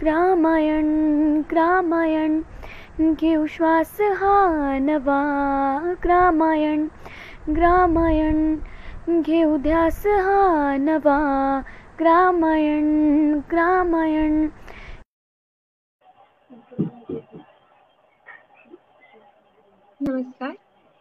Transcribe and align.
ग्रामायण 0.00 0.86
ग्रामायण 1.50 2.40
घेऊ 3.12 3.46
श्वास 3.48 3.96
हा 4.16 4.78
नवा. 4.80 5.20
ग्रामायण 6.04 6.86
ग्रामायण 7.50 9.20
घेऊ 9.22 9.56
ध्यास 9.58 10.02
हा 10.06 10.76
नवा. 10.78 11.18
ग्रामायण 12.00 12.86
ग्रामायण 13.50 14.46
नमस्कार. 20.00 20.54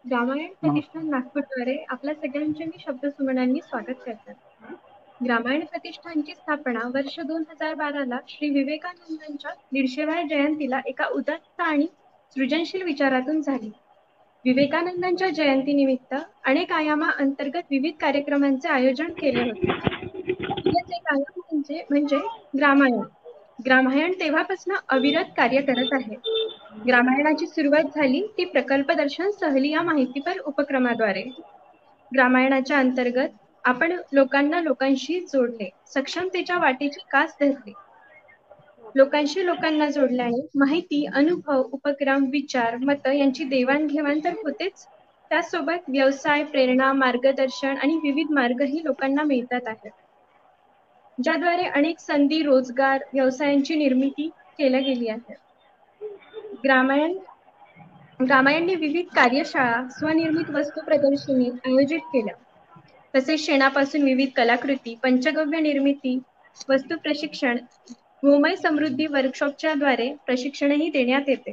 ग्रामायण 0.06 0.54
प्रतिष्ठान 0.56 1.08
नागपूरद्वारे 1.10 1.76
आपल्या 1.90 2.14
सगळ्यांचे 2.16 2.66
मी 2.66 2.80
शब्दसुमनांनी 2.80 3.62
स्वागत 3.62 4.04
करतात 4.06 4.36
ग्रामायण 5.22 5.64
प्रतिष्ठानची 5.66 6.34
स्थापना 6.34 6.80
वर्ष 6.94 7.20
दोन 7.22 7.44
हजार 7.50 7.74
बाराला 7.76 8.18
श्री 8.28 8.50
विवेकानंदांच्या 8.50 9.52
दीडशेव्या 9.74 10.22
जयंतीला 10.30 10.80
एका 10.86 11.08
उदात्त 11.14 11.62
आणि 11.62 11.88
सृजनशील 12.36 12.84
विचारातून 12.84 13.42
झाली. 13.42 13.72
विवेकानंदांच्या 14.46 15.30
जयंतीनिमित्त 15.30 16.14
अनेक 16.44 16.72
आयामा 16.72 17.10
अंतर्गत 17.18 17.64
विविध 17.72 17.94
कार्यक्रमांचे 18.02 18.70
आयोजन 18.70 19.12
केले 19.14 19.42
होते. 19.42 19.72
म्हणजे 21.42 21.84
म्हणजे 21.90 22.18
ग्रामायण 22.58 23.00
ग्रामायण 23.60 24.12
तेव्हापासून 24.20 24.76
अविरत 24.90 25.32
कार्य 25.38 25.62
करत 25.62 25.94
आहे. 25.94 26.16
ग्रामायणाची 26.88 27.48
सुरुवात 27.48 27.96
झाली 27.96 28.22
ती 28.38 28.46
प्रकल्प 28.46 28.92
दर्शन 28.94 29.30
सहली 29.32 29.72
या 29.72 29.82
माहितीपर 29.82 30.40
उपक्रमाद्वारे. 30.46 31.24
ग्रामायणाच्या 32.12 32.78
अंतर्गत 32.78 33.30
आपण 33.70 33.96
लोकांना 34.14 34.62
लोकांशी 34.62 35.20
जोडले. 35.26 35.70
सक्षमतेच्या 35.88 36.58
वाटेची 36.60 37.00
कास 37.10 37.36
धरली. 37.40 37.74
लोकांशी 38.96 39.46
लोकांना 39.46 39.90
जोडल्याने 39.90 40.42
माहिती 40.56 41.04
अनुभव 41.14 41.62
उपक्रम 41.74 42.26
विचार 42.32 42.78
मत 42.82 43.08
यांची 43.10 43.44
देवाणघेवाण 43.48 44.20
तर 44.20 44.34
होतेच. 44.38 44.88
त्याचसोबत 45.32 45.84
व्यवसाय 45.88 46.44
प्रेरणा 46.46 46.92
मार्गदर्शन 46.96 47.78
आणि 47.78 47.98
विविध 48.00 48.32
मार्गही 48.34 48.84
लोकांना 48.84 49.24
मिळतात 49.26 49.68
आहेत. 49.68 49.92
ज्याद्वारे 51.18 51.66
अनेक 51.72 52.00
संधी 52.00 52.42
रोजगार 52.44 53.04
व्यवसायांची 53.12 53.76
निर्मिती 53.78 54.30
केल्या 54.60 54.80
गेली 54.82 55.08
आहे 55.10 55.36
ग्रामायण 56.64 57.18
ग्रामायणने 58.20 58.76
विविध 58.78 59.08
कार्यशाळा 59.14 59.82
स्वनिर्मित 59.92 60.50
वस्तू 60.52 60.82
प्रदर्शनी 60.84 61.50
आयोजित 61.64 62.00
केल्या. 62.08 62.34
तसेच 63.14 63.40
शेणापासून 63.40 64.04
विविध 64.04 64.30
कलाकृती 64.36 64.96
पंचगव्य 65.04 65.60
निर्मिती 65.60 66.18
वस्तू 66.70 66.98
प्रशिक्षण 66.98 67.58
भूमय 68.24 68.56
समृद्धी 68.56 69.06
वर्कशॉपच्या 69.08 69.74
द्वारे 69.74 70.14
प्रशिक्षणही 70.26 70.90
देण्यात 70.90 71.30
येते. 71.30 71.52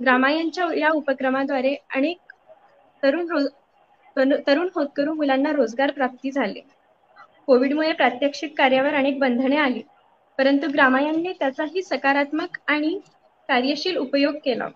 ग्रामायणच्या 0.00 0.66
या 0.76 0.90
उपक्रमाद्वारे 0.92 1.74
अनेक 1.90 2.32
तरुण 3.02 3.30
हो, 3.30 3.38
रोज 4.16 4.32
तरुण 4.46 4.68
होतकरू 4.74 5.14
मुलांना 5.14 5.52
रोजगार 5.52 5.90
प्राप्ती 5.90 6.30
झाले. 6.30 6.60
कोविडमुळे 7.48 7.92
प्रात्यक्षिक 7.92 8.56
कार्यावर 8.58 8.94
अनेक 8.94 9.18
बंधने 9.18 9.56
आली 9.56 9.82
परंतु 10.38 10.68
ग्रामायणने 10.72 11.32
त्याचाही 11.32 11.82
सकारात्मक 11.82 12.58
आणि 12.66 12.98
कार्यशील 13.48 13.96
उपयोग 13.96 14.36
केला. 14.44 14.68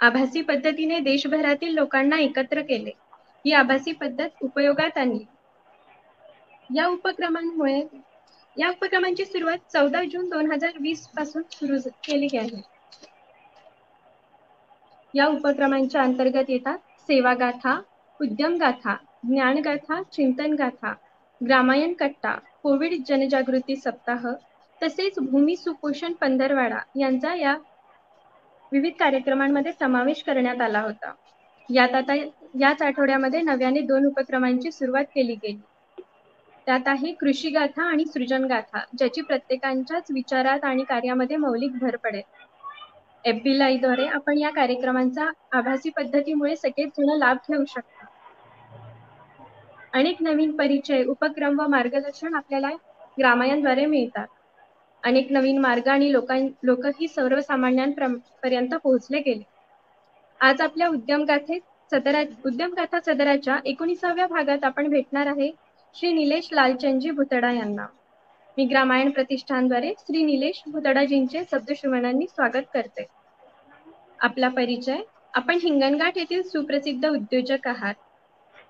आभासी 0.00 0.42
पद्धतीने 0.42 0.98
देशभरातील 1.02 1.74
लोकांना 1.74 2.18
एकत्र 2.20 2.62
केले. 2.62 2.90
ही 3.44 3.52
आभासी 3.52 3.92
पद्धत 3.92 4.42
उपयोगात 4.42 4.98
आणली 4.98 5.24
या 6.70 6.86
उपक्रमांमुळे 6.86 7.80
या 8.56 8.68
उपक्रमांची 8.68 9.24
सुरुवात 9.24 9.58
चौदा 9.72 10.02
जून 10.04 10.28
दोन 10.28 10.50
हजार 10.52 10.78
वीसपासून 10.80 11.42
सुरू 11.50 11.78
केली 12.04 12.36
आहे 12.36 12.62
या 15.14 15.26
उपक्रमांच्या 15.26 16.02
अंतर्गत 16.02 16.50
येतात 16.50 16.78
सेवागाथा 17.08 17.80
उद्यमगाथा 18.20 18.96
ज्ञानगाथा 19.24 20.02
चिंतन 20.02 20.54
गाथा 20.54 20.92
ग्रामायण 21.40 21.92
कट्टा 21.92 22.34
कोविड 22.62 22.94
जनजागृती 23.06 23.76
सप्ताह 23.76 24.26
तसेच 24.82 25.18
भूमी 25.18 25.56
सुपोषण 25.56 26.12
पंधरवाडा 26.12 26.78
यांचा 26.96 27.34
या 27.34 27.56
विविध 28.72 28.92
कार्यक्रमांमध्ये 28.98 29.72
समावेश 29.72 30.22
करण्यात 30.22 30.60
आला 30.60 30.80
होता. 30.80 31.12
यात 31.68 31.94
आता 31.94 32.14
याच 32.60 32.82
आठवड्यामध्ये 32.82 33.40
नव्याने 33.42 33.80
दोन 33.80 34.06
उपक्रमांची 34.06 34.72
सुरुवात 34.72 35.04
केली 35.04 35.34
गेली. 35.34 35.60
त्यात 36.66 36.86
आहे 36.86 37.12
कृषी 37.12 37.50
गाथा 37.50 37.82
आणि 37.82 38.04
सृजन 38.04 38.44
गाथा 38.44 38.84
ज्याची 38.98 39.20
प्रत्येकांच्याच 39.20 40.10
विचारात 40.10 40.64
आणि 40.64 40.84
कार्यामध्ये 40.84 41.36
मौलिक 41.36 41.78
भर 41.78 41.96
पडेल. 41.96 42.22
एफ 43.24 43.42
बी 43.44 43.76
द्वारे 43.78 44.06
आपण 44.06 44.38
या 44.38 44.50
कार्यक्रमांचा 44.50 45.28
आभासी 45.50 45.90
पद्धतीमुळे 45.90 46.56
सगळेच 46.56 46.90
जण 46.98 47.16
लाभ 47.18 47.36
घेऊ 47.50 47.64
शकता. 47.64 48.06
अनेक 49.92 50.22
नवीन 50.22 50.56
परिचय 50.56 51.04
उपक्रम 51.04 51.60
व 51.60 51.66
मार्गदर्शन 51.68 52.34
आपल्याला 52.34 52.70
ग्रामायणद्वारे 53.18 53.86
मिळतात. 53.86 54.26
अनेक 55.02 55.32
नवीन 55.32 55.58
मार्ग 55.58 55.88
आणि 55.88 56.12
लोकां 56.12 56.38
लोकही 56.62 57.08
सर्वसामान्यांपर्यंत 57.08 58.74
पोहोचले 58.74 59.18
गेले. 59.18 59.42
आज 60.40 60.60
आपल्या 60.60 60.88
उद्यमगाथेत 60.88 61.60
सदरा 61.92 62.20
उद्यमगाथा 62.44 62.98
सदराच्या 63.00 63.58
एकोणीसाव्या 63.64 64.26
भागात 64.26 64.64
आपण 64.64 64.88
भेटणार 64.88 65.26
आहे 65.26 65.50
श्री 65.96 66.12
निलेश 66.12 66.48
लालचंदजी 66.52 67.10
भुतडा 67.10 67.50
यांना. 67.52 67.86
मी 68.56 68.64
ग्रामायण 68.64 69.10
प्रतिष्ठानद्वारे 69.10 69.92
श्री 69.98 70.22
निलेश 70.22 70.62
भुतडाजींचे 70.66 71.42
शब्दश्रवणांनी 71.50 72.26
स्वागत 72.26 72.66
करते. 72.74 73.06
आपला 74.18 74.48
परिचय 74.48 75.02
आपण 75.34 75.58
हिंगणघाट 75.62 76.18
येथील 76.18 76.42
सुप्रसिद्ध 76.42 77.06
उद्योजक 77.06 77.66
आहात. 77.68 77.94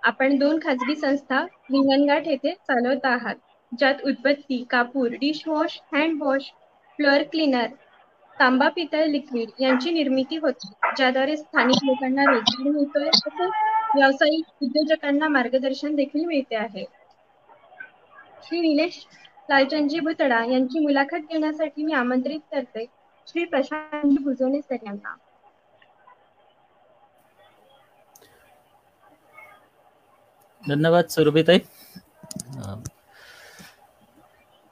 आपण 0.02 0.38
दोन 0.38 0.58
खाजगी 0.62 0.94
संस्था 0.96 1.40
हिंगणघाट 1.70 2.26
येथे 2.26 2.52
चालवत 2.52 3.04
आहात 3.06 3.36
ज्यात 3.72 4.04
उदबत्ती 4.04 4.62
कापूर 4.70 5.14
डिशवॉश 5.20 5.80
हँडवॉश 5.92 6.50
फ्लोअर 6.98 7.22
क्लीनर 7.22 7.66
तांबा 8.36 8.68
पितळ 8.68 9.04
लिक्विड 9.06 9.50
यांची 9.60 9.90
निर्मिती 9.90 10.36
होते, 10.36 10.68
ज्याद्वारे 10.96 11.36
स्थानिक 11.36 11.84
लोकांना 11.84 12.24
रोज़गार 12.30 12.70
मिळतोय 12.70 13.08
तसेच 13.08 13.50
व्यावसायिक 13.94 14.62
उद्योजकांना 14.62 15.28
मार्गदर्शन 15.28 15.94
देखील 15.96 16.24
मिळते 16.26 16.56
आहे. 16.56 16.84
श्री 18.44 18.60
निलेश 18.60 19.04
लालचंदजी 19.50 20.00
भुतडा 20.00 20.44
यांची 20.44 20.80
मुलाखत 20.80 21.30
घेण्यासाठी 21.30 21.84
मी 21.84 21.92
आमंत्रित 21.92 22.40
करते. 22.52 22.84
श्री 23.28 23.44
प्रशांत 23.44 24.18
भुजोने 24.24 24.60
सर 24.60 24.86
यांना. 24.86 25.14
धन्यवाद 30.64 31.08
सुरभिताई. 31.08 31.58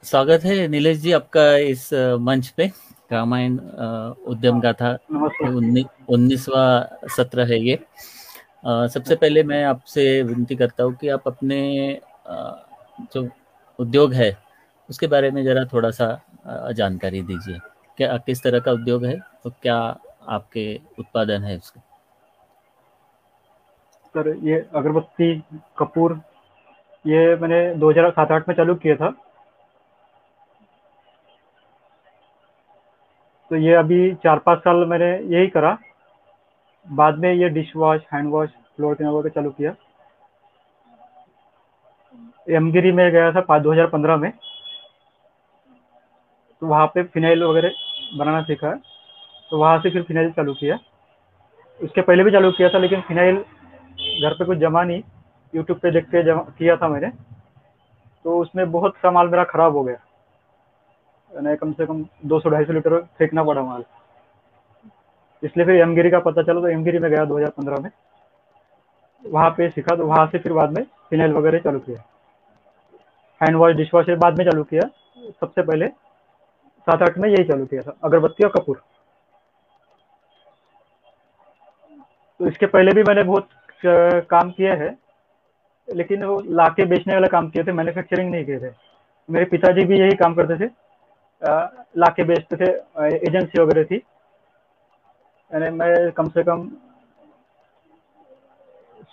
स्वागत 0.03 0.45
है 0.45 0.65
नीलेश 0.67 0.97
जी 0.97 1.11
आपका 1.13 1.55
इस 1.57 1.89
मंच 2.21 2.47
पे. 2.57 2.67
रामायण 3.13 3.57
उद्यम 4.27 4.59
गाथा 4.61 4.91
उन्नीसवा 6.09 6.63
सत्र 7.15 7.45
है 7.51 7.59
ये। 7.59 7.75
सबसे 8.65 9.15
पहले 9.15 9.43
मैं 9.43 9.63
आपसे 9.65 10.21
विनती 10.23 10.55
करता 10.55 10.83
हूँ 10.83 10.93
कि 10.95 11.09
आप 11.09 11.27
अपने 11.27 11.61
जो 13.13 13.27
उद्योग 13.79 14.13
है 14.13 14.31
उसके 14.89 15.07
बारे 15.07 15.31
में 15.31 15.43
ज़रा 15.43 15.63
थोड़ा 15.73 15.89
सा 15.91 16.07
जानकारी 16.73 17.21
दीजिए। 17.23 17.57
क्या 17.97 18.17
किस 18.19 18.43
तरह 18.43 18.59
का 18.59 18.71
उद्योग 18.71 19.05
है 19.05 19.13
और 19.13 19.39
तो 19.43 19.49
क्या 19.61 19.75
आपके 20.29 20.65
उत्पादन 20.99 21.43
है 21.43 21.57
उसके? 21.57 21.79
सर 24.15 24.27
ये 24.43 24.55
अगरबत्ती 24.75 25.35
कपूर 25.77 26.19
ये 27.05 27.35
मैंने 27.37 27.59
2007-8 27.75 28.47
में 28.49 28.55
चालू 28.55 28.75
किया 28.75 28.95
था। 28.95 29.07
तो 33.53 33.57
ये 33.57 33.73
अभी 33.73 34.13
चार 34.13 34.39
पाँच 34.39 34.59
साल 34.59 34.75
मैंने 34.75 35.07
यही 35.35 35.47
करा। 35.47 35.77
बाद 36.87 37.17
में 37.17 37.33
ये 37.33 37.49
dish 37.49 37.75
wash 37.75 38.01
hand 38.13 38.29
wash 38.31 38.49
floor 38.49 38.95
cleaner 38.95 39.11
वगैरह 39.11 39.29
चालू 39.29 39.49
किया। 39.49 39.73
एमगिरी 42.49 42.91
में 42.91 43.11
गया 43.11 43.31
था 43.31 43.41
पाँच 43.41 43.61
दो 43.61 44.17
में। 44.17 44.31
तो 46.61 46.67
वहाँ 46.67 46.87
पे 46.87 47.03
फिनाइल 47.03 47.43
वगैरह 47.43 47.71
बनाना 48.17 48.41
सीखा। 48.41 48.71
तो 49.49 49.57
वहाँ 49.57 49.79
से 49.79 49.89
फिर 49.89 50.03
फिनाइल 50.03 50.31
चालू 50.31 50.53
किया। 50.53 50.79
उसके 51.83 52.01
पहले 52.01 52.23
भी 52.23 52.31
चालू 52.31 52.51
किया 52.51 52.69
था, 52.69 52.77
लेकिन 52.77 53.01
फिनाइल 53.01 53.35
घर 54.23 54.33
पे 54.33 54.45
कुछ 54.45 54.57
जमा 54.57 54.83
नहीं। 54.83 55.03
यूट्यूब 55.55 55.79
पे 55.79 55.91
देख 55.91 56.05
के 56.05 56.23
जमा 56.23 56.41
किया 56.41 56.77
था 56.77 56.87
मैंने। 56.87 57.09
तो 58.23 58.39
उसमें 58.39 58.71
बहुत 58.71 58.95
सा 58.95 59.11
माल 59.11 59.27
मेरा 59.27 59.43
ख़राब 59.43 59.75
हो 59.75 59.83
गया। 59.83 60.12
यानी 61.33 61.55
कम 61.55 61.71
से 61.73 61.85
कम 61.85 62.05
दो 62.25 62.39
सौ 62.39 62.49
ढाई 62.49 62.65
सौ 62.65 62.73
लीटर 62.73 62.97
फेंकना 63.17 63.43
पड़ा 63.43 63.61
माल 63.63 63.83
इसलिए 65.43 65.65
फिर 65.65 65.75
एमगिरी 65.75 66.09
का 66.09 66.19
पता 66.21 66.43
चला 66.43 66.61
तो 66.61 66.67
एमगिरी 66.67 66.99
में 66.99 67.09
गया 67.11 67.23
2015 67.25 67.81
में 67.83 67.89
वहाँ 69.23 69.49
पे 69.49 69.69
सीखा 69.69 69.95
तो 69.95 70.05
वहाँ 70.05 70.25
से 70.27 70.39
फिर 70.39 70.53
बाद 70.53 70.77
में 70.77 70.83
फिनाइल 71.09 71.33
वगैरह 71.33 71.59
चालू 71.59 71.79
किया 71.79 72.03
हैंड 73.41 73.55
वॉश 73.55 73.75
डिश 73.75 73.93
वॉश 73.93 74.09
बाद 74.17 74.37
में 74.37 74.45
चालू 74.45 74.63
किया 74.63 74.89
सबसे 75.31 75.61
पहले 75.61 75.87
सात 76.87 77.01
आठ 77.01 77.17
में 77.17 77.29
यही 77.29 77.43
चालू 77.43 77.65
किया 77.65 77.81
था 77.81 77.95
अगरबत्ती 78.03 78.43
और 78.43 78.51
कपूर 78.51 78.81
तो 82.39 82.47
इसके 82.47 82.65
पहले 82.67 82.91
भी 82.91 83.03
मैंने 83.03 83.23
बहुत 83.23 83.49
काम 84.29 84.51
किया 84.51 84.73
है 84.75 84.95
लेकिन 85.87 86.23
वो 86.23 86.39
लाके 86.51 86.85
बेचने 86.85 87.13
वाला 87.13 87.27
काम 87.27 87.49
किए 87.49 87.63
थे 87.63 87.71
मैन्युफैक्चरिंग 87.71 88.31
नहीं 88.31 88.45
किए 88.45 88.59
थे 88.59 88.71
मेरे 89.29 89.45
पिताजी 89.45 89.85
भी 89.85 89.99
यही 89.99 90.15
काम 90.15 90.33
करते 90.35 90.57
थे 90.59 90.69
लाके 91.43 92.23
बेचते 92.23 92.55
थे 92.55 92.71
एजेंसी 93.17 93.61
वगैरह 93.61 93.83
थी। 93.83 93.95
यानी 95.51 95.69
मैं 95.77 96.11
कम 96.11 96.29
से 96.29 96.43
कम 96.43 96.67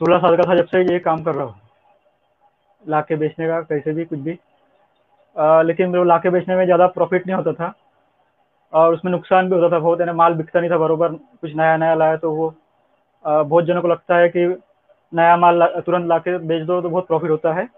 सोलह 0.01 0.19
साल 0.19 0.37
का 0.37 0.43
था 0.49 0.55
जब 0.57 0.67
से 0.67 0.83
ये 0.83 0.99
काम 1.01 1.23
कर 1.23 1.35
रहा 1.35 1.45
हूँ। 1.45 1.61
लाके 2.83 3.17
बेचने 3.17 3.47
का 3.49 3.61
कैसे 3.63 3.93
भी 3.93 4.05
कुछ 4.05 4.19
भी। 4.19 4.39
आ, 5.37 5.63
लेकिन 5.63 5.89
मेरे 5.91 6.05
लाके 6.05 6.31
बेचने 6.31 6.57
में 6.57 6.65
ज़्यादा 6.65 6.87
प्रॉफिट 6.89 7.27
नहीं 7.27 7.37
होता 7.37 7.53
था। 7.53 7.73
और 8.73 8.95
उसमें 8.95 9.11
नुकसान 9.13 9.49
भी 9.51 9.57
होता 9.57 9.69
था 9.71 9.79
बहुत 9.79 10.01
यानी 10.01 10.13
माल 10.13 10.35
बिकता 10.35 10.61
नहीं 10.61 10.71
था 10.71 10.77
बरोबर 10.79 11.13
कुछ 11.13 11.55
नया 11.57 11.77
नया 11.77 11.95
लाया 11.95 12.17
तो 12.17 12.33
वो 12.33 12.55
आ, 13.25 13.43
बहुत 13.43 13.65
जनों 13.65 13.83
को 13.83 13.89
लगता 13.89 14.17
है 14.17 14.29
कि 14.29 14.47
नया 15.13 15.37
माल 15.37 15.59
ला, 15.59 15.67
तुरंत 15.67 16.07
ला 16.09 16.19
के 16.19 16.37
बेच 16.39 16.63
दो 16.67 16.81
तो 16.81 16.89
बहुत 16.89 17.07
प्रॉफिट 17.07 17.31
होता 17.31 17.53
है। 17.55 17.69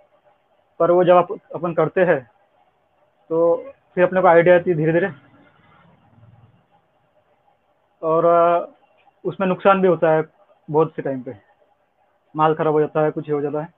पर 0.80 0.90
वो 0.90 1.04
जब 1.04 1.16
आप 1.16 1.32
अपन 1.54 1.72
करते 1.74 2.00
हैं 2.04 2.20
तो 3.30 3.38
फिर 3.96 4.04
अपने 4.04 4.20
को 4.20 4.28
आइडिया 4.28 4.54
आती 4.56 4.70
है 4.70 4.76
धीरे 4.76 4.92
धीरे। 4.92 5.10
और 8.02 8.26
उसमें 9.24 9.46
नुकसान 9.46 9.80
भी 9.82 9.88
होता 9.88 10.10
है 10.10 10.22
बहुत 10.68 10.92
से 10.96 11.02
टाइम 11.02 11.22
पे। 11.22 11.36
माल 12.34 12.54
खराब 12.54 12.72
हो 12.72 12.80
जाता 12.80 13.00
है, 13.00 13.10
कुछ 13.10 13.30
हो 13.30 13.40
जाता 13.40 13.60
है। 13.60 13.68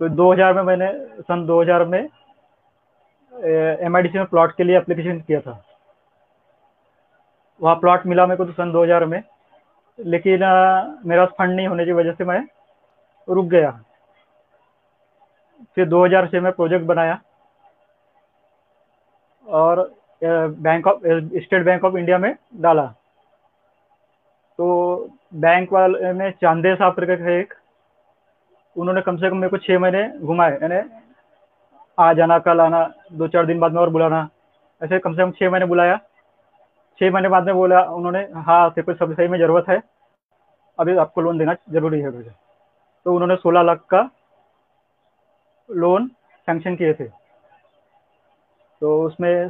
तो 0.00 0.08
2000 0.08 0.54
में 0.54 0.62
मैंने, 0.62 0.92
सन 1.22 1.46
2000 1.46 1.84
में 1.84 2.00
एम 3.32 3.96
आई 3.96 4.10
में 4.14 4.24
प्लॉट 4.26 4.56
के 4.56 4.64
लिए 4.64 4.76
एप्लीकेशन 4.76 5.20
किया 5.20 5.40
था। 5.40 5.62
वहाँ 7.60 7.76
प्लॉट 7.76 8.06
मिला 8.06 8.26
मेरे 8.26 8.36
को 8.36 8.44
तो 8.44 8.52
सन 8.52 8.72
2000 8.72 9.04
में। 9.04 9.22
लेकिन 9.98 10.40
मेरा 11.06 11.24
फंड 11.38 11.56
नहीं 11.56 11.66
होने 11.68 11.84
की 11.84 11.92
वजह 11.92 12.12
से 12.12 12.24
मैं 12.24 12.40
रुक 13.28 13.46
गया। 13.46 13.70
फिर 15.74 15.88
2000 15.88 16.26
से 16.26 16.40
मैं 16.40 16.52
प्रोजेक्ट 16.52 16.86
बनाया। 16.86 17.18
और 19.46 19.90
bank 20.24 20.86
of 20.86 21.00
State 21.42 21.64
Bank 21.64 21.84
of 21.84 21.96
India 21.96 22.18
में 22.18 22.34
डाला। 22.56 22.86
तो 24.58 24.66
बैंक 25.34 25.72
वाले 25.72 26.12
ने 26.12 26.30
चांदे 26.32 26.74
साहब 26.74 26.94
करके 26.94 27.16
थे 27.16 27.38
एक। 27.40 27.54
उन्होंने 28.76 29.00
कम 29.00 29.16
से 29.16 29.30
कम 29.30 29.36
मेरे 29.36 29.48
को 29.48 29.58
छः 29.58 29.78
महीने 29.78 30.08
घुमाए, 30.18 30.58
यानी 30.62 30.80
आ 31.98 32.12
जाना, 32.12 32.38
कल 32.38 32.60
आना, 32.60 32.92
दो 33.12 33.28
चार 33.28 33.46
दिन 33.46 33.58
बाद 33.60 33.72
में 33.72 33.80
और 33.80 33.90
बुलाना, 33.90 34.28
ऐसे 34.80 34.98
कम 34.98 35.12
से 35.12 35.22
कम 35.22 35.30
छः 35.30 35.50
महीने 35.50 35.66
बुलाया। 35.66 35.96
छः 37.00 37.10
महीने 37.10 37.28
बाद 37.28 37.46
में 37.46 37.54
बोला, 37.54 37.82
उन्होंने 37.82 38.26
हाँ 38.36 38.70
तेरे 38.70 38.84
को 38.84 38.94
सब 38.94 39.14
सही 39.16 39.28
में 39.28 39.38
ज़रूरत 39.38 39.68
है। 39.68 39.80
अभी 40.78 40.96
आपको 40.96 41.20
लोन 41.20 41.38
देना 41.38 41.54
ज़रूरी 41.70 42.00
है 42.00 42.10
मुझे। 42.10 42.30
तो 43.06 43.12
उन्होंने 43.14 43.36
सोलह 43.36 43.62
लाख 43.62 43.80
का 43.90 44.02
लोन 45.74 46.08
सैंक्शन 46.48 46.76
किए 46.76 46.92
थे। 46.94 47.04
तो 48.82 49.02
उसमें 49.02 49.48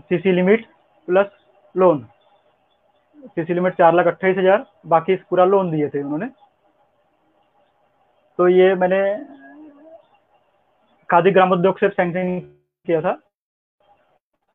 CC 0.00 0.32
limit 0.32 0.66
plus 1.08 1.30
loan 1.74 2.06
CC 3.28 3.54
limit 3.54 3.74
चार 3.74 3.94
लाख 3.94 4.06
अट्ठाईस 4.06 4.36
हज़ार, 4.38 4.64
बाकी 4.86 5.16
पूरा 5.30 5.44
लोन 5.44 5.70
दिए 5.70 5.88
थे 5.88 6.02
उन्होंने। 6.02 6.26
तो 8.38 8.48
ये 8.48 8.74
मैंने 8.74 9.00
खादी 11.10 11.30
ग्रामोद्योग 11.30 11.78
से 11.78 11.88
सैंक्शन 11.88 12.38
किया 12.86 13.00
था। 13.00 13.18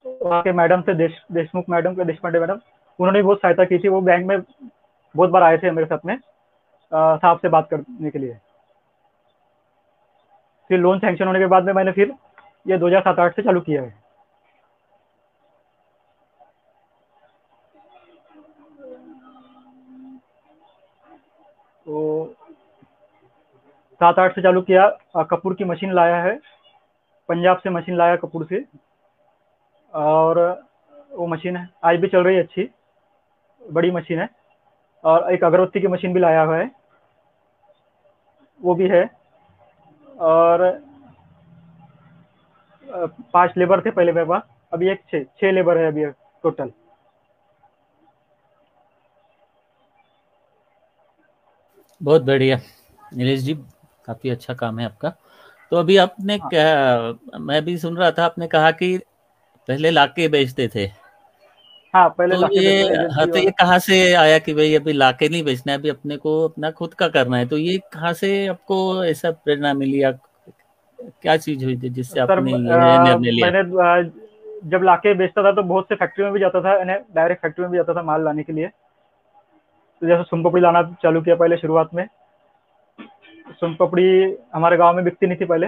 वहाँ 0.06 0.42
के 0.42 0.52
मैडम 0.54 0.82
थे, 0.82 0.94
देश, 0.96 1.22
देशमुख 1.32 1.66
मैडम 1.70 1.94
के 1.96 2.04
देशपांडे 2.06 2.40
मैडम, 2.40 2.60
उन्होंने 3.00 3.22
बहुत 3.22 3.40
सहायता 3.40 3.64
की 3.66 3.80
थी। 3.80 3.88
वो 3.88 4.02
बैंक 4.02 4.26
में 4.26 4.42
बहुत 5.16 5.30
बार 5.30 5.44
आए 5.44 5.58
थे 5.58 5.72
मेरे 5.72 5.88
साथ 5.88 6.06
में 6.06 6.18
साहब 6.92 7.40
से 7.42 7.50
बात 7.50 7.68
करने 7.70 8.10
के 8.10 8.20
लिए। 8.20 8.38
फिर 10.70 10.80
लोन 10.80 11.00
सैंक्शन 11.00 11.28
होने 11.28 11.40
के 11.40 11.46
बाद 11.48 11.64
में 11.66 11.74
मैंने 11.74 11.92
फिर 11.92 12.14
ये 12.68 12.78
2007-8 12.78 13.36
से 13.36 13.42
चालू 13.42 13.62
किया 13.62 13.82
है। 13.82 13.90
तो 21.86 22.34
सात 24.02 24.20
आठ 24.20 24.36
से 24.36 24.42
चालू 24.42 24.62
किया 24.62 24.88
कपूर 25.32 25.54
की 25.54 25.64
मशीन 25.64 25.92
लाया 25.94 26.22
है। 26.22 26.36
पंजाब 27.30 27.58
से 27.58 27.70
मशीन 27.70 27.96
लाया 27.98 28.16
कपूर 28.16 28.46
से। 28.46 28.64
और 29.94 30.40
वो 31.12 31.28
मशीन 31.28 31.58
है 31.58 31.68
आज 31.86 32.00
भी 32.00 32.08
चल 32.08 32.24
रही 32.24 32.36
है 32.36 32.44
अच्छी, 32.44 32.70
बड़ी 33.62 33.92
मशीन 33.92 34.20
है। 34.20 34.28
और 35.04 35.32
एक 35.34 35.44
अगरबत्ती 35.44 35.82
की 35.82 35.88
मशीन 35.88 36.14
भी 36.14 36.20
लाया 36.20 36.42
हुआ 36.42 36.58
है। 36.58 36.70
वो 38.60 38.76
भी 38.76 38.88
है। 38.90 39.04
और 40.16 40.62
पाँच 43.34 43.54
लेबर 43.58 43.82
थे 43.82 43.92
पहले 43.92 44.12
मेरे 44.12 44.26
पास 44.26 44.42
अभी 44.74 44.90
एक 44.90 45.02
छः 45.12 45.24
छः 45.42 45.52
लेबर 45.52 45.78
है 45.78 45.88
अभी 45.88 46.06
टोटल 46.44 46.72
बहुत 52.02 52.22
बढ़िया। 52.22 52.60
नीलेश 53.14 53.40
जी 53.42 53.54
काफ़ी 54.06 54.30
अच्छा 54.30 54.54
काम 54.54 54.80
है 54.80 54.86
आपका। 54.86 55.10
तो 55.72 55.78
अभी 55.78 55.98
आपने 55.98 56.36
हाँ। 56.36 56.50
क्या 56.50 57.40
मैं 57.40 57.64
भी 57.66 57.78
सुन 57.78 57.98
रहा 57.98 58.12
था 58.12 58.26
आपने 58.26 58.48
कहा 58.48 58.72
कि 58.72 58.98
पहले 59.68 59.92
लाके 59.92 60.28
बेचते 60.28 60.68
थे। 60.76 60.88
हाँ 61.96 62.08
पहले 62.18 62.36
तो 62.36 62.48
ये 62.54 62.82
हाँ 63.10 63.26
तो 63.28 63.38
ये 63.38 63.52
कहाँ 63.60 63.78
से 63.80 63.98
आया 64.16 64.40
कि 64.40 64.54
भाई 64.54 64.74
अभी 64.76 64.94
लाके 64.94 65.30
नहीं 65.30 65.44
बेचना 65.44 65.72
है? 65.72 65.80
अभी 65.80 65.90
अपने 65.90 66.18
को 66.18 66.34
अपना 66.48 66.72
खुद 66.72 66.94
का 66.94 67.08
करना 67.08 67.38
है। 67.38 67.46
तो 67.48 67.58
ये 67.58 67.78
कहाँ 67.94 68.12
से 68.14 68.48
आपको 68.48 69.04
ऐसा 69.06 69.32
प्रेरणा 69.32 69.74
मिली? 69.74 70.02
या 70.04 70.12
क्या 71.00 71.36
चीज़ 71.38 71.64
हुई 71.66 71.78
थी 71.78 71.90
जिससे 71.90 72.20
आपने 72.20 72.58
निर्णय 72.58 73.30
लिया? 73.30 73.52
मैंने 73.52 74.10
जब 74.70 74.84
लाके 74.84 75.14
बेचता 75.14 75.44
था 75.44 75.52
तो 75.52 75.64
बहुत 75.64 75.86
से 75.90 75.96
फैक्ट्री 75.96 76.24
में 76.24 76.34
भी 76.34 76.40
जाता 76.40 76.62
था 76.62 76.78
डायरेक्ट 76.84 77.42
फैक्ट्री 77.42 77.64
में 77.64 77.72
भी 77.72 77.78
जाता 77.78 77.94
था 77.94 78.02
माल 78.04 78.24
लाने 78.26 78.44
के 78.44 78.54
लिए। 78.54 78.68
तो 78.68 80.08
जैसे 80.08 80.24
सुमपपड़ी 80.24 80.62
लाना 80.62 80.82
चालू 81.04 81.22
किया 81.22 81.36
पहले 81.36 81.58
शुरुआत 81.58 81.94
में। 81.94 82.08
सुमपपड़ी 83.52 84.36
हमारे 84.54 84.78
गाँव 84.78 84.96
में 84.96 85.04
बिकती 85.06 85.28
नहीं 85.28 85.38
थी 85.42 85.46
पहले 85.46 85.68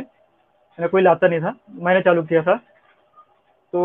कोई 0.80 1.02
लाता 1.02 1.28
नहीं 1.28 1.40
था। 1.40 1.54
मैंने 1.70 2.02
चालू 2.02 2.24
किया 2.24 2.42
था। 2.44 2.56
तो 3.74 3.82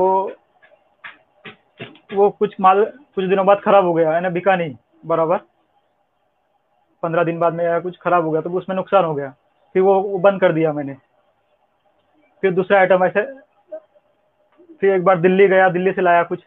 वो 2.15 2.29
कुछ 2.31 2.55
माल 2.61 2.85
कुछ 2.85 3.25
दिनों 3.25 3.47
बाद 3.47 3.61
खराब 3.61 3.85
हो 3.85 3.93
गया 3.95 4.13
है 4.13 4.21
ना 4.21 4.29
बिका 4.31 4.57
नहीं 4.57 4.75
बराबर। 5.07 5.39
पंद्रह 7.03 7.25
दिन 7.25 7.39
बाद 7.39 7.55
में 7.55 7.65
या 7.65 7.79
कुछ 7.81 7.97
खराब 7.99 8.25
हो 8.25 8.31
गया 8.31 8.41
तो 8.43 8.51
उसमें 8.51 8.77
नुकसान 8.77 9.05
हो 9.05 9.15
गया। 9.15 9.31
फिर 9.75 9.83
वो, 9.83 9.95
वो 9.95 10.19
बंद 10.19 10.41
कर 10.41 10.53
दिया 10.53 10.73
मैंने। 10.73 10.95
फिर 12.43 12.53
दूसरा 12.53 12.79
आइटम 12.79 13.05
ऐसे 13.05 13.23
फिर 14.83 14.95
एक 14.95 15.05
बार 15.05 15.21
दिल्ली 15.21 15.47
गया 15.49 15.69
दिल्ली 15.71 15.93
से 15.93 16.03
लाया 16.03 16.23
कुछ। 16.23 16.41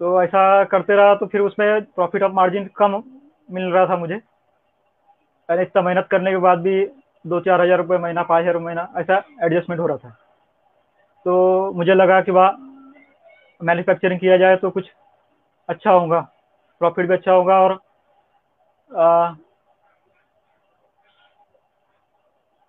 तो 0.00 0.22
ऐसा 0.22 0.42
करते 0.64 0.94
रहा 0.96 1.14
तो 1.14 1.26
फिर 1.26 1.40
उसमें 1.40 1.82
प्रॉफिट 1.84 2.22
ऑफ़ 2.22 2.32
मार्जिन 2.32 2.68
कम 2.76 3.02
मिल 3.48 3.64
रहा 3.64 3.86
था 3.86 3.96
मुझे। 3.96 4.14
यानी 4.14 5.62
इतना 5.62 5.82
मेहनत 5.82 6.08
करने 6.10 6.30
के 6.30 6.36
बाद 6.38 6.58
भी 6.58 6.84
दो 7.24 7.40
चार 7.40 7.60
हज़ार 7.60 7.78
रुपये 7.78 7.98
महीना 7.98 8.22
पाँच 8.24 8.42
हज़ार 8.42 8.58
महीना 8.58 8.88
ऐसा 8.98 9.22
एडजस्टमेंट 9.42 9.80
हो 9.80 9.86
रहा 9.86 9.96
था। 9.96 10.10
तो 11.26 11.72
मुझे 11.72 11.94
लगा 11.94 12.20
कि 12.20 12.32
वाह 12.32 12.50
मैन्युफैक्चरिंग 13.62 14.20
किया 14.20 14.36
जाए 14.36 14.56
तो 14.56 14.70
कुछ 14.70 14.90
अच्छा 15.68 15.90
होगा 15.90 16.20
प्रॉफिट 16.80 17.06
भी 17.08 17.14
अच्छा 17.14 17.32
होगा 17.32 17.58
और 17.60 17.72
आ, 18.90 19.32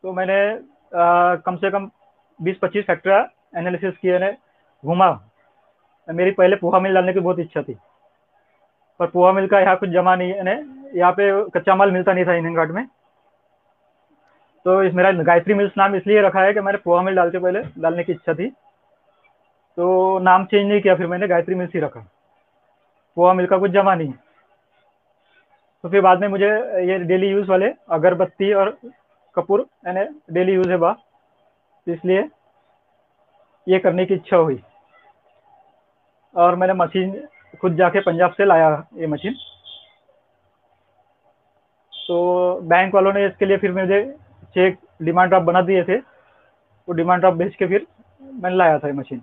तो 0.03 0.13
मैंने 0.13 0.39
आ, 0.99 1.35
कम 1.37 1.55
से 1.57 1.71
कम 1.71 1.89
20-25 2.39 2.83
फैक्ट्री 2.83 3.13
एनालिसिस 3.59 3.97
किए 3.97 4.19
ने 4.19 4.31
घूमा। 4.83 5.09
मेरी 6.07 6.31
पहले 6.31 6.55
पोहा 6.55 6.79
मिल 6.79 6.93
डालने 6.93 7.13
की 7.13 7.19
बहुत 7.19 7.39
इच्छा 7.39 7.61
थी 7.61 7.77
पर 8.99 9.07
पोहा 9.07 9.31
मिल 9.31 9.47
का 9.47 9.59
यहाँ 9.59 9.75
कुछ 9.77 9.89
जमा 9.89 10.15
नहीं 10.15 10.33
है 10.33 10.55
यहाँ 10.97 11.11
पे 11.11 11.31
कच्चा 11.51 11.75
माल 11.75 11.91
मिलता 11.91 12.13
नहीं 12.13 12.25
था 12.25 12.33
इंडियन 12.35 12.55
घाट 12.55 12.71
में। 12.71 12.85
तो 14.65 14.81
इस 14.83 14.93
मेरा 14.93 15.11
गायत्री 15.23 15.53
मिल्स 15.53 15.71
नाम 15.77 15.95
इसलिए 15.95 16.21
रखा 16.21 16.41
है 16.41 16.53
कि 16.53 16.59
मैंने 16.59 16.77
पोहा 16.79 17.01
मिल 17.03 17.15
डाल 17.15 17.31
के 17.31 17.39
पहले 17.39 17.61
डालने 17.81 18.03
की 18.03 18.11
इच्छा 18.11 18.33
थी। 18.33 18.51
तो 19.77 20.19
नाम 20.19 20.45
चेंज 20.45 20.67
नहीं 20.67 20.81
किया, 20.81 20.95
फिर 20.95 21.07
मैंने 21.07 21.27
गायत्री 21.27 21.55
मिल्स 21.55 21.71
ही 21.73 21.79
रखा। 21.79 21.99
पोहा 23.17 23.33
मिल 23.33 23.45
का 23.47 23.57
कुछ 23.57 23.71
जमा 23.71 23.95
नहीं। 23.95 24.13
तो 25.83 25.89
फिर 25.89 26.01
बाद 26.01 26.21
में 26.21 26.27
मुझे 26.27 26.49
ये 26.87 26.97
डेली 26.99 27.27
यूज़ 27.27 27.49
वाले 27.49 27.71
अगरबत्ती 27.91 28.51
और 28.53 28.77
कपूर 29.35 29.65
यानी 29.87 30.03
डेली 30.33 30.53
यूज़ 30.53 30.69
है 30.71 30.77
बा। 30.77 30.95
इसलिए 31.87 32.29
ये 33.67 33.79
करने 33.79 34.05
की 34.05 34.13
इच्छा 34.13 34.37
हुई। 34.37 34.61
और 36.35 36.55
मैंने 36.55 36.73
मशीन 36.73 37.11
खुद 37.61 37.75
जाके 37.77 37.99
पंजाब 38.01 38.31
से 38.33 38.45
लाया 38.45 38.69
ये 38.97 39.07
मशीन 39.07 39.33
तो 41.93 42.15
बैंक 42.69 42.95
वालों 42.95 43.13
ने 43.13 43.25
इसके 43.25 43.45
लिए 43.45 43.57
फिर 43.57 43.71
मुझे 43.71 44.01
चेक 44.55 44.77
डिमांड 45.01 45.29
ड्राफ्ट 45.29 45.45
बना 45.45 45.61
दिए 45.61 45.83
थे। 45.83 45.97
वो 45.97 46.93
डिमांड 46.93 47.19
ड्राफ्ट 47.21 47.37
भेज 47.37 47.55
के 47.55 47.67
फिर 47.67 47.85
मैंने 48.21 48.55
लाया 48.55 48.79
था 48.79 48.87
ये 48.87 48.93
मशीन 48.93 49.21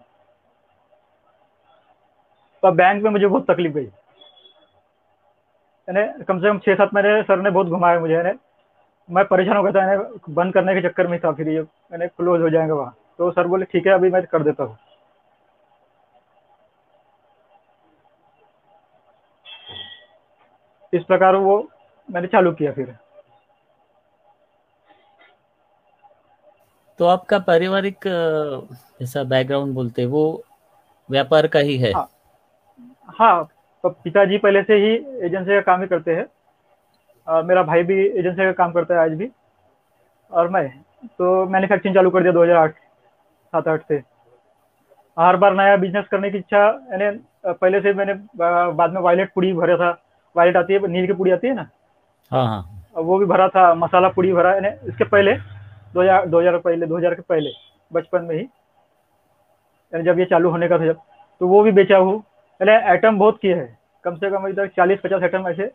तो 2.62 2.70
बैंक 2.72 3.02
में 3.02 3.10
मुझे 3.10 3.26
बहुत 3.26 3.50
तकलीफ़ 3.50 3.72
गई। 3.72 3.84
यानी 5.88 6.24
कम 6.24 6.40
से 6.40 6.48
कम 6.48 6.58
छः 6.58 6.74
सात 6.74 6.90
महीने 6.94 7.22
सर 7.22 7.40
ने 7.42 7.50
बहुत 7.50 7.66
घुमाया 7.68 8.00
मुझे 8.00 8.14
यानी 8.14 8.32
मैं 9.08 9.24
परेशान 9.26 9.56
हो 9.56 9.62
गया 9.62 9.72
था 9.72 9.92
यानी 9.92 10.32
बंद 10.34 10.52
करने 10.54 10.74
के 10.74 10.88
चक्कर 10.88 11.06
में 11.06 11.18
था 11.20 11.32
फिर 11.32 11.48
ये 11.48 11.62
मैंने 11.62 12.06
क्लोज 12.08 12.40
हो 12.42 12.50
जाएगा 12.50 12.74
वहाँ। 12.74 12.94
तो 13.18 13.30
सर 13.30 13.46
बोले 13.46 13.64
ठीक 13.72 13.86
है 13.86 13.92
अभी 13.92 14.10
मैं 14.10 14.22
कर 14.26 14.42
देता 14.42 14.64
हूँ। 14.64 14.76
इस 20.92 21.02
प्रकार 21.04 21.36
वो 21.36 21.56
मैंने 22.08 22.28
चालू 22.28 22.52
किया 22.52 22.72
फिर। 22.72 22.94
तो 26.98 27.04
आपका 27.06 27.38
पारिवारिक 27.38 28.06
जैसा 28.06 29.22
बैकग्राउंड 29.24 29.74
बोलते 29.74 30.04
वो 30.06 30.22
व्यापार 31.08 31.46
का 31.46 31.58
ही 31.58 31.76
है। 31.78 31.92
हाँ, 31.92 32.08
हाँ 33.18 33.48
तो 33.84 33.88
पिताजी 34.04 34.38
पहले 34.38 34.62
से 34.62 34.74
ही 34.76 34.92
एजेंसी 35.26 35.54
का 35.54 35.60
काम 35.62 35.80
ही 35.80 35.86
करते 35.88 36.14
हैं। 36.14 37.42
मेरा 37.44 37.62
भाई 37.62 37.82
भी 37.82 37.98
एजेंसी 38.00 38.44
का 38.44 38.52
काम 38.54 38.72
करता 38.72 38.94
है 38.94 39.00
आज 39.00 39.12
भी 39.18 39.30
और 40.32 40.48
मैं 40.50 40.68
तो 41.08 41.44
मैन्युफैक्चरिंग 41.46 41.94
चालू 41.94 42.10
कर 42.10 42.22
दिया 42.22 42.32
2008 42.32 42.74
सात 43.52 43.68
आठ 43.68 43.82
से। 43.88 43.96
हर 45.16 45.36
बार 45.36 45.54
नया 45.54 45.76
बिज़नेस 45.76 46.06
करने 46.10 46.30
की 46.30 46.38
इच्छा 46.38 46.58
यानी 46.92 47.10
पहले 47.46 47.80
से 47.80 47.92
मैंने 47.94 48.14
बाद 48.36 48.92
में 48.92 49.00
वायलेट 49.00 49.32
पूड़ी 49.34 49.52
भरा 49.52 49.76
था। 49.76 49.90
वायलेट 50.36 50.56
आती 50.56 50.74
है 50.74 50.88
नील 50.88 51.06
की 51.06 51.12
पूड़ी 51.12 51.30
आती 51.30 51.46
है 51.46 51.54
ना? 51.54 51.68
हाँ 52.30 52.46
हाँ। 52.46 52.62
वो 52.96 53.18
भी 53.18 53.26
भरा 53.26 53.48
था 53.48 53.74
मसाला 53.76 54.08
पूड़ी 54.10 54.32
भरा 54.32 54.54
यानी 54.54 54.68
इसके 54.88 55.04
पहले 55.06 55.34
दो 55.94 56.02
हज़ार 56.02 56.26
दो 56.26 56.40
हज़ार 56.40 56.58
पहले 56.58 56.86
दो 56.86 56.96
हज़ार 56.96 57.14
के 57.14 57.22
पहले 57.24 57.50
बचपन 57.90 58.24
में 58.24 58.34
ही 58.36 58.42
यानी 58.42 60.04
जब 60.04 60.18
ये 60.18 60.24
चालू 60.26 60.50
होने 60.50 60.68
का 60.68 60.78
था 60.78 60.86
जब 60.86 61.00
तो 61.40 61.48
वो 61.48 61.62
भी 61.62 61.72
बेचा 61.72 61.96
हूँ। 61.98 62.22
यानी 62.60 62.72
आइटम 62.84 63.18
बहुत 63.18 63.38
किए 63.42 63.54
हैं। 63.54 63.78
कम 64.04 64.16
से 64.16 64.30
कम 64.30 64.46
इधर 64.48 64.66
चालीस, 64.68 64.98
पचास 65.00 65.22
आइटम 65.22 65.48
ऐसे 65.48 65.70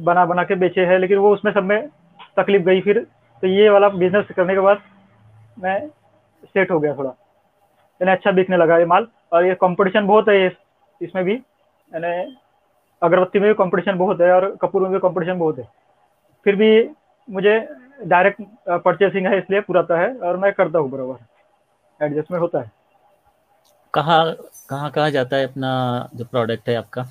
बना 0.00 0.24
बना 0.26 0.42
के 0.44 0.54
बेचे 0.54 0.84
हैं, 0.86 0.98
लेकिन 0.98 1.18
वो 1.18 1.32
उसमें 1.34 1.52
सब 1.52 1.62
में 1.62 1.88
तकलीफ़ 2.36 2.62
गई 2.62 2.80
फिर। 2.80 2.98
तो 3.42 3.46
ये 3.46 3.68
वाला 3.68 3.88
बिज़नेस 3.88 4.26
करने 4.36 4.54
के 4.54 4.60
बाद 4.60 4.82
मैं 5.58 5.78
सेट 6.44 6.70
हो 6.70 6.78
गया 6.80 6.94
थोड़ा। 6.94 7.10
यानी 8.00 8.12
अच्छा 8.12 8.30
बिकने 8.32 8.56
लगा 8.56 8.78
ये 8.78 8.84
माल, 8.84 9.06
और 9.32 9.46
ये 9.46 9.54
कंपटीशन 9.54 10.06
बहुत 10.06 10.28
है 10.28 10.46
इसमें 11.00 11.24
भी। 11.24 11.34
यानी 11.34 12.36
अगरबत्ती 13.02 13.38
में 13.38 13.48
भी 13.48 13.54
कंपटीशन 13.54 13.98
बहुत 13.98 14.20
है, 14.20 14.32
और 14.32 14.56
कपूर 14.62 14.82
में 14.82 14.90
भी 14.92 14.98
कंपटीशन 14.98 15.38
बहुत 15.38 15.58
है। 15.58 15.68
फिर 16.46 16.56
भी 16.56 16.88
मुझे 17.28 17.58
डायरेक्ट 18.04 18.42
परचेसिंग 18.84 19.26
है 19.26 19.38
इसलिए 19.38 19.60
पुराता 19.60 20.00
है, 20.00 20.14
और 20.14 20.36
मैं 20.36 20.52
करता 20.52 20.78
हूँ 20.78 20.90
बराबर। 20.90 22.04
एडजस्टमेंट 22.06 22.40
होता 22.42 22.60
है। 22.60 22.70
कहाँ 23.94 24.24
कहाँ 24.70 24.90
कहाँ 24.90 25.10
जाता 25.10 25.36
है 25.36 25.46
अपना 25.46 25.70
जो 26.14 26.24
प्रोडक्ट 26.24 26.68
है 26.68 26.74
आपका? 26.76 27.02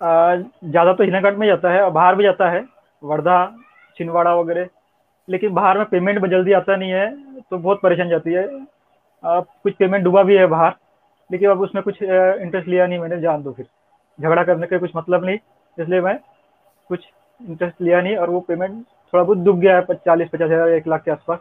ज़्यादा 0.00 0.92
तो 0.92 1.04
हिनाघाट 1.04 1.36
में 1.38 1.46
जाता 1.46 1.70
है 1.72 1.82
और 1.82 1.90
बाहर 1.90 2.14
भी 2.14 2.24
जाता 2.24 2.50
है 2.50 2.64
वर्धा 3.02 3.36
छिंदवाड़ा 3.96 4.34
वगैरह। 4.34 4.68
लेकिन 5.28 5.54
बाहर 5.54 5.78
में 5.78 5.86
पेमेंट 5.86 6.26
जल्दी 6.26 6.52
आता 6.52 6.76
नहीं 6.76 6.90
है 6.90 7.10
तो 7.40 7.58
बहुत 7.58 7.80
परेशान 7.82 8.08
जाती 8.08 8.32
है। 8.32 8.44
आ, 9.22 9.40
कुछ 9.40 9.74
पेमेंट 9.74 10.04
डूबा 10.04 10.22
भी 10.22 10.36
है 10.36 10.46
बाहर 10.48 10.74
लेकिन 11.30 11.50
अब 11.50 11.60
उसमें 11.60 11.82
कुछ 11.84 12.02
इंटरेस्ट 12.02 12.68
लिया 12.68 12.86
नहीं 12.86 12.98
मैंने 12.98 13.20
जान 13.20 13.42
दो 13.42 13.52
फिर। 13.52 13.66
झगड़ा 14.18 14.42
करने 14.44 14.66
का 14.66 14.78
कुछ 14.78 14.90
मतलब 14.96 15.24
नहीं 15.24 15.38
इसलिए 15.78 16.00
मैं 16.00 16.18
कुछ 16.90 17.00
इंटरेस्ट 17.40 17.82
लिया 17.82 18.00
नहीं 18.00 18.16
और 18.16 18.30
वो 18.30 18.40
पेमेंट 18.48 18.84
थोड़ा 19.12 19.22
बहुत 19.24 19.38
डूब 19.38 19.60
गया 19.60 19.76
है 19.76 19.94
चालीस 19.96 20.28
पचास 20.28 20.50
हज़ार 20.50 20.68
एक 20.70 20.88
लाख 20.88 21.02
के 21.04 21.10
आसपास। 21.10 21.38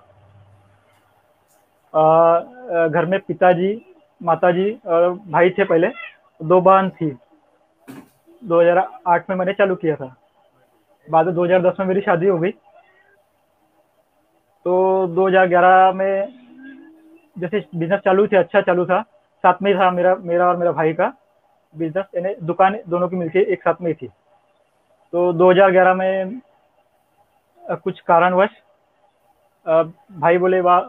घर 2.89 3.05
में 3.05 3.19
पिताजी 3.19 3.73
माताजी 4.21 4.71
और 4.87 5.09
भाई 5.27 5.49
थे 5.49 5.63
पहले, 5.63 5.87
दो 6.39 6.59
बहन 6.61 6.89
थी। 6.91 7.11
2008 8.41 9.29
में 9.29 9.35
मैंने 9.37 9.53
चालू 9.53 9.75
किया 9.75 9.95
था। 9.95 10.15
बाद 11.07 11.25
में 11.25 11.35
2010 11.35 11.79
में 11.79 11.87
मेरी 11.87 12.01
शादी 12.01 12.27
हो 12.27 12.37
गई। 12.39 12.51
तो 14.65 15.07
2011 15.07 15.91
में 15.93 16.27
जैसे 17.35 17.59
बिज़नेस 17.75 17.99
चालू 17.99 18.27
थे 18.27 18.37
अच्छा 18.37 18.61
चालू 18.61 18.85
था। 18.85 19.01
साथ 19.43 19.61
में 19.61 19.71
ही 19.71 19.77
था 19.79 19.89
मेरा 19.91 20.15
मेरा 20.15 20.47
और 20.47 20.57
मेरा 20.57 20.71
भाई 20.71 20.93
का 20.93 21.11
बिज़नेस 21.75 22.05
यानी 22.15 22.33
दुकान 22.45 22.77
दोनों 22.87 23.07
की 23.09 23.15
मिलके 23.15 23.39
एक 23.53 23.61
साथ 23.61 23.81
में 23.81 23.87
ही 23.91 23.93
थी। 23.93 24.07
तो 25.13 25.31
2011 25.33 25.93
में 25.93 26.39
कुछ 27.83 27.99
कारणवश 27.99 28.49
भाई 29.65 30.37
बोले, 30.37 30.59
वाह, 30.61 30.81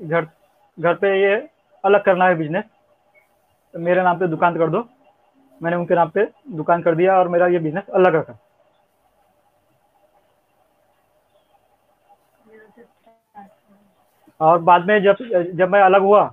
घर 0.00 0.26
घर 0.78 0.94
पे 0.94 1.20
ये 1.22 1.36
अलग 1.84 2.04
करना 2.04 2.26
है 2.26 2.34
बिज़नेस 2.36 2.64
तो 3.74 3.78
मेरे 3.78 4.02
नाम 4.02 4.18
पे 4.18 4.26
दुकान 4.28 4.56
कर 4.58 4.70
दो। 4.70 4.86
मैंने 5.60 5.76
उनके 5.76 5.94
नाम 5.94 6.08
पे 6.10 6.24
दुकान 6.56 6.82
कर 6.82 6.94
दिया 6.94 7.18
और 7.18 7.28
मेरा 7.28 7.46
ये 7.46 7.58
बिज़नेस 7.58 7.90
अलग 7.94 8.14
रखा। 8.14 8.38
और 14.40 14.58
बाद 14.60 14.86
में 14.86 15.02
जब 15.02 15.16
जब 15.56 15.68
मैं 15.68 15.80
अलग 15.82 16.02
हुआ 16.02 16.24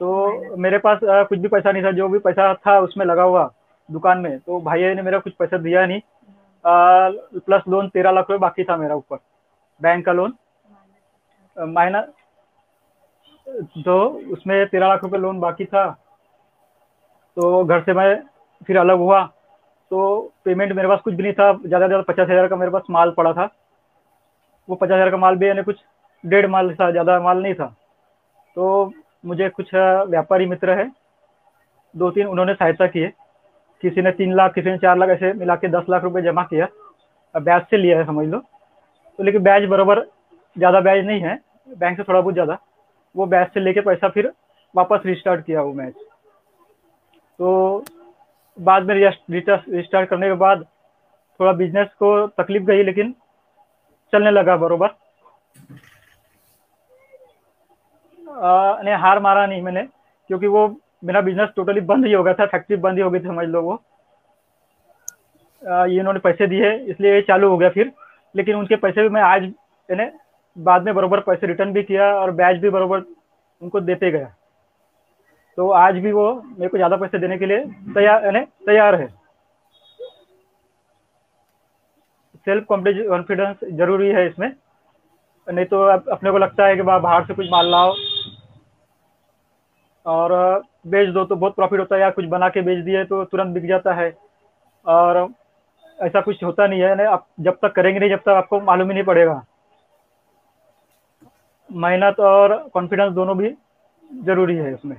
तो 0.00 0.56
मेरे 0.58 0.78
पास 0.78 0.98
कुछ 1.02 1.38
भी 1.38 1.48
पैसा 1.48 1.72
नहीं 1.72 1.82
था। 1.84 1.90
जो 1.92 2.08
भी 2.08 2.18
पैसा 2.18 2.52
था 2.56 2.78
उसमें 2.80 3.04
लगा 3.06 3.22
हुआ 3.22 3.44
दुकान 3.88 4.18
में। 4.18 4.38
तो 4.38 4.60
भाई 4.60 4.94
ने 4.94 5.02
मेरा 5.02 5.18
कुछ 5.18 5.32
पैसा 5.34 5.58
दिया 5.58 5.86
नहीं। 5.86 6.00
आ, 6.64 7.10
प्लस 7.36 7.62
लोन 7.68 7.88
तेरह 7.88 8.10
लाख 8.10 8.30
रुपए 8.30 8.38
बाकी 8.40 8.64
था 8.64 8.76
मेरा 8.76 8.94
ऊपर। 8.94 9.16
बैंक 9.80 10.04
का 10.06 10.12
लोन 10.12 10.34
माइनस 11.56 12.08
तो 13.46 14.04
उसमें 14.32 14.66
तेरह 14.68 14.88
लाख 14.88 15.02
रुपए 15.04 15.18
लोन 15.18 15.40
बाकी 15.40 15.64
था। 15.64 15.86
तो 17.36 17.64
घर 17.64 17.80
से 17.80 17.92
मैं 17.94 18.14
फिर 18.66 18.78
अलग 18.78 18.98
हुआ। 18.98 19.22
तो 19.90 20.32
पेमेंट 20.44 20.72
मेरे 20.72 20.88
पास 20.88 21.00
कुछ 21.00 21.14
भी 21.14 21.22
नहीं 21.22 21.32
था। 21.32 21.52
ज़्यादा 21.56 21.86
ज़्यादा 21.86 22.02
पचास 22.02 22.28
हज़ार 22.28 22.48
का 22.48 22.56
मेरे 22.56 22.70
पास 22.70 22.82
माल 22.90 23.10
पड़ा 23.10 23.32
था। 23.32 23.48
वो 24.68 24.76
पचास 24.76 24.92
हज़ार 24.92 25.10
का 25.10 25.16
माल 25.16 25.36
भी 25.36 25.48
यानी 25.48 25.62
कुछ 25.62 25.76
डेढ़ 26.24 26.46
माल 26.46 26.74
था, 26.74 26.90
ज़्यादा 26.90 27.18
माल 27.20 27.42
नहीं 27.42 27.54
था। 27.54 27.66
तो 28.56 28.92
मुझे 29.24 29.48
कुछ 29.50 29.74
व्यापारी 29.74 30.46
मित्र 30.46 30.78
है। 30.78 30.90
दो 31.94 32.10
तीन 32.10 32.26
उन्होंने 32.26 32.54
सहायता 32.54 32.86
की 32.86 33.00
है। 33.00 33.12
किसी 33.82 34.02
ने 34.02 34.10
तीन 34.12 34.34
लाख, 34.34 34.52
किसी 34.54 34.70
ने 34.70 34.78
चार 34.78 34.96
लाख, 34.98 35.08
ऐसे 35.10 35.32
मिला 35.32 35.56
के 35.56 35.68
दस 35.68 35.86
लाख 35.90 36.02
रुपए 36.04 36.22
जमा 36.22 36.42
किया। 36.44 36.68
ब्याज 37.34 37.62
से 37.70 37.76
लिया 37.76 37.98
है, 37.98 38.04
समझ 38.06 38.26
लो। 38.26 38.38
तो 38.38 39.24
लेकिन 39.24 39.42
ब्याज 39.42 39.64
बराबर 39.66 40.00
ज़्यादा 40.56 40.80
ब्याज 40.80 41.04
नहीं 41.06 41.20
है। 41.20 41.38
बैंक 41.70 41.96
से 41.96 42.02
थोड़ा 42.02 42.20
बहुत 42.20 42.34
ज़्यादा। 42.34 42.58
वो 43.16 43.26
बैच 43.26 43.52
से 43.54 43.60
लेके 43.60 43.80
पैसा 43.82 44.08
फिर 44.08 44.32
वापस 44.74 45.06
रिस्टार्ट 45.06 45.44
किया 45.46 45.62
वो 45.62 45.72
मैच 45.74 45.94
तो 47.38 47.84
बाद 48.58 48.82
में 48.82 48.94
रिस्टार्ट 48.94 50.08
करने 50.08 50.26
के 50.26 50.34
बाद 50.36 50.64
थोड़ा 51.40 51.52
बिज़नेस 51.54 51.88
को 51.98 52.26
तकलीफ़ 52.28 52.62
गई, 52.64 52.82
लेकिन 52.82 53.14
चलने 54.12 54.30
लगा 54.30 54.56
बरोबर। 54.56 54.88
ने 58.84 58.94
हार 58.94 59.18
मारा 59.20 59.46
नहीं 59.46 59.62
मैंने, 59.62 59.82
क्योंकि 60.30 60.46
वो 60.46 60.66
मेरा 61.04 61.20
बिज़नेस 61.20 61.48
टोटली 61.56 61.80
बंद 61.82 62.06
ही 62.06 62.12
हो 62.12 62.22
गया 62.22 62.34
था 62.34 62.46
फैक्ट्री 62.46 62.76
बंद 62.78 62.98
ही 62.98 63.02
हो 63.02 63.10
गई 63.10 63.20
थी 63.20 63.26
समझ 63.26 63.46
लो 63.48 63.62
वो 63.62 63.82
ये 65.62 65.98
इन्होंने 65.98 66.20
पैसे 66.20 66.46
दिए, 66.46 66.72
इसलिए 66.72 67.14
ये 67.14 67.20
चालू 67.22 67.48
हो 67.48 67.56
गया 67.58 67.68
फिर। 67.70 67.92
लेकिन 68.34 68.56
उनके 68.56 68.76
पैसे 68.76 69.02
भी 69.02 69.08
मैं 69.08 69.22
आज 69.22 69.52
बाद 70.56 70.82
में 70.82 70.94
बरोबर 70.94 71.20
पैसे 71.22 71.46
रिटर्न 71.46 71.72
भी 71.72 71.82
किया 71.82 72.04
और 72.14 72.30
ब्याज 72.32 72.58
भी 72.58 72.70
बरोबर 72.70 73.02
उनको 73.62 73.80
देते 73.82 74.10
गया। 74.10 74.26
तो 75.58 75.68
आज 75.72 75.94
भी 75.96 76.12
वो 76.12 76.32
मेरे 76.34 76.68
को 76.68 76.76
ज़्यादा 76.76 76.96
पैसे 76.96 77.18
देने 77.18 77.38
के 77.38 77.46
लिए 77.46 77.58
तैयार, 77.94 78.24
यानी 78.24 78.40
तैयार 78.66 78.94
है। 78.94 79.06
सेल्फ 82.46 82.64
कॉन्फिडेंस 82.66 83.56
ज़रूरी 83.72 84.08
है 84.08 84.26
इसमें। 84.26 84.52
नहीं 85.46 85.64
तो 85.66 85.82
अपने 86.10 86.30
को 86.30 86.38
लगता 86.38 86.66
है 86.66 86.76
कि 86.76 86.82
बाहर 86.82 87.24
से 87.24 87.34
कुछ 87.34 87.46
माल 87.50 87.70
लाओ 87.70 87.94
और 90.06 90.32
बेच 90.86 91.08
दो 91.08 91.24
तो 91.24 91.36
बहुत 91.36 91.54
प्रॉफिट 91.54 91.80
होता 91.80 91.94
है 91.94 92.00
या 92.00 92.10
कुछ 92.10 92.24
बना 92.26 92.48
के 92.48 92.62
बेच 92.62 92.84
दिए 92.84 93.04
तो 93.04 93.24
तुरंत 93.24 93.54
बिक 93.54 93.66
जाता 93.68 93.94
है। 93.94 94.12
और 94.86 95.28
ऐसा 95.98 96.20
कुछ 96.20 96.42
होता 96.44 96.66
नहीं 96.66 96.80
है 96.80 96.94
ना 96.96 97.10
आप 97.10 97.26
जब 97.40 97.58
तक 97.62 97.72
करेंगे 97.72 97.98
नहीं, 98.00 98.10
जब 98.10 98.18
तक 98.18 98.28
आपको 98.30 98.60
मालूम 98.62 98.88
ही 98.88 98.94
नहीं 98.94 99.04
पड़ेगा। 99.04 99.42
मेहनत 101.70 102.20
और 102.22 102.56
कॉन्फिडेंस 102.74 103.12
दोनों 103.12 103.36
भी 103.38 103.50
ज़रूरी 104.10 104.56
है 104.56 104.72
उसमें। 104.74 104.96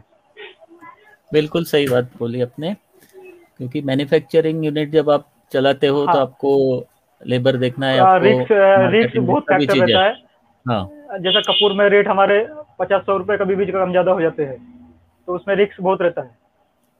बिल्कुल 1.31 1.63
सही 1.65 1.87
बात 1.87 2.09
बोली 2.19 2.41
आपने 2.41 2.73
क्योंकि 3.57 3.81
मैन्युफैक्चरिंग 3.81 4.65
यूनिट 4.65 4.91
जब 4.91 5.09
आप 5.09 5.25
चलाते 5.51 5.87
हो 5.87 5.99
तो 5.99 6.05
हाँ, 6.07 6.15
तो 6.15 6.21
आपको 6.21 6.87
लेबर 7.21 7.57
देखना 7.57 7.87
है 7.87 7.99
आपको 7.99 8.23
रिक्स 8.23 8.51
रिक्स 8.93 9.17
बहुत 9.17 9.43
फैक्टर 9.43 9.77
रहता 9.77 10.03
है। 10.03 10.13
हाँ। 10.65 11.19
जैसा 11.19 11.39
कपूर 11.41 11.73
में 11.73 11.87
रेट 11.89 12.07
हमारे 12.07 12.45
पचास 12.79 13.01
सौ 13.01 13.17
रुपए 13.17 13.37
कभी 13.37 13.55
भी 13.55 13.65
कम 13.67 13.91
ज़्यादा 13.91 14.11
हो 14.11 14.21
जाते 14.21 14.43
हैं 14.43 14.57
तो 15.27 15.35
उसमें 15.35 15.55
रिक्स 15.55 15.79
बहुत 15.81 16.01
रहता 16.01 16.21
है। 16.21 16.35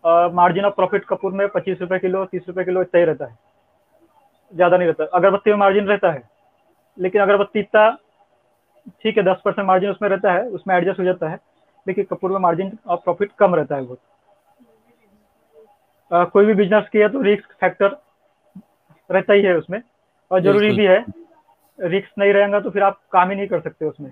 और 0.03 0.31
मार्जिन 0.33 0.65
ऑफ़ 0.65 0.73
प्रॉफिट 0.75 1.05
कपूर 1.05 1.31
में 1.33 1.47
पच्चीस 1.49 1.77
रुपए 1.81 1.99
किलो 1.99 2.23
तीस 2.25 2.41
रुपए 2.47 2.63
किलो 2.63 2.81
इतना 2.81 2.99
ही 2.99 3.05
रहता 3.05 3.25
है। 3.25 3.35
ज़्यादा 4.53 4.77
नहीं 4.77 4.87
रहता। 4.87 5.03
अगरबत्ती 5.17 5.51
में 5.51 5.57
मार्जिन 5.57 5.87
रहता 5.87 6.11
है 6.11 6.21
लेकिन 6.97 7.21
अगरबत्ती 7.21 7.59
इतना 7.59 7.89
ठीक 9.03 9.17
है 9.17 9.23
दस 9.23 9.41
परसेंट 9.45 9.67
मार्जिन 9.67 9.89
उसमें 9.89 10.09
रहता 10.09 10.31
है 10.33 10.47
उसमें 10.49 10.75
एडजस्ट 10.75 10.99
हो 10.99 11.03
जाता 11.03 11.29
है। 11.29 11.39
लेकिन 11.85 12.05
कपूर 12.05 12.31
में 12.31 12.39
मार्जिन 12.39 12.77
और 12.87 12.97
प्रॉफिट 12.97 13.31
कम 13.39 13.55
रहता 13.55 13.75
है 13.75 13.81
बहुत। 13.81 13.99
कोई 16.31 16.45
भी 16.45 16.53
बिज़नेस 16.53 16.89
किया 16.91 17.07
तो 17.07 17.21
रिस्क 17.21 17.53
फैक्टर 17.61 17.97
रहता 19.09 19.33
ही 19.33 19.41
है 19.41 19.55
उसमें। 19.57 19.81
और 20.31 20.41
ज़रूरी 20.41 20.71
भी 20.71 20.85
है 20.85 21.03
रिस्क 21.79 22.09
नहीं 22.19 22.33
रहेगा 22.33 22.59
तो 22.59 22.69
फिर 22.69 22.83
आप 22.83 22.99
काम 23.11 23.29
ही 23.29 23.35
नहीं 23.35 23.47
कर 23.47 23.59
सकते 23.61 23.85
उसमें। 23.85 24.11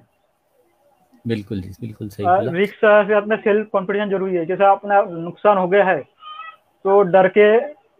बिल्कुल 1.27 1.61
जी 1.61 1.69
बिल्कुल 1.81 2.09
सही 2.09 2.25
रिस्क 2.57 2.75
से 3.07 3.13
अपना 3.13 3.35
सेल्फ 3.37 3.69
कॉन्फिडेंस 3.71 4.09
ज़रूरी 4.09 4.35
है। 4.35 4.45
जैसे 4.45 4.65
अपना 4.65 5.01
नुकसान 5.03 5.57
हो 5.57 5.67
गया 5.67 5.85
है 5.85 5.99
तो 6.01 7.01
डर 7.03 7.27
के 7.37 7.47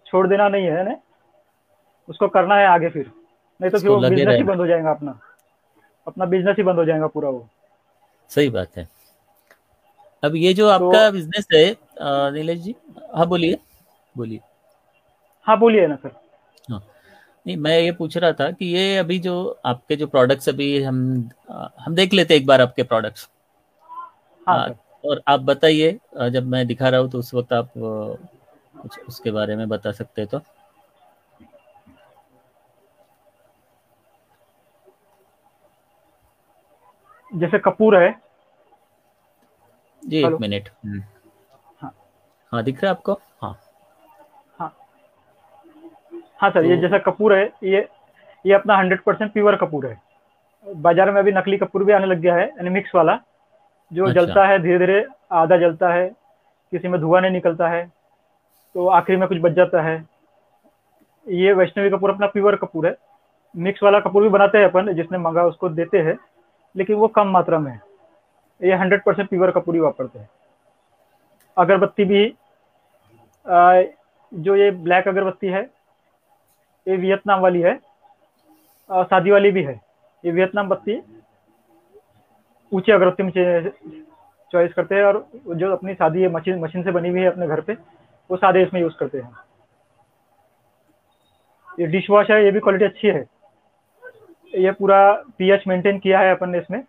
छोड़ 0.07 0.27
देना 0.27 0.47
नहीं 0.49 0.65
है 0.65 0.83
ना? 0.89 0.95
उसको 2.07 2.27
करना 2.27 2.55
है 2.55 2.65
आगे 2.67 2.89
फिर। 2.89 3.11
नहीं 3.59 3.71
तो 3.71 3.79
फिर 3.79 3.89
वो 3.89 3.99
बिज़नेस 3.99 4.37
ही 4.37 4.43
बंद 4.43 4.59
हो 4.59 4.67
जाएगा 4.67 4.91
अपना। 4.91 5.19
अपना 6.07 6.25
बिज़नेस 6.25 6.55
ही 6.57 6.63
बंद 6.63 6.77
हो 6.77 6.85
जाएगा 6.85 7.07
पूरा 7.07 7.29
वो। 7.29 7.47
सही 8.31 8.49
बात 8.49 8.77
है। 8.77 8.87
अब 10.23 10.35
ये 10.35 10.53
जो 10.53 10.67
आपका 10.69 11.05
तो, 11.05 11.11
बिज़नेस 11.11 11.47
है 11.53 12.31
नीलेश 12.33 12.59
जी 12.59 12.75
हाँ 13.15 13.27
बोलिए। 13.27 13.57
बोलिए। 14.17 14.39
हाँ 15.47 15.57
बोलिए 15.59 15.87
ना 15.87 15.95
सर। 15.95 16.11
हाँ। 16.71 16.81
नहीं 17.45 17.55
मैं 17.57 17.79
ये 17.79 17.91
पूछ 17.91 18.17
रहा 18.17 18.31
था 18.33 18.49
कि 18.51 18.65
ये 18.65 18.97
अभी 18.97 19.17
जो 19.19 19.35
आपके 19.65 19.95
जो 19.95 20.07
प्रोडक्ट्स 20.07 20.49
अभी 20.49 20.81
हम 20.83 21.29
हम 21.79 21.95
देख 21.95 22.13
लेते 22.13 22.35
एक 22.35 22.45
बार 22.45 22.61
आपके 22.61 22.83
प्रोडक्ट्स 22.83 23.27
हाँ 24.47 24.57
आ, 24.59 24.71
और 25.03 25.21
आप 25.27 25.39
बताइए 25.39 25.99
जब 26.31 26.47
मैं 26.47 26.65
दिखा 26.67 26.89
रहा 26.89 26.99
हूँ 27.01 27.09
तो 27.11 27.19
उस 27.19 27.33
वक्त 27.33 27.53
आप 27.53 27.71
कुछ 27.77 28.99
उसके 29.07 29.31
बारे 29.31 29.55
में 29.55 29.67
बता 29.69 29.91
सकते 29.91 30.21
हैं 30.21 30.29
तो। 30.29 30.41
जैसे 37.35 37.59
कपूर 37.59 37.95
है। 37.97 38.13
जी 40.03 40.17
एक 40.17 40.37
मिनट। 40.41 40.69
हम्म। 40.85 41.01
हाँ। 41.81 41.93
हाँ 42.51 42.63
दिख 42.63 42.83
रहा 42.83 42.91
है 42.91 42.97
आपको? 42.97 43.13
हाँ। 43.41 43.57
हाँ। 44.59 44.75
हाँ 46.39 46.49
सर 46.49 46.61
तो, 46.61 46.67
ये 46.67 46.77
जैसा 46.77 46.97
कपूर 47.01 47.33
है 47.33 47.45
ये 47.63 47.87
ये 48.45 48.53
अपना 48.53 48.77
हंड्रेड 48.77 49.01
परसेंट 49.03 49.31
प्योर 49.33 49.55
कपूर 49.55 49.85
है। 49.87 49.97
बाज़ार 50.67 51.11
में 51.11 51.19
अभी 51.19 51.31
नकली 51.31 51.57
कपूर 51.57 51.83
भी 51.83 51.93
आने 51.93 52.05
लग 52.05 52.19
गया 52.19 52.35
है 52.35 52.45
यानी 52.45 52.69
मिक्स 52.69 52.91
वाला। 52.95 53.19
जो 53.91 54.05
अच्छा। 54.05 54.21
जलता 54.21 54.45
है 54.47 54.59
धीरे 54.59 54.77
धीरे 54.79 55.05
आधा 55.33 55.57
जलता 55.57 55.93
है 55.93 56.07
किसी 56.73 56.87
में 56.87 56.99
धुआँ 57.01 57.21
नहीं 57.21 57.31
निकलता 57.31 57.67
है 57.69 57.85
तो 58.75 58.87
आखिरी 58.89 59.17
में 59.17 59.27
कुछ 59.29 59.37
बच 59.41 59.51
जाता 59.51 59.81
है। 59.81 59.95
ये 61.27 61.53
वैष्णवी 61.53 61.89
कपूर 61.89 62.09
अपना 62.09 62.27
प्योर 62.27 62.55
कपूर 62.55 62.87
है। 62.87 62.95
मिक्स 63.55 63.83
वाला 63.83 63.99
कपूर 63.99 64.23
भी 64.23 64.29
बनाते 64.29 64.57
हैं 64.57 64.65
अपन 64.65 64.93
जिसने 64.93 65.17
मंगा 65.17 65.43
उसको 65.45 65.69
देते 65.71 65.97
हैं। 65.99 66.17
लेकिन 66.75 66.95
वो 66.95 67.07
कम 67.07 67.27
मात्रा 67.27 67.59
में 67.59 67.71
है। 67.71 67.81
ये 68.61 68.75
हंड्रेड 68.75 69.03
परसेंट 69.03 69.29
प्योर 69.29 69.51
कपूर 69.51 69.77
वापरते 69.79 70.19
हैं। 70.19 70.29
अगरबत्ती 71.57 72.05
भी 72.05 72.25
आ, 73.45 73.81
जो 74.31 74.55
ये 74.55 74.69
ब्लैक 74.73 75.07
अगरबत्ती 75.07 75.47
है 75.47 75.61
ये 76.87 76.95
वियतनाम 76.97 77.41
वाली 77.41 77.61
है 77.61 77.79
और 78.89 79.03
शादी 79.05 79.31
वाली 79.31 79.51
भी 79.51 79.63
है। 79.63 79.73
ये 80.23 80.31
वियतनाम 80.31 80.69
बत्ती 80.69 81.01
ऊँची 82.71 82.91
अगरबत्ती 82.91 83.23
में 83.23 83.31
चॉइस 84.51 84.73
करते 84.73 84.95
हैं 84.95 85.03
और 85.03 85.25
जो 85.49 85.71
अपनी 85.71 85.93
शादी 85.93 86.21
है 86.21 86.29
मशीन 86.31 86.59
मशीन 86.59 86.83
से 86.83 86.91
बनी 86.91 87.09
हुई 87.09 87.21
है 87.21 87.27
अपने 87.27 87.47
घर 87.47 87.61
पे 87.61 87.73
वो 88.29 88.37
सादे 88.37 88.63
इसमें 88.63 88.81
यूज़ 88.81 88.93
करते 88.99 89.17
हैं। 89.17 89.31
ये 91.79 91.87
डिश 91.87 92.09
वॉश 92.09 92.29
है 92.31 92.43
ये 92.43 92.51
भी 92.51 92.59
क्वालिटी 92.59 92.85
अच्छी 92.85 93.07
है। 93.07 93.23
ये 94.55 94.71
पूरा 94.71 94.99
पीएच 95.37 95.63
मेंटेन 95.67 95.99
किया 95.99 96.19
है 96.19 96.31
अपन 96.35 96.49
ने 96.49 96.57
इसमें। 96.57 96.83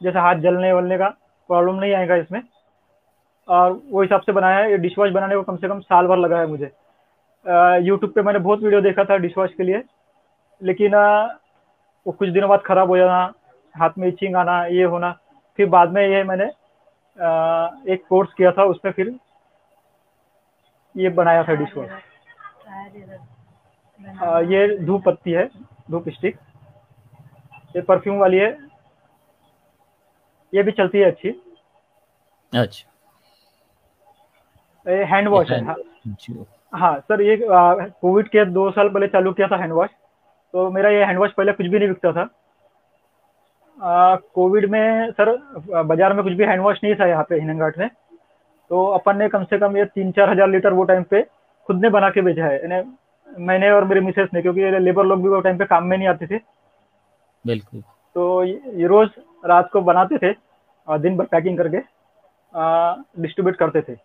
जैसे 0.00 0.18
हाथ 0.18 0.34
जलने 0.40 0.72
वलने 0.72 0.98
का 0.98 1.08
प्रॉब्लम 1.50 1.74
नहीं 1.74 1.92
आएगा 1.94 2.14
इसमें। 2.16 2.40
और 3.48 3.72
वो 3.90 4.02
हिसाब 4.02 4.20
से 4.20 4.32
बनाया 4.32 4.58
है। 4.58 4.70
ये 4.70 4.78
डिश 4.78 4.98
वॉश 4.98 5.10
बनाने 5.10 5.34
को 5.36 5.42
कम 5.42 5.56
से 5.56 5.68
कम 5.68 5.80
साल 5.80 6.06
भर 6.06 6.16
लगा 6.16 6.38
है 6.40 6.46
मुझे। 6.46 6.70
यूट्यूब 7.86 8.12
पे 8.12 8.22
मैंने 8.22 8.38
बहुत 8.38 8.62
वीडियो 8.62 8.80
देखा 8.80 9.04
था 9.04 9.16
डिश 9.18 9.36
वॉश 9.38 9.52
के 9.54 9.62
लिए। 9.62 9.82
लेकिन 10.62 10.94
आ, 10.94 11.24
वो 12.06 12.12
कुछ 12.12 12.28
दिनों 12.28 12.48
बाद 12.48 12.62
ख़राब 12.66 12.88
हो 12.88 12.96
जाना 12.96 13.32
हाथ 13.74 13.90
में 13.98 14.06
इचिंग 14.08 14.36
आना 14.36 14.64
ये 14.66 14.84
होना। 14.84 15.10
फिर 15.58 15.68
बाद 15.68 15.92
में 15.92 16.02
ये 16.02 16.22
मैंने 16.24 16.44
आ, 16.44 17.70
एक 17.88 18.04
कोर्स 18.08 18.32
किया 18.32 18.50
था 18.52 18.64
उसमें 18.64 18.92
फिर 18.92 19.14
ये 20.94 21.08
बनाया 21.10 21.42
था 21.44 21.54
डिश 21.54 21.76
वॉश 21.76 21.90
ये 24.50 24.66
धूप 24.78 25.02
पत्ती 25.06 25.32
है 25.32 25.46
धूप 25.90 26.08
स्टिक 26.08 26.36
ये 27.76 27.82
परफ्यूम 27.82 28.18
वाली 28.18 28.38
है। 28.38 28.50
ये 30.52 30.62
भी 30.62 30.72
चलती 30.72 30.98
है 30.98 31.04
अच्छी। 31.04 31.28
अच्छा। 32.52 32.92
ये 34.86 35.04
हैंड 35.04 35.28
वॉश 35.28 35.50
है 35.50 35.64
हाँ, 35.64 35.74
हाँ 36.72 36.98
सर 37.00 37.20
ये 37.22 37.36
कोविड 37.42 38.28
के 38.28 38.44
दो 38.46 38.70
साल 38.70 38.88
पहले 38.88 39.06
चालू 39.08 39.32
किया 39.32 39.48
था 39.48 39.56
हैंड 39.56 39.72
वॉश 39.72 39.90
तो 40.54 40.70
मेरा 40.70 40.90
ये 40.90 41.04
हैंड 41.04 41.18
वॉश 41.18 41.32
पहले 41.32 41.52
कुछ 41.52 41.66
भी 41.66 41.78
नहीं 41.78 41.88
बिकता 41.88 42.12
था। 42.12 42.24
कोविड 44.34 44.70
में 44.70 45.10
सर 45.12 45.30
बाज़ार 45.68 46.12
में 46.14 46.22
कुछ 46.24 46.32
भी 46.32 46.44
हैंड 46.44 46.62
वॉश 46.62 46.78
नहीं 46.84 46.94
था 46.94 47.06
यहाँ 47.06 47.24
पे 47.28 47.40
हिनघाट 47.40 47.78
में। 47.78 47.88
तो 48.70 48.84
अपन 48.88 49.16
ने 49.16 49.28
कम 49.28 49.44
से 49.44 49.58
कम 49.58 49.76
ये 49.76 49.84
तीन 49.86 50.12
चार 50.12 50.30
हज़ार 50.30 50.48
लीटर 50.48 50.72
वो 50.72 50.84
टाइम 50.84 51.02
पे 51.10 51.22
खुद 51.66 51.80
ने 51.82 51.90
बना 51.90 52.10
के 52.10 52.22
भेजा 52.22 52.46
है। 52.46 52.84
मैंने 53.28 53.70
और 53.70 53.84
मेरे 53.84 54.00
मिसेस 54.00 54.28
ने 54.34 54.42
क्योंकि 54.42 54.78
लेबर 54.80 55.04
लोग 55.04 55.22
भी 55.22 55.28
वो 55.28 55.40
टाइम 55.40 55.58
पे 55.58 55.64
काम 55.66 55.84
में 55.84 55.96
नहीं 55.96 56.08
आते 56.08 56.26
थे। 56.26 56.38
बिल्कुल। 57.46 57.80
तो 58.16 58.44
ये 58.44 58.86
रोज 58.86 59.08
रात 59.44 59.68
को 59.72 59.80
बनाते 59.82 60.18
थे, 60.18 60.32
और 60.88 60.98
दिन 60.98 61.16
भर 61.16 61.24
पैकिंग 61.26 61.58
करके 61.58 61.78
डिस्ट्रीब्यूट 63.22 63.56
करते 63.56 63.82
थे। 63.82 63.96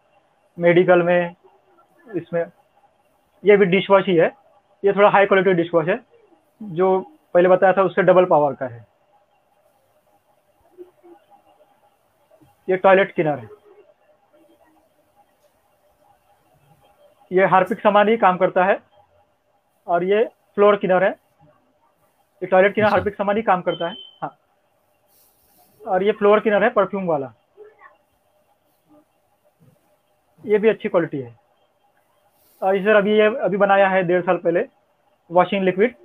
मेडिकल 0.57 1.01
में, 1.03 1.35
इसमें, 2.15 2.45
ये 3.43 3.57
भी 3.57 3.65
डिश 3.67 3.89
वॉश 3.89 4.05
ही 4.07 4.15
है। 4.15 4.27
ये 4.83 4.93
थोड़ा 4.93 5.09
हाई 5.09 5.25
क्वालिटी 5.25 5.53
डिश 5.53 5.69
वॉश 5.73 5.87
है, 5.87 5.99
जो 6.61 6.99
पहले 7.33 7.49
बताया 7.49 7.73
था 7.73 7.83
उससे 7.83 8.01
डबल 8.01 8.25
पावर 8.25 8.53
का 8.53 8.65
है। 8.65 8.85
ये 12.67 12.77
टॉयलेट 12.77 13.13
किनर 13.15 13.39
है। 13.39 13.49
ये 17.31 17.45
हार्पिक 17.47 17.79
सामान 17.79 18.09
ही 18.09 18.17
काम 18.17 18.37
करता 18.37 18.65
है, 18.65 18.79
और 19.87 20.03
ये 20.03 20.23
फ्लोर 20.55 20.75
किनर 20.75 21.03
है। 21.03 21.15
ये 22.41 22.47
टॉयलेट 22.47 22.73
किनर 22.75 22.87
हार्पिक 22.89 23.15
सामान 23.15 23.37
ही 23.37 23.41
काम 23.43 23.61
करता 23.61 23.87
है। 23.89 23.95
हाँ। 24.21 24.35
और 25.81 26.03
ये 26.03 26.11
फ्लोर 26.11 26.39
किनर 26.39 26.63
है 26.63 26.69
परफ्यूम 26.69 27.05
वाला। 27.05 27.33
ये 30.43 30.57
भी 30.57 30.69
अच्छी 30.69 30.89
क्वालिटी 30.89 31.19
है। 31.21 31.35
और 32.61 32.77
सर 32.83 32.95
अभी 32.95 33.17
ये 33.17 33.25
अभी 33.45 33.57
बनाया 33.57 33.87
है 33.89 34.01
डेढ़ 34.07 34.21
साल 34.21 34.37
पहले 34.37 34.65
वॉशिंग 35.29 35.63
लिक्विड 35.63 35.95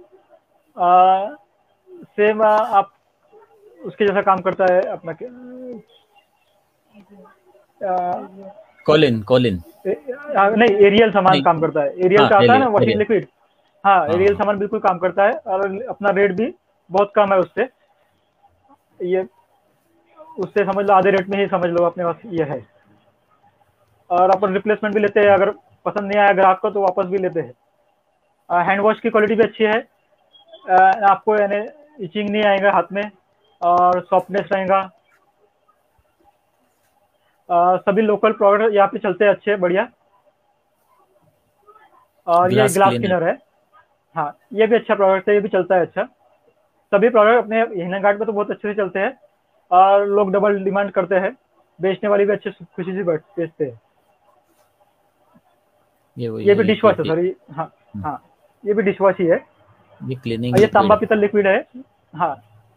सेम 2.17 2.43
आप 2.43 2.93
उसके 3.81 4.07
जैसा 4.07 4.23
काम 4.23 4.39
करता 4.41 4.73
है 4.73 4.81
अपना 4.93 5.13
कॉलिन 8.87 9.23
कॉलिन 9.23 9.61
नहीं 9.87 10.77
एरियल 10.87 11.11
सामान 11.13 11.43
काम 11.43 11.61
करता 11.61 11.83
है। 11.83 11.89
एरियल 11.89 12.21
हाँ, 12.21 12.29
का 12.31 12.37
आता 12.37 12.53
है 12.53 12.59
ना 12.59 12.69
वॉशिंग 12.69 12.99
लिक्विड 12.99 13.27
हाँ 13.87 14.07
एरियल 14.07 14.33
हाँ। 14.33 14.39
सामान 14.39 14.59
बिल्कुल 14.59 14.81
काम 14.81 14.99
करता 14.99 15.25
है 15.25 15.33
और 15.47 15.67
अपना 15.89 16.11
रेट 16.11 16.33
भी 16.37 16.53
बहुत 16.91 17.13
कम 17.17 17.33
है 17.33 17.39
उससे। 17.39 17.69
ये 19.05 19.27
उससे 20.39 20.65
समझ 20.65 20.85
लो 20.87 20.95
आधे 20.95 21.11
रेट 21.11 21.29
में 21.29 21.39
ही 21.39 21.47
समझ 21.49 21.69
लो 21.71 21.85
अपने 21.87 22.05
पास 22.05 22.21
ये 22.33 22.45
है। 22.45 22.61
और 24.11 24.31
अपन 24.31 24.53
रिप्लेसमेंट 24.55 24.95
भी 24.95 25.01
लेते 25.01 25.21
हैं 25.21 25.31
अगर 25.31 25.51
पसंद 25.87 26.11
नहीं 26.11 26.21
आया 26.23 26.33
ग्राहक 26.33 26.59
को 26.61 26.71
तो 26.71 26.81
वापस 26.83 27.07
भी 27.11 27.19
लेते 27.19 27.41
हैं। 27.41 28.65
हैंड 28.67 28.81
वॉश 28.81 29.01
की 29.01 29.11
क्वालिटी 29.11 29.35
भी 29.35 29.43
अच्छी 29.43 29.65
है। 29.65 29.79
आ, 30.71 30.77
आपको 31.11 31.37
यानी 31.37 31.57
इचिंग 32.05 32.29
नहीं 32.31 32.43
आएगा 32.45 32.73
हाथ 32.73 32.93
में 32.93 33.03
और 33.63 34.01
सॉफ्टनेस 34.11 34.49
रहेगा। 34.53 34.81
सभी 37.79 38.03
लोकल 38.03 38.33
प्रोडक्ट 38.33 38.75
यहाँ 38.75 38.89
पे 38.89 38.99
चलते 38.99 39.25
हैं 39.25 39.33
अच्छे 39.33 39.57
बढ़िया। 39.57 39.89
और 42.27 42.53
ये 42.53 42.69
ग्लास 42.69 42.93
क्लीनर 42.93 43.25
है। 43.25 43.37
हाँ 44.17 44.37
ये 44.53 44.67
भी 44.67 44.77
अच्छा 44.77 44.95
प्रोडक्ट 44.95 45.29
है 45.29 45.35
ये 45.35 45.41
भी 45.41 45.49
चलता 45.49 45.75
है 45.75 45.81
अच्छा। 45.81 46.05
सभी 46.93 47.09
प्रोडक्ट 47.09 47.45
अपने 47.45 47.61
हिना 47.83 47.99
घाट 47.99 48.19
में 48.19 48.27
तो 48.27 48.33
बहुत 48.33 48.51
अच्छे 48.51 48.69
से 48.69 48.75
चलते 48.75 48.99
हैं 48.99 49.19
और 49.71 50.07
लोग 50.07 50.33
डबल 50.33 50.59
डिमांड 50.65 50.91
करते 50.91 51.15
हैं। 51.15 51.37
बेचने 51.81 52.11
वाली 52.11 52.25
भी 52.25 52.33
अच्छे 52.33 52.51
खुशी 52.51 52.93
से 52.93 53.03
बेचते 53.03 53.65
हैं। 53.65 53.81
ये, 56.17 56.29
ये, 56.29 56.43
ये 56.45 56.55
भी 56.55 56.65
डिश 56.65 56.85
वॉश 56.85 56.99
है 56.99 57.05
सर 57.05 57.19
हाँ 57.55 57.65
हम्म। 57.95 58.05
हाँ 58.05 58.23
ये 58.65 58.75
भी 58.75 58.83
डिश 58.83 59.01
वॉश 59.01 59.15
ही 59.21 59.27
है। 59.27 59.45
ये 60.01 60.15
क्लीनिंग 60.15 60.59
ये 60.61 60.67
तांबा 60.67 60.95
पीतल 60.97 61.19
लिक्विड 61.19 61.47
है। 61.47 61.59
हाँ 62.15 62.35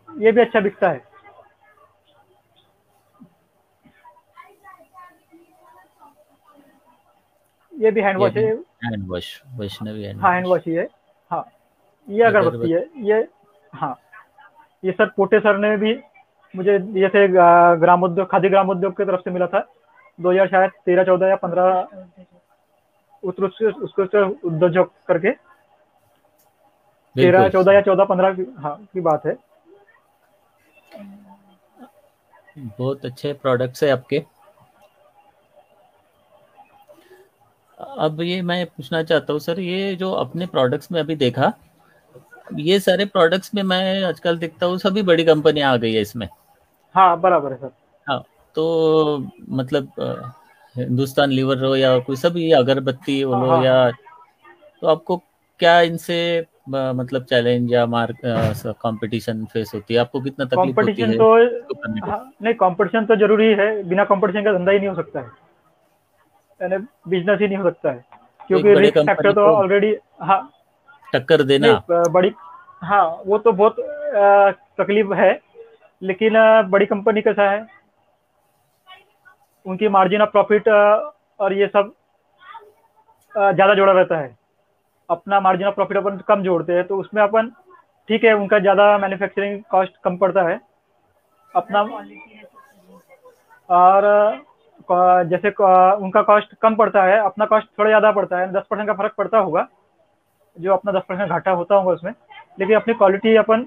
ये 0.10 0.32
भी 0.32 0.41
अच्छा 0.41 0.60
बिकता 0.60 0.89
है। 0.89 1.08
ये 7.73 7.91
भी 7.91 8.02
हैंड 8.02 8.17
वॉश 8.17 8.38
है। 8.38 8.43
हैंड 8.86 9.08
वॉश 9.08 9.41
वैष्णवी 9.58 10.04
हैंड 10.04 10.21
हाँ 10.21 10.34
हैंड 10.34 10.47
वॉश 10.47 10.62
ही 10.67 10.73
है 10.73 10.84
हाँ। 10.84 10.98
ये 12.10 12.24
अगरबत्ती 12.24 12.72
है 12.72 12.86
ये 13.04 13.28
हाँ। 13.74 13.95
ये 14.84 14.91
सर 14.91 15.10
पोटे 15.17 15.39
सर 15.39 15.58
ने 15.58 15.76
भी 15.78 15.93
मुझे 16.54 16.78
जैसे 16.93 17.28
ग्राम 17.28 18.04
उद्योग 18.04 18.30
खादी 18.32 18.50
ग्राम 18.50 18.69
उद्योग 18.69 18.98
की 18.98 19.06
तरफ़ 19.06 19.22
से 19.22 19.32
मिला 19.32 19.48
था। 19.48 19.60
दो 20.19 20.32
हज़ार 20.32 20.48
शायद 20.48 20.72
तेरह 20.86 21.04
चौदह 21.04 21.28
या 21.28 21.36
पंद्रह 21.36 21.88
उत्कृष्ट 23.24 24.15
उद्योग 24.45 24.91
करके। 25.08 25.32
तेरह 27.15 27.48
चौदह 27.50 27.72
या 27.74 27.82
चौदह 27.82 28.04
पंद्रह 28.06 28.34
की, 28.34 28.45
हाँ 28.58 28.76
की 28.93 29.02
बात 29.02 29.26
है। 29.26 29.38
बहुत 32.58 33.06
अच्छे 33.06 33.34
प्रोडक्ट्स 33.36 33.84
है 33.84 33.89
आपके। 33.91 34.24
अब 38.00 38.22
ये 38.22 38.41
मैं 38.41 38.65
पूछना 38.67 39.02
चाहता 39.04 39.34
हूँ 39.34 39.39
सर 39.39 39.60
ये 39.60 39.95
जो 39.95 40.12
अपने 40.13 40.45
प्रोडक्ट्स 40.48 40.91
में 40.91 41.00
अभी 41.00 41.15
देखा 41.17 41.52
ये 42.53 42.79
सारे 42.79 43.05
प्रोडक्ट्स 43.05 43.53
में 43.55 43.63
मैं 43.63 44.03
आजकल 44.03 44.38
देखता 44.38 44.65
हूँ 44.65 44.77
सभी 44.77 45.01
बड़ी 45.01 45.23
कंपनियाँ 45.23 45.73
आ 45.73 45.77
गई 45.77 45.93
है 45.93 46.01
इसमें। 46.01 46.27
हाँ 46.95 47.19
बराबर 47.21 47.51
है 47.51 47.57
सर। 47.57 47.71
हाँ 48.07 48.23
तो 48.55 49.17
मतलब 49.49 49.91
हिंदुस्तान 50.75 51.31
लीवर 51.31 51.63
हो 51.65 51.75
या 51.75 51.97
कोई 51.99 52.15
सभी 52.15 52.51
अगरबत्ती 52.51 53.19
हो 53.21 53.33
हाँ, 53.35 53.63
या। 53.63 53.91
तो 54.81 54.88
आपको 54.88 55.17
क्या 55.59 55.79
इनसे 55.81 56.45
मतलब 56.69 57.23
चैलेंज 57.23 57.71
या 57.73 57.85
मार्क 57.85 58.17
कंपटीशन 58.25 59.45
फेस 59.45 59.71
होती 59.73 59.93
है? 59.93 59.99
आपको 59.99 60.21
कितना 60.21 60.45
तकलीफ़ 60.45 60.79
होती 60.81 61.01
है 61.01 61.17
तो 61.17 61.33
हाँ, 62.09 62.33
नहीं 62.41 62.53
कंपटीशन 62.53 63.05
तो 63.05 63.15
ज़रूरी 63.15 63.47
है। 63.53 63.71
बिना 63.83 64.03
कंपटीशन 64.03 64.43
का 64.43 64.53
धंधा 64.53 64.71
ही 64.71 64.79
नहीं 64.79 64.89
हो 64.89 64.95
सकता 64.95 65.19
है। 65.19 65.27
यानी 66.62 66.77
बिज़नेस 67.07 67.39
ही 67.41 67.47
नहीं 67.47 67.57
हो 67.57 67.69
सकता 67.69 67.91
है। 67.91 68.05
क्योंकि 68.47 68.73
रिस्क 68.73 68.97
फैक्टर 68.99 69.33
तो 69.33 69.41
ऑलरेडी 69.41 69.95
हाँ 70.21 70.39
टक्कर 71.13 71.43
देना। 71.43 71.74
बड़ी 72.10 72.32
हाँ 72.82 73.04
वो 73.26 73.38
तो 73.38 73.52
बहुत 73.54 73.76
तकलीफ़ 74.80 75.13
है, 75.13 75.39
लेकिन 76.02 76.34
बड़ी 76.69 76.86
कंपनी 76.86 77.22
कैसा 77.22 77.50
है। 77.52 77.65
उनकी 79.65 79.88
मार्जिन 79.89 80.22
ऑफ़ 80.22 80.30
प्रॉफिट 80.32 80.67
और 80.67 81.54
ये 81.54 81.67
सब 81.67 81.93
ज़्यादा 83.36 83.74
जोड़ा 83.74 83.91
रहता 83.93 84.17
है। 84.17 84.38
अपना 85.10 85.39
मार्जिन 85.39 85.67
ऑफ़ 85.67 85.76
प्रॉफिट 85.76 85.98
अपन 85.98 86.17
कम 86.28 86.43
जोड़ते 86.43 86.74
हैं 86.74 86.84
तो 86.88 86.98
उसमें 86.98 87.22
अपन, 87.24 87.50
ठीक 88.10 88.24
है, 88.24 88.34
उनका 88.34 88.60
ज़्यादा 88.60 88.98
मैन्युफैक्चरिंग 88.98 89.62
कॉस्ट 89.72 89.98
कम 90.04 90.17
पड़ता 90.17 90.41
है। 90.43 90.60
अपना 91.54 91.82
और 93.69 94.48
जैसे 95.26 95.50
उनका 95.50 96.22
कॉस्ट 96.24 96.54
कम 96.62 96.76
पड़ता 96.76 97.04
है, 97.04 97.17
अपना 97.19 97.45
कॉस्ट 97.45 97.67
थोड़ा 97.80 97.89
ज़्यादा 97.89 98.12
पड़ता 98.12 98.38
है, 98.38 98.52
दस 98.52 98.63
परसेंट 98.69 98.88
का 98.88 98.93
फ़र्क 98.93 99.13
पड़ता 99.17 99.38
होगा। 99.39 99.67
जो 100.57 100.73
अपना 100.73 100.91
दस 100.91 101.03
परसेंट 101.09 101.29
घाटा 101.29 101.51
होता 101.53 101.75
होगा 101.75 101.91
उसमें 101.93 102.12
लेकिन 102.59 102.75
अपनी 102.75 102.93
क्वालिटी 102.93 103.35
अपन 103.38 103.65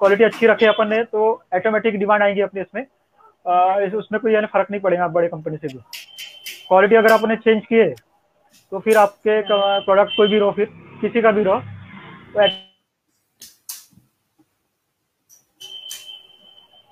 क्वालिटी 0.00 0.24
अच्छी 0.24 0.46
रखे 0.46 0.66
अपन 0.66 0.88
ने 0.88 1.02
तो 1.04 1.30
ऑटोमेटिक 1.54 1.98
डिमांड 1.98 2.22
आएगी 2.22 2.40
अपने 2.40 2.60
इसमें। 2.60 2.84
आ, 3.46 3.78
इस, 3.80 3.94
उसमें 3.94 4.20
कोई 4.20 4.32
यानी 4.32 4.46
फ़र्क 4.46 4.70
नहीं 4.70 4.80
पड़ेगा 4.80 5.08
बड़े 5.08 5.28
कंपनी 5.28 5.56
से 5.56 5.68
भी। 5.68 5.78
क्वालिटी 6.68 6.94
अगर 6.96 7.12
आपने 7.12 7.36
चेंज 7.36 7.64
किए 7.66 7.88
तो 8.72 8.78
फिर 8.80 8.96
आपके 8.96 9.40
प्रोडक्ट 9.84 10.16
कोई 10.16 10.28
भी 10.28 10.38
रहो 10.38 10.50
फिर 10.52 10.66
किसी 11.00 11.22
का 11.22 11.30
भी 11.30 11.42
रहो 11.42 11.60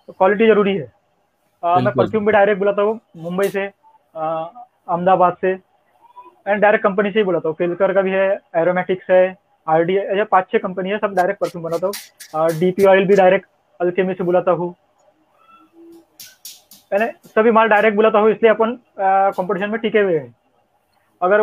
तो 0.08 0.12
क्वालिटी 0.12 0.46
ज़रूरी 0.46 0.76
है। 0.76 0.92
आ, 1.62 1.76
मैं 1.76 1.92
परफ्यूम 1.94 2.26
भी 2.26 2.32
डायरेक्ट 2.32 2.58
बुलाता 2.58 2.82
हूँ 2.82 3.00
मुंबई 3.18 3.48
से 3.48 3.66
अहमदाबाद 3.66 5.36
से 5.40 5.54
एंड 6.46 6.61
डायरेक्ट 6.62 6.85
कंपनी 6.85 7.11
से 7.11 7.18
ही 7.18 7.24
बुलाता 7.24 7.48
हूँ 7.48 7.57
फिल्कर 7.57 7.92
का 7.94 8.03
भी 8.03 8.11
है 8.11 8.29
एरोमेटिक्स 8.57 9.11
है 9.11 9.37
आर 9.66 9.83
डी 9.85 9.96
ऐसे 9.96 10.24
पाँच 10.24 10.46
छः 10.53 10.59
कंपनी 10.59 10.90
है, 10.90 10.98
सब 10.98 11.14
डायरेक्ट 11.14 11.40
परफ्यूम 11.40 11.64
बनाता 11.64 11.87
हूँ। 11.87 12.59
डी 12.61 12.70
पी 12.70 12.85
ऑयल 12.85 13.07
भी 13.07 13.16
डायरेक्ट 13.16 13.46
अल्केमी 13.81 14.14
से 14.14 14.24
बुलाता 14.24 14.53
हूँ। 14.53 14.74
मैंने 16.92 17.11
सभी 17.26 17.50
माल 17.50 17.68
डायरेक्ट 17.68 17.96
बुलाता 17.96 18.18
हूँ, 18.18 18.31
इसलिए 18.31 18.50
अपन 18.50 18.79
कंपटीशन 18.98 19.70
में 19.70 19.81
टिके 19.81 19.98
हुए 19.98 20.18
हैं। 20.18 20.35
अगर 21.20 21.40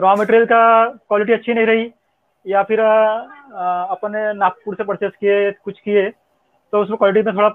रॉ 0.00 0.14
मटेरियल 0.16 0.44
का 0.46 0.86
क्वालिटी 0.88 1.32
अच्छी 1.32 1.54
नहीं 1.54 1.66
रही, 1.66 1.90
या 2.46 2.62
फिर 2.62 2.80
अपन 2.80 4.12
ने 4.12 4.32
नागपुर 4.34 4.74
से 4.74 4.84
परचेस 4.84 5.12
किए, 5.20 5.50
कुछ 5.52 5.78
किए 5.80 6.08
तो 6.72 6.82
उसमें 6.82 6.96
क्वालिटी 6.98 7.22
में 7.22 7.36
थोड़ा 7.36 7.48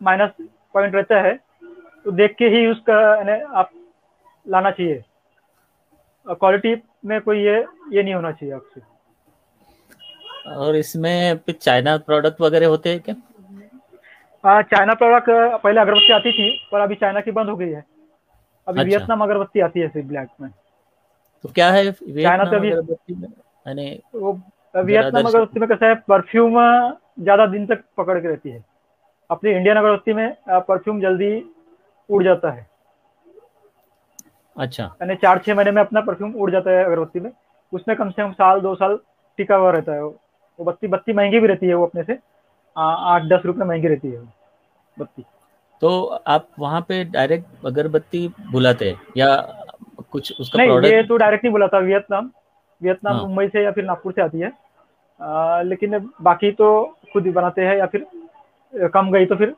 माइनस 0.00 0.30
पॉइंट 0.74 0.94
रहता 0.94 1.20
है। 1.22 1.34
तो 2.04 2.10
देख 2.12 2.34
के 2.38 2.48
ही 2.48 2.66
उसका 2.66 2.98
आप 3.58 3.70
लाना 4.46 4.70
चाहिए। 4.70 5.02
क्वालिटी 6.28 6.74
में 7.06 7.20
कोई 7.20 7.38
ये 7.38 7.56
ये 7.92 8.02
नहीं 8.02 8.14
होना 8.14 8.30
चाहिए 8.32 8.54
आपसे। 8.54 8.80
और 10.54 10.76
इसमें 10.76 11.38
चाइना 11.50 11.96
प्रोडक्ट 11.98 12.40
वगैरह 12.40 12.66
होते 12.66 12.90
हैं 12.90 13.00
क्या? 13.00 13.14
चाइना 14.62 14.94
प्रोडक्ट 14.94 15.30
पहले 15.62 15.80
अगरबत्ती 15.80 16.12
आती 16.12 16.32
थी 16.32 16.50
पर 16.72 16.80
अभी 16.80 16.94
चाइना 16.96 17.20
की 17.20 17.30
बंद 17.30 17.48
हो 17.48 17.56
गई 17.56 17.70
है। 17.70 17.84
अभी 18.66 18.80
अच्छा। 18.80 18.88
वियतनाम 18.88 19.22
अगरबत्ती 19.22 19.60
आती 19.60 19.80
है 19.80 19.88
ब्लैक 19.98 20.28
में। 20.40 20.50
तो 21.44 21.48
क्या 21.48 21.70
है 21.70 21.92
चाइना 21.92 22.44
तो 22.44 22.56
अभी 22.56 22.70
वो 24.14 24.32
वियतनाम 24.74 25.26
अगरबत्ती 25.26 25.60
में 25.60 25.68
कैसा 25.68 25.86
है 25.86 25.94
परफ्यूम 26.08 26.54
ज़्यादा 27.20 27.46
दिन 27.48 27.66
तक 27.66 27.82
पकड़ 27.98 28.18
के 28.20 28.28
रहती 28.28 28.50
है। 28.50 28.64
अपनी 29.30 29.50
इंडियन 29.50 29.76
अगरबत्ती 29.76 30.12
में 30.12 30.34
परफ्यूम 30.48 31.00
जल्दी 31.00 31.30
उड़ 32.08 32.22
जाता 32.24 32.50
है। 32.50 32.66
अच्छा। 34.58 34.84
यानी 34.84 35.14
चार 35.16 35.38
छह 35.38 35.54
महीने 35.54 35.70
में 35.70 35.80
अपना 35.82 36.00
परफ्यूम 36.00 36.34
उड़ 36.34 36.50
जाता 36.50 36.70
है 36.70 36.84
अगरबत्ती 36.84 37.20
में। 37.20 37.30
उसमें 37.72 37.96
कम 37.96 38.10
से 38.10 38.22
कम 38.22 38.32
साल 38.32 38.60
दो 38.60 38.74
साल 38.74 38.98
टिका 39.38 39.56
हुआ 39.56 39.70
रहता 39.70 39.92
है 39.92 40.02
वो। 40.02 40.18
बत्ती 40.58 40.88
बत्ती 40.88 41.12
महँगी 41.12 41.40
भी 41.40 41.46
रहती 41.46 41.66
है 41.66 41.74
वो 41.74 41.86
अपने 41.86 42.02
से। 42.02 42.18
आठ 42.76 43.22
दस 43.24 43.42
रुपए 43.46 43.64
महँगी 43.64 43.88
रहती 43.88 44.08
है 44.08 44.18
वो 44.18 44.26
बत्ती। 44.96 45.24
तो 45.82 46.04
आप 46.26 46.48
वहाँ 46.58 46.80
पे 46.88 47.02
डायरेक्ट 47.06 47.66
अगरबत्ती 47.66 48.26
बुलाते 48.52 48.90
हैं 48.90 49.00
या 49.16 49.34
कुछ 50.10 50.32
उसका 50.40 50.58
नहीं 50.58 50.80
ये 50.82 51.02
तो 51.02 51.16
डायरेक्ट 51.16 51.44
नहीं 51.44 51.52
बुलाता 51.52 51.78
वियतनाम। 51.78 52.30
वियतनाम 52.80 53.16
हाँ। 53.16 53.24
मुंबई 53.24 53.48
से 53.48 53.62
या 53.64 53.70
फिर 53.72 53.84
नागपुर 53.84 54.12
से 54.12 54.22
आती 54.22 54.40
है। 54.40 54.52
आ, 55.20 55.60
लेकिन 55.62 55.98
बाकी 56.22 56.50
तो 56.52 56.68
खुद 57.12 57.24
ही 57.26 57.30
बनाते 57.32 57.62
हैं 57.62 57.76
या 57.76 57.86
फिर 57.86 58.06
कम 58.88 59.10
गई 59.12 59.26
तो 59.26 59.36
फिर 59.36 59.54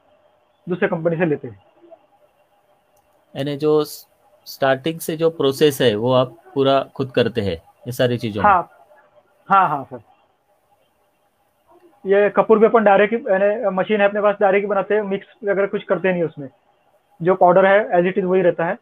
दूसरे 0.66 0.88
कंपनी 0.88 1.16
से 1.16 1.26
लेते 1.26 1.48
हैं। 1.48 1.62
यानी 3.34 3.56
जो 3.56 3.82
स्टार्टिंग 4.46 5.00
से 5.00 5.16
जो 5.16 5.30
प्रोसेस 5.30 5.80
है 5.80 5.94
वो 5.96 6.12
आप 6.12 6.36
पूरा 6.54 6.80
खुद 6.96 7.10
करते 7.10 7.40
हैं 7.40 7.56
ये 7.86 7.92
सारी 7.92 8.18
चीज़ों 8.18 8.44
हाँ 8.44 8.68
हाँ 9.48 9.68
हाँ 9.68 9.82
सर। 9.84 10.00
ये 12.04 12.28
कपूर 12.30 12.58
भी 12.58 12.66
अपन 12.66 12.84
डायरेक्ट 12.84 13.14
मशीन 13.72 14.00
है 14.00 14.08
अपने 14.08 14.20
पास 14.20 14.36
डायरेक्ट 14.40 14.68
बनाते 14.68 14.94
हैं 14.94 15.02
मिक्स 15.02 15.26
वगैरह 15.44 15.66
कुछ 15.66 15.82
करते 15.84 16.12
नहीं 16.12 16.22
उसमें। 16.22 16.48
जो 17.20 17.34
पाउडर 17.34 17.66
है 17.66 17.98
एज 17.98 18.06
इट 18.06 18.18
इज़ 18.18 18.24
वही 18.24 18.42
रहता 18.42 18.64
है। 18.64 18.78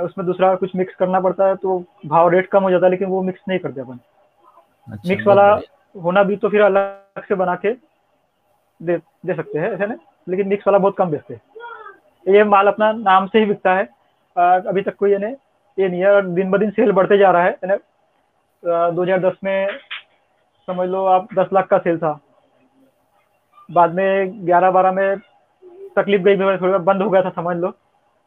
उसमें 0.00 0.26
दूसरा 0.26 0.54
कुछ 0.54 0.74
मिक्स 0.76 0.94
करना 0.94 1.20
पड़ता 1.20 1.46
है 1.46 1.54
तो 1.56 1.78
भाव 2.06 2.28
रेट 2.28 2.48
कम 2.48 2.62
हो 2.62 2.70
जाता 2.70 2.86
है 2.86 2.90
लेकिन 2.90 3.08
वो 3.08 3.22
मिक्स 3.22 3.40
नहीं 3.48 3.58
करते 3.58 3.80
अपन। 3.80 3.98
अच्छा, 4.88 5.08
मिक्स 5.08 5.26
वाला 5.26 5.44
होना 5.94 6.22
भी 6.22 6.36
तो 6.36 6.48
फिर 6.48 6.60
अलग 6.62 7.24
से 7.28 7.34
बना 7.34 7.54
के 7.56 7.72
दे 8.80 8.96
दे 9.26 9.34
सकते 9.34 9.58
हैं 9.58 9.72
ऐसे 9.72 9.86
ना 9.86 9.96
लेकिन 10.26 10.48
मिक्स 10.48 10.66
वाला 10.66 10.78
बहुत 10.78 10.96
कम 10.96 11.10
बेचते 11.10 11.34
हैं। 11.34 12.34
ये 12.34 12.44
माल 12.44 12.66
अपना 12.66 12.92
नाम 12.92 13.26
से 13.26 13.38
ही 13.38 13.44
बिकता 13.44 13.74
है। 13.74 13.88
अभी 14.36 14.82
तक 14.82 14.96
कोई 14.96 15.10
ये 15.10 15.18
नहीं 15.18 16.00
है, 16.00 16.10
और 16.10 16.26
दिन 16.26 16.50
ब 16.50 16.58
दिन 16.58 16.70
सेल 16.70 16.92
बढ़ते 16.92 17.18
जा 17.18 17.30
रहा 17.30 17.44
है। 17.44 17.78
दो 18.62 19.02
हज़ार 19.02 19.20
दस 19.20 19.36
में 19.44 19.78
समझ 20.68 20.88
लो 20.88 21.04
आप 21.06 21.28
दस 21.34 21.48
लाख 21.52 21.66
का 21.68 21.78
सेल 21.78 21.98
था। 21.98 22.18
बाद 23.68 23.94
में 23.94 24.46
ग्यारह 24.46 24.70
बारह 24.70 24.92
में 24.92 25.18
तकलीफ़ 25.96 26.22
गई 26.22 26.36
थोड़ी 26.36 26.78
बंद 26.78 27.02
हो 27.02 27.10
गया 27.10 27.22
था, 27.22 27.30
समझ 27.32 27.56
लो। 27.56 27.70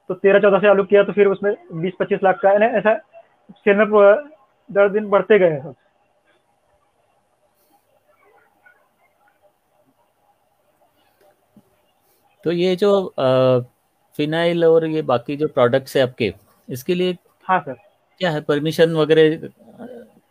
तो 0.10 0.14
तेरह 0.16 0.40
चौदह 0.40 0.60
से 0.60 0.68
चालू 0.68 0.84
किया 0.84 1.04
तो 1.04 1.14
फिर 1.14 1.28
उसमें 1.28 1.54
बीस 1.74 1.94
पच्चीस 2.00 2.20
लाख 2.24 2.40
का, 2.42 2.52
यानी 2.52 2.66
ऐसा 2.78 2.96
सेल 3.66 3.78
में 3.78 3.88
दर 4.70 4.90
दिन 4.90 5.10
बढ़ते 5.10 5.40
गए 5.40 5.60
सब। 5.60 5.76
तो 12.44 12.52
ये 12.52 12.76
जो 12.76 13.14
फिनाइल 14.18 14.66
और 14.66 14.86
ये 14.88 15.02
बाकी 15.12 15.36
जो 15.38 15.48
प्रोडक्ट्स 15.48 15.96
है 15.98 16.04
आपके 16.04 16.34
इसके 16.70 16.96
लिए 16.96 17.18
हाँ 17.46 17.60
सर 17.60 17.74
क्या 18.22 18.30
है? 18.32 18.42
परमिशन 18.42 18.96
वगैरह 18.96 19.48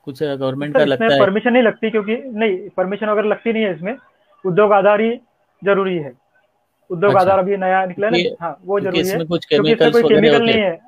कुछ 0.05 0.23
गवर्नमेंट 0.23 0.75
का 0.75 0.85
लगता 0.85 1.13
है? 1.15 1.21
परमिशन 1.21 1.53
नहीं 1.53 1.63
लगती 1.63 1.91
क्योंकि 1.91 2.17
नहीं 2.27 2.69
परमिशन 2.77 3.09
वगैरह 3.09 3.29
लगती 3.29 3.53
नहीं 3.53 3.65
है 3.65 3.75
इसमें। 3.75 3.97
उद्योग 4.45 4.73
आधार 4.73 5.01
ही 5.01 5.11
ज़रूरी 5.63 5.97
है। 5.99 6.13
उद्योग 6.91 7.13
अच्छा। 7.13 7.21
आधार 7.21 7.39
अभी 7.39 7.57
नया 7.57 7.85
निकला 7.87 8.09
ना? 8.11 8.19
हाँ 8.41 8.59
वो 8.65 8.81
ज़रूरी 8.81 8.99
है। 8.99 9.05
इसमें 9.05 9.27
कुछ 9.27 9.45
केमिकल्स 9.45 9.93
कोई 9.93 10.03
केमिकल 10.03 10.45
नहीं 10.45 10.61
है। 10.61 10.79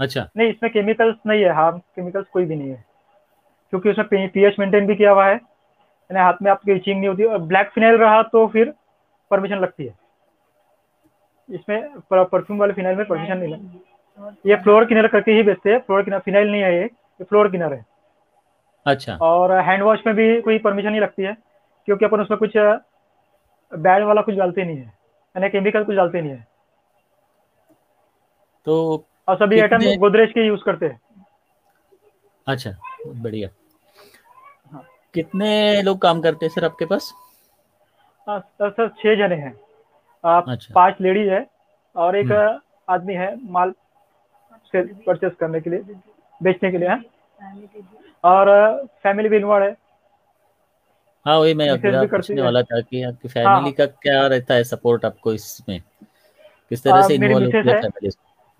अच्छा। 0.00 0.28
नहीं 0.36 0.48
इसमें 0.48 0.72
केमिकल्स 0.72 1.16
नहीं 1.26 1.42
है। 1.42 1.54
हार्म 1.54 1.78
केमिकल्स 1.78 2.26
कोई 2.32 2.44
भी 2.44 2.56
नहीं 2.56 2.70
है। 2.70 2.84
क्योंकि 3.72 3.90
उसमें 3.90 4.28
पीएच 4.28 4.58
मेंटेन 4.58 4.86
भी 4.86 4.94
किया 4.94 5.10
हुआ 5.10 5.26
है। 5.26 5.34
यानी 5.34 6.20
हाथ 6.20 6.42
में 6.42 6.50
आपकी 6.50 6.72
इचिंग 6.72 6.98
नहीं 6.98 7.08
होती। 7.08 7.24
और 7.24 7.38
ब्लैक 7.38 7.70
फिनाइल 7.74 7.96
रहा 7.96 8.22
तो 8.22 8.46
फिर 8.46 8.72
परमिशन 9.30 9.58
लगती 9.58 9.84
है। 9.84 9.94
इसमें 11.48 12.00
परफ्यूम 12.12 12.58
वाले 12.58 12.72
फिनाइल 12.72 12.96
में 12.96 13.06
परमिशन 13.06 13.38
नहीं 13.38 13.52
लगती 13.52 14.50
ये 14.50 14.56
फ्लोर 14.56 14.84
किनर 14.84 15.06
करके 15.08 15.32
ही 15.32 15.42
बेचते 15.42 15.70
हैं। 15.70 15.78
फ्लोर 15.78 16.02
किनर 16.02 16.18
फिनाइल 16.18 16.50
नहीं 16.50 16.62
है 16.62 16.74
ये। 16.74 16.88
फ्लोर 17.22 17.50
किनर 17.50 17.72
है। 17.72 17.84
अच्छा। 18.86 19.16
और 19.22 19.52
हैंड 19.60 19.82
वॉश 19.82 19.98
में 20.06 20.14
भी 20.16 20.40
कोई 20.42 20.58
परमिशन 20.58 20.90
नहीं 20.90 21.00
लगती 21.00 21.22
है 21.22 21.36
क्योंकि 21.88 22.04
अपन 22.04 22.20
उसमें 22.20 22.38
कुछ 22.38 22.52
बैड 23.72 24.04
वाला 24.04 24.22
कुछ 24.22 24.34
डालते 24.34 24.64
नहीं 24.64 24.76
है। 24.76 24.84
यानी 24.84 25.48
केमिकल 25.48 25.84
कुछ 25.84 25.96
डालते 25.96 26.20
नहीं 26.20 26.32
है। 26.32 26.46
तो 28.66 29.06
और 29.28 29.36
सभी 29.36 29.60
आइटम 29.60 29.84
गोदरेज 29.98 30.32
के 30.32 30.46
यूज़ 30.46 30.60
करते 30.64 30.86
हैं। 30.86 31.00
अच्छा 32.46 32.70
बढ़िया। 33.06 33.48
हाँ। 34.72 34.84
कितने 35.14 35.82
लोग 35.82 36.00
काम 36.02 36.20
करते 36.20 36.46
हैं 36.46 36.52
सर 36.52 36.64
आपके 36.64 36.84
पास? 36.84 37.12
हाँ, 38.26 38.40
सर 38.62 38.88
छह 38.88 39.14
जने 39.16 39.36
हैं। 39.36 39.54
अच्छा। 40.24 40.72
पाँच 40.74 40.96
लेडीज़ 41.00 41.30
है 41.30 41.46
और 41.96 42.16
एक 42.16 42.32
हम्म। 42.32 42.58
आदमी 42.88 43.14
है 43.14 43.34
माल 43.50 43.72
से 44.74 44.82
परचेस 45.04 45.32
करने 45.40 45.60
के 45.60 45.70
लिए 45.70 45.94
बेचने 46.40 46.70
के 46.70 46.78
लिए 46.78 46.88
है। 46.88 47.00
और 48.24 48.48
फैमिली 49.02 49.28
भी 49.28 49.36
इन्वॉल्व 49.36 49.64
है। 49.64 49.76
हाँ 51.26 51.38
वही 51.38 51.54
मैं 51.54 51.68
पूछने 52.08 52.42
वाला 52.42 52.62
था 52.62 52.80
कि 52.80 53.02
आपकी 53.02 53.28
फैमिली 53.28 53.48
हाँ, 53.48 53.72
का 53.72 53.86
क्या 53.86 54.26
रहता 54.26 54.54
है 54.54 54.64
सपोर्ट 54.64 55.04
आपको 55.04 55.32
इसमें? 55.32 55.80
किस 56.70 56.82
तरह 56.84 57.02
से 57.02 57.14
इन्वॉल्व 57.14 57.44
होती 57.44 57.56
है 57.58 57.80
फैमिली 57.80 58.10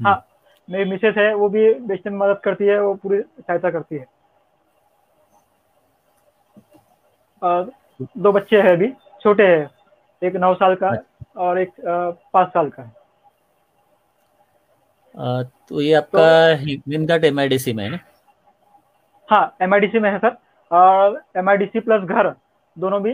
हाँ 0.00 0.26
मेरी 0.68 0.90
मिसेस 0.90 1.14
है 1.18 1.32
वो 1.34 1.48
भी 1.48 1.72
बेचने 1.74 2.12
में 2.12 2.18
मदद 2.18 2.40
करती 2.44 2.66
है 2.66 2.80
वो 2.82 2.94
पूरी 2.94 3.20
सहायता 3.20 3.70
करती 3.70 3.96
है। 3.96 4.06
और 7.42 7.70
दो 8.18 8.32
बच्चे 8.32 8.60
हैं 8.62 8.72
अभी 8.72 8.88
छोटे 9.22 9.46
हैं 9.46 9.68
एक 10.22 10.36
नौ 10.36 10.52
साल 10.54 10.74
का 10.74 10.88
अच्छा। 10.88 11.11
और 11.36 11.58
एक 11.58 11.70
पाँच 11.80 12.48
साल 12.48 12.68
का 12.70 12.82
है। 12.82 12.90
तो 15.68 15.80
ये 15.80 15.92
आपका 15.94 16.18
तो, 16.54 17.26
एम 17.26 17.36
में 17.36 17.84
है 17.84 17.90
ना? 17.90 17.98
हाँ 19.28 19.56
एम 19.62 19.70
में 20.02 20.10
है 20.10 20.18
सर। 20.18 20.36
और 20.70 21.20
एम 21.36 21.56
प्लस 21.76 22.02
घर 22.02 22.28
दोनों 22.76 23.02
भी 23.02 23.12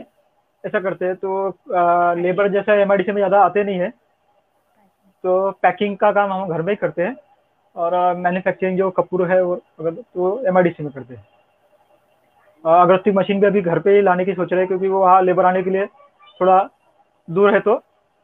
ऐसा 0.64 0.80
करते 0.80 1.04
हैं 1.04 1.14
तो 1.16 1.48
आ, 1.48 2.12
लेबर 2.14 2.48
जैसा 2.52 2.74
एम 2.74 2.88
में 2.88 3.02
ज़्यादा 3.04 3.40
आते 3.40 3.64
नहीं 3.64 3.78
है। 3.78 3.88
तो 5.24 5.50
पैकिंग 5.62 5.96
का 5.98 6.10
काम 6.12 6.32
हम 6.32 6.48
घर 6.48 6.62
में 6.62 6.72
ही 6.72 6.76
करते 6.76 7.02
हैं 7.02 7.16
और 7.76 8.16
मैन्युफैक्चरिंग 8.16 8.78
जो 8.78 8.90
कपूर 8.90 9.26
है 9.30 9.42
वो 9.42 9.54
अगर 9.80 9.90
तो 9.92 10.38
एम 10.48 10.54
में 10.54 10.72
करते 10.74 11.14
हैं। 11.14 11.26
अगरस्ती 12.64 13.10
मशीन 13.12 13.40
भी 13.40 13.46
अभी 13.46 13.60
घर 13.62 13.78
पे 13.78 13.94
ही 13.96 14.02
लाने 14.02 14.24
की 14.24 14.32
सोच 14.34 14.52
रहे 14.52 14.60
हैं 14.60 14.68
क्योंकि 14.68 14.88
वो 14.88 15.00
वहाँ 15.00 15.22
लेबर 15.22 15.44
आने 15.46 15.62
के 15.62 15.70
लिए 15.70 15.86
थोड़ा 16.40 16.58
दूर 17.28 17.54
है 17.54 17.60
तो। 17.60 17.74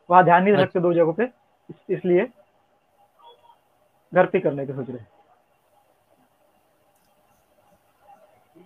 वहाँ 0.08 0.24
ध्यान 0.24 0.42
नहीं 0.42 0.54
रखते 0.54 0.78
अच्छा। 0.78 0.80
दो 0.80 0.92
जगहों 0.94 1.12
पे 1.12 1.28
इसलिए 1.90 2.26
घर 4.12 4.26
पे 4.26 4.40
करने 4.40 4.66
की 4.66 4.72
सोच 4.72 4.88
रहे 4.88 4.98
हैं। 4.98 5.06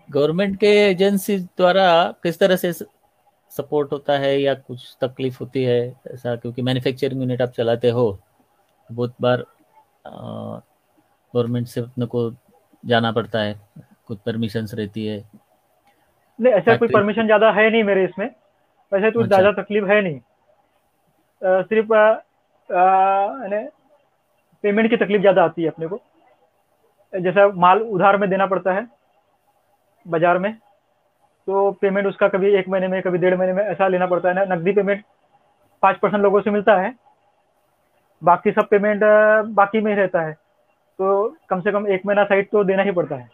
गवर्नमेंट 0.09 0.57
के 0.61 0.67
एजेंसी 0.81 1.39
द्वारा 1.39 1.87
किस 2.23 2.39
तरह 2.39 2.57
से 2.57 2.73
सपोर्ट 3.53 3.93
होता 3.93 4.19
है 4.19 4.41
या 4.41 4.55
कुछ 4.55 4.97
तकलीफ़ 5.03 5.37
होती 5.41 5.63
है 5.65 5.79
ऐसा? 6.13 6.35
क्योंकि 6.37 6.63
मैन्युफैक्चरिंग 6.63 7.21
यूनिट 7.23 7.43
आप 7.43 7.51
चलाते 7.51 7.91
हो 7.91 8.07
बहुत 8.91 9.15
बार 9.21 9.45
गवर्नमेंट 10.07 11.67
से 11.67 11.81
अपने 11.81 12.07
को 12.07 12.31
जाना 12.85 13.13
पड़ता 13.13 13.41
है 13.41 13.55
कुछ 14.07 14.19
परमिशन 14.27 14.67
रहती 14.75 15.07
है। 15.07 15.19
नहीं 16.39 16.53
ऐसा 16.55 16.77
कोई 16.77 16.89
परमिशन 16.89 17.27
ज़्यादा 17.27 17.51
है 17.53 17.69
नहीं 17.71 17.83
मेरे 17.85 18.05
इसमें। 18.05 18.27
वैसे 18.93 19.11
तो 19.11 19.23
अच्छा। 19.23 19.27
ज़्यादा 19.27 19.63
तकलीफ़ 19.63 19.85
है 19.85 20.01
नहीं। 20.03 20.21
सिर्फ़ 21.43 21.89
पेमेंट 24.65 24.91
की 24.91 24.97
तकलीफ़ 24.97 25.21
ज़्यादा 25.21 25.45
आती 25.45 25.63
है 25.63 25.69
अपने 25.69 25.87
को। 25.87 26.01
जैसा 27.13 27.47
माल 27.57 27.83
उधार 27.83 28.17
में 28.17 28.29
देना 28.31 28.47
पड़ता 28.47 28.73
है, 28.73 28.87
बाज़ार 30.07 30.39
में 30.39 30.53
तो 31.49 31.71
पेमेंट 31.73 32.07
उसका 32.07 32.29
कभी 32.29 32.51
एक 32.57 32.69
महीने 32.69 32.89
में, 32.89 33.01
कभी 33.03 33.19
डेढ़ 33.19 33.37
महीने 33.37 33.53
में 33.53 33.63
ऐसा 33.65 33.89
लेना 33.89 34.07
पड़ता 34.07 34.29
है 34.29 34.35
ना, 34.35 34.55
नकदी 34.55 34.73
पेमेंट 34.73 35.05
पाँच 35.83 35.97
परसेंट 35.99 36.23
लोगों 36.23 36.41
से 36.41 36.51
मिलता 36.51 36.77
है। 36.77 36.95
बाकी 38.23 38.51
सब 38.53 38.69
पेमेंट 38.69 39.03
बाकी 39.55 39.81
में 39.81 39.91
ही 39.93 39.99
रहता 39.99 40.21
है। 40.23 40.33
तो 40.99 41.37
कम 41.51 41.61
से 41.61 41.73
कम 41.73 41.87
एक 41.89 42.07
महीना 42.07 42.25
साइड 42.25 42.49
तो 42.51 42.65
देना 42.65 42.83
ही 42.83 42.91
पड़ता 42.93 43.17
है। 43.17 43.29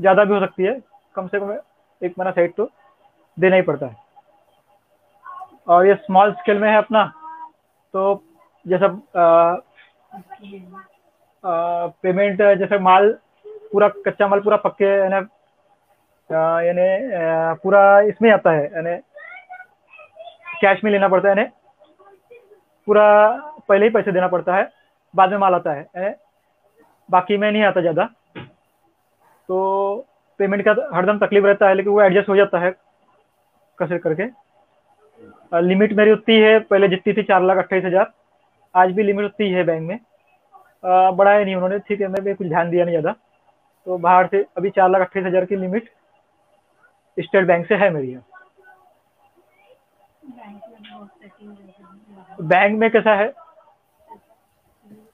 ज़्यादा 0.00 0.24
भी 0.24 0.34
हो 0.34 0.40
सकती 0.40 0.62
है, 0.62 0.78
कम 1.14 1.26
से 1.26 1.40
कम 1.40 1.52
एक 1.52 2.14
महीना 2.18 2.30
साइड 2.30 2.54
तो 2.54 2.68
देना 3.36 3.56
ही 3.56 3.62
पड़ता 3.62 3.86
है। 3.86 3.96
और 5.66 5.86
ये 5.86 5.94
स्मॉल 5.96 6.32
स्केल 6.34 6.58
में 6.58 6.68
है 6.70 6.76
अपना। 6.76 7.04
तो 7.94 8.22
जैसा 8.66 8.88
पेमेंट 12.02 12.42
जैसे 12.58 12.78
माल 12.80 13.10
पूरा 13.72 13.88
कच्चा 14.06 14.28
माल 14.28 14.40
पूरा 14.40 14.56
पक्के, 14.58 14.84
यानी 14.84 15.26
पूरा 17.62 18.00
इसमें 18.02 18.30
आता 18.32 18.50
है, 18.50 18.64
यानी 18.66 18.96
कैश 20.60 20.80
में 20.84 20.90
लेना 20.90 21.08
पड़ता 21.08 21.28
है, 21.28 21.36
यानी 21.36 21.50
पूरा 22.88 23.04
पहले 23.68 23.86
ही 23.86 23.90
पैसे 23.92 24.12
देना 24.12 24.28
पड़ता 24.28 24.56
है, 24.56 24.68
बाद 25.14 25.30
में 25.30 25.38
माल 25.38 25.54
आता 25.54 25.72
है 25.72 26.16
बाकी 27.08 27.36
में 27.36 27.50
नहीं 27.50 27.62
आता 27.64 27.80
ज़्यादा। 27.80 28.04
तो 29.48 30.06
पेमेंट 30.40 30.64
का 30.64 30.70
हरदम 30.94 31.18
तकलीफ़ 31.18 31.44
रहता 31.44 31.68
है, 31.68 31.74
लेकिन 31.74 31.92
वो 31.92 32.02
एडजस्ट 32.02 32.28
हो 32.28 32.36
जाता 32.36 32.58
है 32.58 32.70
कैसे 33.78 33.98
करके। 33.98 34.24
लिमिट 35.52 35.92
मेरी 35.92 36.10
उतनी 36.12 36.34
है, 36.36 36.58
पहले 36.60 36.88
जितनी 36.88 37.12
थी 37.12 37.22
चार 37.22 37.42
लाख 37.42 37.58
अट्ठाईस 37.58 37.84
हज़ार। 37.84 38.12
आज 38.74 38.92
भी 38.92 39.02
लिमिट 39.02 39.24
उतनी 39.26 39.48
है 39.50 39.64
बैंक 39.64 39.82
में। 39.82 39.98
बढ़ाया 40.84 41.44
नहीं 41.44 41.54
उन्होंने, 41.54 41.78
ठीक 41.78 42.00
है, 42.00 42.08
मैं 42.08 42.22
भी 42.24 42.34
कुछ 42.34 42.46
ध्यान 42.46 42.70
दिया 42.70 42.84
नहीं 42.84 42.94
ज़्यादा। 42.94 43.12
तो 43.86 43.98
बाहर 43.98 44.26
से 44.26 44.44
अभी 44.56 44.70
चार 44.70 44.90
लाख 44.90 45.00
अट्ठाईस 45.00 45.26
हज़ार 45.26 45.44
की 45.44 45.56
लिमिट 45.56 45.90
स्टेट 47.16 47.46
बैंक 47.46 47.66
से 47.68 47.74
है 47.74 47.90
मेरी 47.90 48.16
बैंक 52.42 52.78
में 52.78 52.90
कैसा 52.90 53.14
है? 53.14 53.32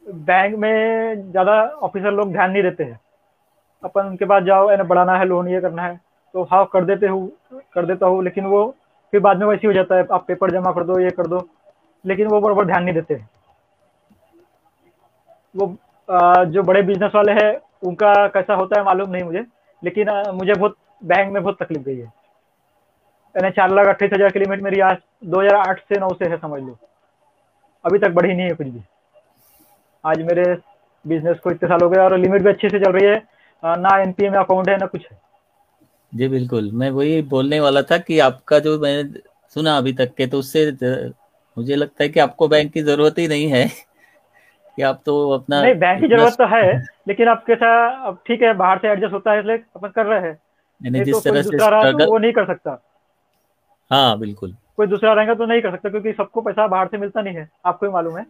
बैंक 0.06 0.54
में 0.56 1.30
ज़्यादा 1.30 1.62
ऑफिसर 1.62 2.12
लोग 2.12 2.32
ध्यान 2.32 2.50
नहीं 2.50 2.62
देते 2.62 2.84
हैं। 2.84 2.98
अपन 3.82 4.06
उनके 4.06 4.24
पास 4.24 4.42
जाओ 4.42 4.70
ना 4.70 4.84
बढ़ाना 4.84 5.16
है 5.18 5.24
लोन 5.24 5.48
ये 5.48 5.60
करना 5.60 5.82
है। 5.82 5.96
तो 6.34 6.42
हाँ 6.44 6.64
कर 6.72 6.84
देते 6.84 7.06
हो, 7.06 7.26
कर 7.74 7.86
देता 7.86 8.06
हूँ, 8.06 8.22
लेकिन 8.24 8.46
वो 8.46 8.74
फिर 9.12 9.20
बाद 9.20 9.38
में 9.38 9.46
वैसे 9.46 9.66
हो 9.66 9.72
जाता 9.72 9.96
है 9.96 10.06
आप 10.12 10.24
पेपर 10.28 10.50
जमा 10.50 10.72
कर 10.72 10.84
दो 10.84 10.98
ये 11.00 11.10
कर 11.10 11.26
दो। 11.26 11.48
लेकिन 12.04 12.26
वो 12.28 12.40
बराबर 12.40 12.64
ध्यान 12.66 12.84
नहीं 12.84 12.94
देते। 12.94 13.14
वो 15.54 15.76
आ, 16.08 16.44
जो 16.44 16.62
बड़े 16.62 16.82
बिज़नेस 16.82 17.12
वाले 17.14 17.32
हैं 17.34 17.50
उनका 17.82 18.12
कैसा 18.28 18.54
होता 18.54 18.78
है 18.78 18.84
मालूम 18.84 19.10
नहीं 19.10 19.22
मुझे। 19.22 19.44
लेकिन 19.82 20.08
आ, 20.08 20.22
मुझे 20.32 20.52
बहुत 20.52 20.76
बैंक 21.02 21.32
में 21.32 21.42
बहुत 21.42 21.58
तकलीफ़ 21.62 21.82
गई 21.82 21.96
है। 21.96 22.12
यानी 23.34 23.50
चार 23.50 23.70
लाख 23.70 23.86
अट्ठाईस 23.86 24.12
हज़ार 24.12 24.30
की 24.30 24.38
लिमिट 24.38 24.62
मेरी 24.62 24.80
आज 24.82 24.96
दो 25.24 25.40
हज़ार 25.40 25.56
आठ 25.58 25.80
से 25.82 26.00
नौ 26.00 26.08
से 26.14 26.28
है 26.30 26.36
समझ 26.38 26.62
लो। 26.62 26.76
अभी 27.84 27.98
तक 27.98 28.10
बढ़ी 28.10 28.34
नहीं 28.34 28.46
है 28.46 28.54
कुछ 28.54 28.66
भी। 28.66 28.82
आज 30.04 30.22
मेरे 30.22 30.44
बिज़नेस 31.04 31.38
को 31.38 31.50
इतने 31.50 31.68
साल 31.68 31.80
हो 31.82 31.88
गए 31.90 32.00
और 32.00 32.16
लिमिट 32.18 32.42
भी 32.42 32.48
अच्छे 32.48 32.68
से 32.68 32.78
चल 32.78 32.92
रही 32.92 33.06
है। 33.06 33.16
ना 33.78 33.98
एनपीए 34.00 34.30
में 34.30 34.38
अकाउंट 34.38 34.68
है 34.68 34.76
ना 34.76 34.86
कुछ 34.86 35.06
है। 35.10 35.18
जी 36.12 36.28
बिल्कुल। 36.28 36.70
मैं 36.72 36.90
वही 36.90 37.22
बोलने 37.22 37.60
वाला 37.60 37.82
था 37.82 37.98
कि 37.98 38.18
आपका 38.18 38.58
जो 38.58 38.78
मैंने 38.78 39.20
सुना 39.54 39.76
अभी 39.78 39.92
तक 39.92 40.14
के 40.14 40.26
तो 40.26 40.38
उससे 40.38 40.70
मुझे 41.56 41.76
लगता 41.76 42.02
है 42.02 42.08
कि 42.08 42.20
आपको 42.20 42.48
बैंक 42.48 42.72
की 42.72 42.82
ज़रूरत 42.82 43.18
ही 43.18 43.28
नहीं 43.28 43.48
है। 43.48 43.68
कि 44.76 44.82
आप 44.82 45.02
तो 45.06 45.30
अपना 45.30 45.62
नहीं 45.62 45.74
बैंक 45.74 46.00
की 46.00 46.08
ज़रूरत 46.08 46.34
तो 46.38 46.46
है 46.46 46.62
लेकिन 47.08 47.28
आप 47.28 47.44
कैसा 47.46 47.70
अब 48.06 48.22
ठीक 48.26 48.42
है 48.42 48.52
बाहर 48.54 48.78
से 48.78 48.88
एडजस्ट 48.88 49.12
होता 49.12 49.32
है 49.32 49.38
इसलिए 49.40 49.56
अपन 49.76 49.88
कर 49.88 50.06
रहे 50.06 50.20
हैं। 50.20 51.04
जिस 51.04 51.14
तो 51.14 51.20
तरह 51.20 51.42
से 51.42 51.58
तो 51.92 52.06
वो 52.10 52.18
नहीं 52.18 52.32
कर 52.32 52.46
सकता। 52.46 52.82
हाँ 53.90 54.18
बिल्कुल। 54.18 54.56
कोई 54.76 54.86
दूसरा 54.86 55.12
रहेगा 55.12 55.34
तो 55.34 55.46
नहीं 55.46 55.62
कर 55.62 55.70
सकता 55.70 55.88
क्योंकि 55.88 56.12
सबको 56.12 56.40
पैसा 56.40 56.66
बाहर 56.66 56.86
से 56.86 56.98
मिलता 56.98 57.22
नहीं 57.22 57.36
है 57.36 57.48
आपको 57.66 57.86
ही 57.86 57.92
मालूम 57.92 58.18
है। 58.18 58.26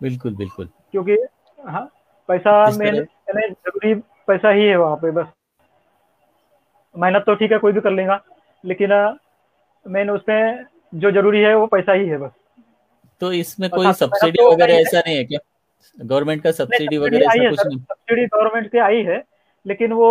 बिल्कुल 0.00 0.34
बिल्कुल। 0.34 0.68
क्योंकि 0.92 1.16
हाँ 1.58 1.84
पैसा 2.28 2.70
मेन 2.70 2.94
ज़रूरी 2.94 3.94
पैसा 4.26 4.50
ही 4.50 4.66
है 4.66 4.76
वहाँ 4.76 4.96
पे 4.96 5.10
बस। 5.10 5.26
मेहनत 6.96 7.22
तो 7.26 7.34
ठीक 7.34 7.52
है 7.52 7.58
कोई 7.58 7.72
भी 7.72 7.80
कर 7.80 7.90
लेगा 7.92 8.20
लेकिन 8.64 8.90
मेन 9.86 10.10
उसमें 10.10 10.64
जो 10.92 11.10
ज़रूरी 11.10 11.40
है 11.40 11.54
वो 11.56 11.66
पैसा 11.68 11.92
ही 11.92 12.08
है 12.08 12.18
बस। 12.18 12.30
तो 13.22 13.32
इसमें 13.34 13.68
कोई 13.70 13.92
सब्सिडी 13.94 14.38
तो 14.38 14.50
वगैरह 14.52 14.74
ऐसा 14.76 14.98
नहीं 14.98 15.16
है 15.16 15.24
क्या? 15.24 15.38
गवर्नमेंट 15.96 16.42
का 16.42 16.50
सब्सिडी 16.52 16.98
वगैरह 16.98 17.26
ऐसा 17.26 17.50
कुछ 17.50 17.66
नहीं? 17.66 17.78
सब्सिडी 17.78 18.24
गवर्नमेंट 18.26 18.70
की 18.72 18.78
आई 18.80 19.02
है 19.04 19.22
लेकिन 19.66 19.92
वो 19.92 20.08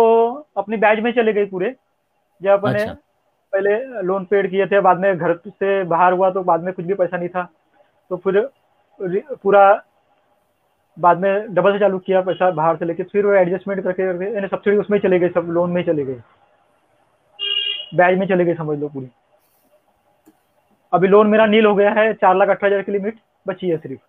अपनी 0.56 0.76
बैच 0.76 0.98
में 1.00 1.10
चले 1.12 1.32
गई 1.32 1.44
पूरे। 1.46 1.74
जब 2.40 2.50
अपने 2.52 2.82
अच्छा। 2.82 2.92
पहले 3.52 4.02
लोन 4.02 4.24
पेड 4.24 4.50
किए 4.50 4.66
थे 4.66 4.80
बाद 4.80 4.98
में 5.00 5.16
घर 5.16 5.34
से 5.46 5.82
बाहर 5.84 6.12
हुआ 6.12 6.30
तो 6.30 6.42
बाद 6.44 6.62
में 6.62 6.72
कुछ 6.74 6.84
भी 6.84 6.94
पैसा 6.94 7.16
नहीं 7.16 7.28
था। 7.28 7.48
तो 8.10 8.16
फिर 8.16 8.40
पूरा 9.34 9.82
बाद 10.96 11.18
में 11.20 11.54
डबल 11.54 11.72
से 11.72 11.78
चालू 11.78 11.98
किया 11.98 12.20
पैसा 12.22 12.50
बाहर 12.52 12.76
से 12.76 12.84
लेके 12.84 13.02
फिर 13.04 13.26
वो 13.26 13.32
एडजस्टमेंट 13.34 13.82
करके 13.84 14.46
सब्सिडी 14.48 14.76
उसमें 14.76 14.98
चले 14.98 15.18
गई 15.18 15.28
सब 15.30 15.46
लोन 15.50 15.70
में 15.70 15.82
चले 15.84 16.04
गए। 16.04 16.20
ब्याज 17.92 18.18
में 18.18 18.26
चले 18.26 18.44
गए 18.44 18.54
समझ 18.54 18.78
लो 18.78 18.88
पूरी। 18.88 19.08
अभी 20.92 21.08
लोन 21.08 21.26
मेरा 21.26 21.46
नील 21.46 21.66
हो 21.66 21.74
गया 21.74 21.90
है 21.92 22.12
चार 22.14 22.36
लाख 22.36 22.48
अठारह 22.48 22.66
हज़ार 22.66 22.82
की 22.82 22.92
लिमिट 22.92 23.18
बची 23.46 23.68
है 23.68 23.76
सिर्फ़। 23.78 24.00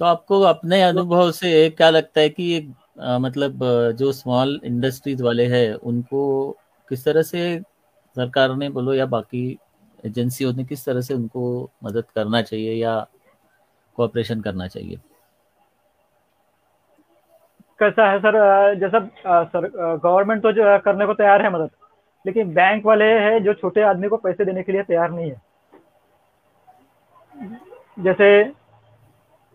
तो 0.00 0.04
आपको 0.04 0.40
अपने 0.42 0.82
अनुभव 0.82 1.30
से 1.32 1.68
क्या 1.70 1.90
लगता 1.90 2.20
है 2.20 2.28
कि 2.28 2.74
आ, 3.00 3.18
मतलब 3.18 3.58
जो 3.98 4.12
स्मॉल 4.12 4.60
इंडस्ट्रीज़ 4.64 5.22
वाले 5.22 5.46
हैं 5.46 5.72
उनको 5.74 6.20
किस 6.88 7.04
तरह 7.04 7.22
से 7.22 7.42
सरकार 8.16 8.54
ने 8.56 8.68
बोलो 8.68 8.94
या 8.94 9.06
बाकी 9.06 9.42
एजेंसियों 10.06 10.52
ने 10.52 10.64
किस 10.64 10.84
तरह 10.84 11.00
से 11.00 11.14
उनको 11.14 11.42
मदद 11.84 12.04
करना 12.14 12.40
चाहिए 12.42 12.72
या 12.74 12.94
कोऑपरेशन 13.98 14.40
करना 14.40 14.66
चाहिए? 14.68 14.96
कैसा 17.80 18.10
है 18.10 18.18
सर? 18.18 18.74
जैसा 18.74 18.98
सर 19.44 19.68
गवर्नमेंट 19.96 20.42
तो 20.42 20.52
करने 20.80 21.06
को 21.06 21.14
तैयार 21.14 21.42
है 21.42 21.50
मदद। 21.52 21.70
लेकिन 22.24 22.52
बैंक 22.54 22.86
वाले 22.86 23.04
हैं 23.20 23.42
जो 23.44 23.54
छोटे 23.54 23.82
आदमी 23.82 24.08
को 24.08 24.16
पैसे 24.16 24.44
देने 24.44 24.62
के 24.62 24.72
लिए 24.72 24.82
तैयार 24.82 25.10
नहीं 25.10 25.30
है। 25.30 25.40
जैसे 27.98 28.28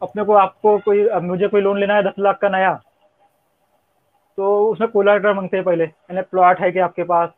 अपने 0.02 0.24
को 0.24 0.34
आपको 0.34 0.78
कोई 0.78 1.06
अब 1.08 1.24
मुझे 1.24 1.48
कोई 1.48 1.62
लोन 1.62 1.80
लेना 1.80 1.96
है 1.96 2.04
दस 2.04 2.14
लाख 2.20 2.38
का 2.42 2.50
नया 2.50 2.74
तो 4.38 4.68
उसमें 4.68 4.90
कोलाटर 4.92 5.34
मांगते 5.34 5.58
हैं 5.58 5.64
पहले 5.66 5.84
यानी 5.84 6.22
प्लॉट 6.22 6.60
है 6.60 6.72
क्या 6.72 6.86
आपके 6.86 7.04
पास 7.04 7.30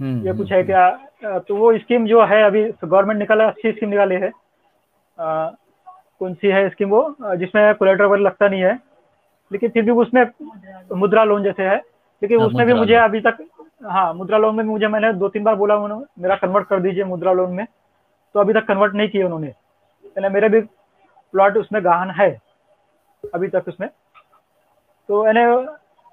हम्म, 0.00 0.26
ये 0.26 0.32
कुछ 0.36 0.52
है 0.52 0.58
हम्म, 0.58 0.66
क्या 0.66 1.38
तो 1.38 1.56
वो 1.56 1.76
स्कीम 1.78 2.06
जो 2.06 2.24
है 2.24 2.42
अभी 2.44 2.62
गवर्नमेंट 2.84 3.18
निकाला 3.20 3.46
अच्छी 3.48 3.72
स्कीम 3.72 3.88
निकाली 3.90 4.14
है। 4.14 4.30
आ, 5.18 5.48
कौन 6.18 6.34
सी 6.34 6.48
है 6.48 6.68
स्कीम 6.70 6.88
वो? 6.90 7.16
जिसमें 7.36 7.74
कोलेटर 7.74 8.04
वगैरह 8.04 8.22
लगता 8.22 8.48
नहीं 8.48 8.60
है 8.62 8.78
लेकिन 9.50 9.70
फिर 9.70 9.82
भी 9.84 9.90
उसमें 9.90 10.24
मुद्रा 10.96 11.24
लोन 11.24 11.42
जैसे 11.44 11.62
है 11.62 11.76
लेकिन 12.22 12.38
हाँ, 12.38 12.46
उसमें 12.46 12.66
भी 12.66 12.72
मुझे 12.74 12.94
अभी 12.94 13.20
तक 13.20 13.36
हाँ 13.80 14.12
मुद्रा 14.14 14.38
लोन 14.38 14.54
में 14.56 14.62
मुझे 14.64 14.88
मैंने 14.88 15.12
दो 15.14 15.28
तीन 15.28 15.44
बार 15.44 15.54
बोला 15.56 15.76
उन्होंने, 15.76 16.04
मेरा 16.18 16.36
कन्वर्ट 16.36 16.68
कर 16.68 16.80
दीजिए 16.80 17.04
मुद्रा 17.04 17.32
लोन 17.32 17.52
में। 17.52 17.66
तो 18.34 18.40
अभी 18.40 18.52
तक 18.52 18.66
कन्वर्ट 18.66 18.94
नहीं 18.94 19.08
किए 19.08 19.22
उन्होंने। 19.22 19.46
यानी 19.46 20.28
मेरे 20.28 20.48
भी 20.48 20.60
प्लॉट 20.60 21.56
उसमें 21.56 21.84
गहन 21.84 22.10
है, 22.12 22.30
अभी 23.24 23.48
तक 23.48 23.64
उसमें। 23.68 23.88
तो 25.08 25.26
यानी 25.26 25.66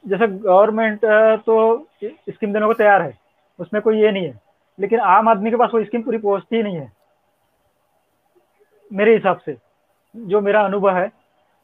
जैसे 0.03 0.27
गवर्नमेंट 0.27 1.05
तो 1.45 1.87
स्कीम 2.03 2.53
देने 2.53 2.65
को 2.65 2.73
तैयार 2.73 3.01
है, 3.01 3.17
उसमें 3.59 3.81
कोई 3.81 4.01
ये 4.01 4.11
नहीं 4.11 4.25
है। 4.25 4.39
लेकिन 4.79 4.99
आम 4.99 5.29
आदमी 5.29 5.51
के 5.51 5.57
पास 5.57 5.69
वो 5.73 5.83
स्कीम 5.83 6.01
पूरी 6.03 6.17
पहुँचती 6.19 6.55
ही 6.55 6.63
नहीं 6.63 6.75
है, 6.75 6.91
मेरे 8.91 9.13
हिसाब 9.13 9.37
से। 9.37 9.57
जो 10.15 10.41
मेरा 10.41 10.61
अनुभव 10.61 10.97
है, 10.97 11.11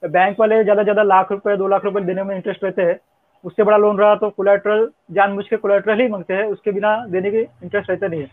बैंक 0.04 0.40
वाले 0.40 0.64
ज़्यादा 0.64 0.84
ज़्यादा 0.84 1.04
लाख 1.04 1.32
रुपए, 1.32 1.56
दो 1.58 1.68
लाख 1.68 1.86
रुपए 1.86 2.02
देने 2.02 2.24
में 2.24 2.36
इंटरेस्ट 2.36 2.64
रहते 2.64 2.82
हैं। 2.82 3.00
उससे 3.43 3.63
बड़ा 3.63 3.78
लोन 3.78 3.97
रहा 3.97 4.15
तो 4.15 4.30
कोलेट्रल 4.30 4.89
जानबूझ 5.12 5.45
के 5.47 5.58
कोलेट्रल 5.58 5.99
ही 6.02 6.08
मांगते 6.08 6.34
हैं, 6.34 6.43
उसके 6.45 6.71
बिना 6.71 6.95
देने 7.08 7.32
की 7.32 7.38
इंटरेस्ट 7.38 7.89
रहते 7.89 8.08
नहीं 8.08 8.21
है। 8.21 8.30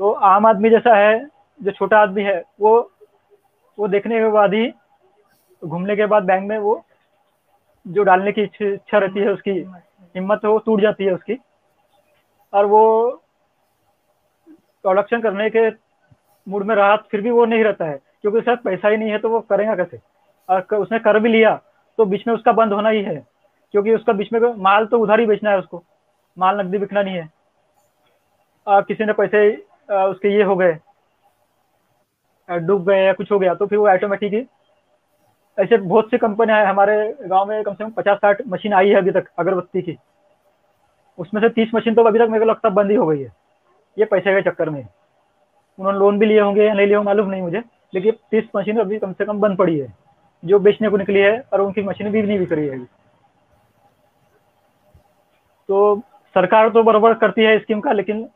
तो 0.00 0.10
आम 0.12 0.46
आदमी 0.46 0.70
जैसा 0.70 0.94
है, 0.96 1.26
जो 1.60 1.70
छोटा 1.70 1.98
आदमी 1.98 2.22
है, 2.22 2.42
वो 2.60 2.90
वो 3.78 3.88
देखने 3.88 4.18
के 4.18 4.28
बाद 4.30 4.54
ही, 4.54 4.70
घूमने 5.62 5.96
के 5.96 6.06
बाद 6.06 6.24
बैंक 6.24 6.48
में 6.48 6.58
वो, 6.58 6.82
जो 7.86 8.02
डालने 8.02 8.32
की 8.32 8.42
इच्छा 8.42 8.98
रहती 8.98 9.20
है 9.20 9.32
उसकी, 9.32 9.52
हिम्मत 10.14 10.44
वो 10.44 10.58
टूट 10.58 10.80
जाती 10.80 11.04
है 11.04 11.14
उसकी, 11.14 11.38
और 12.52 12.66
वो 12.66 13.10
प्रोडक्शन 14.84 15.20
करने 15.20 15.48
के 15.50 15.68
मूड 16.46 16.64
में 16.64 16.74
रहा, 16.74 16.96
फिर 16.96 17.20
भी 17.20 17.30
वो 17.30 17.44
नहीं 17.44 17.64
रहता 17.64 17.84
है, 17.84 17.98
क्योंकि 18.22 18.40
सर 18.40 18.56
पैसा 18.56 18.88
ही 18.88 18.96
नहीं 18.96 19.10
है 19.10 19.18
तो 19.18 19.28
वो 19.28 19.40
करेगा 19.40 19.74
कैसे? 19.76 20.00
और 20.48 20.76
उसने 20.76 20.98
कर 20.98 21.18
भी 21.18 21.28
लिया 21.28 21.54
तो 21.98 22.04
बीच 22.04 22.26
में 22.26 22.34
उसका 22.34 22.52
बंद 22.52 22.72
होना 22.72 22.88
ही 22.88 23.02
है। 23.02 23.16
क्योंकि 23.74 23.94
उसका 23.94 24.12
बीच 24.12 24.32
में 24.32 24.40
माल 24.40 24.86
तो 24.86 24.98
उधार 24.98 25.20
ही 25.20 25.26
बेचना 25.26 25.50
है 25.50 25.58
उसको। 25.58 25.82
माल 26.36 26.60
नकदी 26.60 26.78
बिकना 26.78 27.02
नहीं 27.02 27.16
है। 27.16 27.28
और 28.66 28.82
किसी 28.82 29.04
ने 29.04 29.12
पैसे 29.12 29.40
आ, 29.90 30.04
उसके 30.04 30.28
ये 30.28 30.42
हो 30.42 30.56
गए 30.56 30.76
डूब 32.48 32.84
गए 32.84 33.04
या 33.04 33.12
कुछ 33.12 33.30
हो 33.32 33.38
गया 33.38 33.54
तो 33.54 33.66
फिर 33.66 33.78
वो 33.78 33.88
ऑटोमेटिक 33.88 34.32
ही 34.34 34.44
ऐसे 35.58 35.76
बहुत 35.78 36.10
सी 36.10 36.18
कंपनियाँ 36.18 36.58
हैं 36.58 36.66
हमारे 36.66 36.96
गाँव 37.22 37.48
में 37.48 37.62
कम 37.62 37.74
से 37.74 37.84
कम 37.84 37.90
पचास 37.92 38.18
साठ 38.18 38.42
मशीन 38.48 38.72
आई 38.74 38.88
है 38.88 38.94
अभी 38.94 39.10
तक 39.10 39.28
अगरबत्ती 39.38 39.82
की। 39.82 39.96
उसमें 41.18 41.40
से 41.42 41.48
तीस 41.48 41.70
मशीन 41.74 41.94
तो 41.94 42.02
अभी 42.02 42.18
तक 42.18 42.28
मेरे 42.30 42.44
को 42.44 42.50
लगता 42.50 42.68
बंद 42.70 42.90
ही 42.90 42.96
हो 42.96 43.06
गई 43.06 43.20
है 43.20 43.32
ये 43.96 44.04
पैसे 44.04 44.34
के 44.34 44.50
चक्कर 44.50 44.70
में। 44.70 44.80
उन्होंने 45.78 45.98
लोन 45.98 46.18
भी 46.18 46.26
लिए 46.26 46.40
होंगे 46.40 46.64
या 46.64 46.74
नहीं 46.74 46.86
लिए 46.86 46.96
होंगे 46.96 47.06
मालूम 47.06 47.30
नहीं 47.30 47.42
मुझे 47.42 47.62
लेकिन 47.94 48.12
तीस 48.30 48.48
मशीन 48.56 48.78
अभी 48.80 48.98
कम 48.98 49.12
से 49.12 49.24
कम 49.24 49.40
बंद 49.40 49.56
पड़ी 49.58 49.78
है। 49.78 49.92
जो 50.42 50.58
बेचने 50.58 50.88
को 50.88 50.96
निकली 50.96 51.20
है 51.20 51.38
और 51.52 51.60
उनकी 51.60 51.82
मशीन 51.82 52.10
भी 52.12 52.22
नहीं 52.22 52.38
बिक 52.38 52.52
रही 52.52 52.66
है 52.66 52.74
अभी। 52.74 52.86
तो 55.68 56.00
सरकार 56.36 56.68
तो 56.70 56.82
बराबर 56.82 57.14
करती 57.14 57.44
है 57.44 57.58
स्कीम 57.58 57.80
का 57.80 57.92
लेकिन 57.92 58.28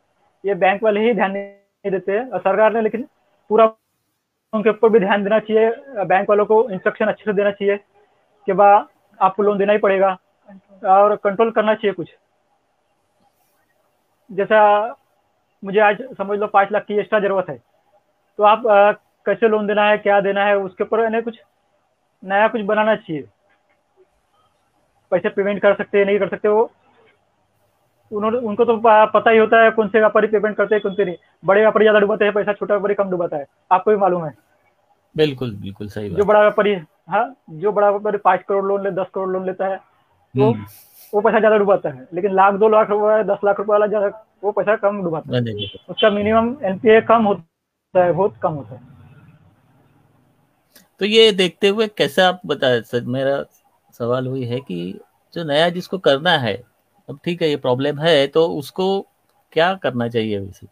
ये 0.45 0.55
बैंक 0.57 0.83
वाले 0.83 1.01
ही 1.01 1.12
ध्यान 1.14 1.33
नहीं 1.33 1.90
देते 1.92 2.12
हैं। 2.12 2.38
सरकार 2.38 2.73
ने 2.73 2.81
लेकिन 2.81 3.03
पूरा 3.51 3.64
उनके 4.53 4.71
ऊपर 4.71 4.88
भी 4.88 4.99
ध्यान 5.01 5.23
देना 5.25 5.38
चाहिए 5.40 6.05
बैंक 6.07 6.29
वालों 6.31 6.45
को 6.47 6.68
इंस्ट्रक्शन 6.71 7.07
अच्छे 7.07 7.25
से 7.25 7.33
देना 7.33 7.51
चाहिए 7.51 7.77
कि 8.49 8.53
बा 8.53 8.68
आपको 9.21 9.42
लोन 9.42 9.59
देना 9.59 9.73
ही 9.73 9.79
पड़ेगा 9.79 10.11
और 10.88 11.14
कंट्रोल 11.16 11.51
करना 11.51 11.75
चाहिए 11.75 11.92
कुछ। 11.95 12.11
जैसा 14.31 14.61
मुझे 15.62 15.81
आज 15.81 16.03
समझ 16.18 16.38
लो 16.38 16.47
पाँच 16.49 16.73
लाख 16.73 16.85
की 16.85 16.99
एक्स्ट्रा 17.01 17.21
ज़रूरत 17.21 17.49
है। 17.49 17.57
तो 18.38 18.45
आप 18.45 18.66
आ, 18.66 18.92
कैसे 19.27 19.49
लोन 19.49 19.66
देना 19.66 19.85
है 19.88 19.99
क्या 19.99 20.21
देना 20.21 20.45
है 20.45 20.57
उसके 20.59 20.85
ऊपर 20.85 21.05
इन्हें 21.05 21.23
कुछ 21.23 21.38
नया 22.23 22.49
कुछ 22.49 22.61
बनाना 22.62 22.95
चाहिए। 22.97 23.23
पैसे 25.12 25.29
पेमेंट 25.29 25.61
कर 25.62 25.75
सकते 25.75 25.99
हैं 25.99 26.07
नहीं 26.07 26.18
कर 26.18 26.29
सकते 26.29 26.49
वो 26.49 26.71
उन्होंने 28.12 28.38
उनको 28.38 28.64
तो 28.64 28.77
पता 28.85 29.31
ही 29.31 29.38
होता 29.38 29.62
है 29.62 29.70
कौन 29.70 29.88
से 29.88 29.98
व्यापारी 29.98 30.27
पेमेंट 30.29 30.57
करते 30.57 30.75
हैं 30.75 30.83
कौन 30.83 30.94
से 30.94 31.05
नहीं। 31.05 31.16
बड़े 31.44 31.61
व्यापारी 31.61 31.85
ज़्यादा 31.85 31.98
डुबाते 32.01 32.25
हैं 32.25 32.35
पैसा 32.35 32.53
छोटा 32.53 32.75
व्यापारी 32.75 32.94
कम 32.94 33.11
डुबाता 33.11 33.37
है। 33.37 33.46
आपको 33.72 33.90
भी 33.90 33.96
मालूम 33.96 34.25
है। 34.25 34.33
बिल्कुल 35.14 35.55
बिल्कुल 35.57 35.88
सही 35.88 36.11
जो 36.11 36.25
बड़ा 36.25 36.40
व्यापारी 36.40 36.75
हाँ 37.11 37.25
जो 37.51 37.72
बड़ा 37.72 37.90
व्यापारी 37.90 38.18
पाँच 38.20 38.42
करोड़ 38.48 38.64
लोन 38.64 38.83
ले 38.85 38.90
दस 38.92 39.07
करोड़ 39.14 39.29
लोन 39.31 39.46
लेता 39.46 39.66
है 39.66 39.77
तो। 39.77 40.55
वो 41.12 41.20
पैसा 41.20 41.38
ज़्यादा 41.38 41.57
डुबाता 41.59 41.88
है। 41.88 42.07
लेकिन 42.14 42.33
लाख 42.33 42.55
दो 42.55 42.68
लाख 42.68 42.90
रुपए 42.90 43.22
दस 43.25 43.38
लाख 43.44 43.59
रुपए 43.59 43.70
वाला 43.70 43.87
ज़्यादा 43.87 44.07
वो 44.44 44.53
पैसा 44.53 44.77
कम 44.79 45.03
डुबाता 45.05 45.37
है। 45.38 45.66
उसका 45.90 46.11
मिनिमम 46.11 46.57
एनपीए 46.64 47.01
कम 47.03 47.25
होता 47.25 48.05
है 48.05 48.12
बहुत 48.12 48.37
कम 48.42 48.53
होता 48.53 48.75
है। 48.75 48.81
तो 51.01 51.05
ये 51.07 51.31
देखते 51.33 51.68
हुए 51.68 51.87
कैसे 51.88 52.22
आप 52.22 52.40
बताए 52.46 52.81
सर 52.83 53.05
मेरा 53.09 53.42
सवाल 53.94 54.29
वही 54.29 54.44
है 54.44 54.61
कि 54.61 54.79
जो 55.35 55.44
नया 55.44 55.68
जिसको 55.68 55.98
करना 55.98 56.37
है 56.38 56.55
अब 57.09 57.19
ठीक 57.25 57.43
है 57.43 57.49
ये 57.49 57.57
प्रॉब्लम 57.57 57.99
है 57.99 58.27
तो 58.27 58.47
उसको 58.49 58.87
क्या 59.53 59.73
करना 59.75 60.09
चाहिए 60.09 60.38
वैसे? 60.38 60.67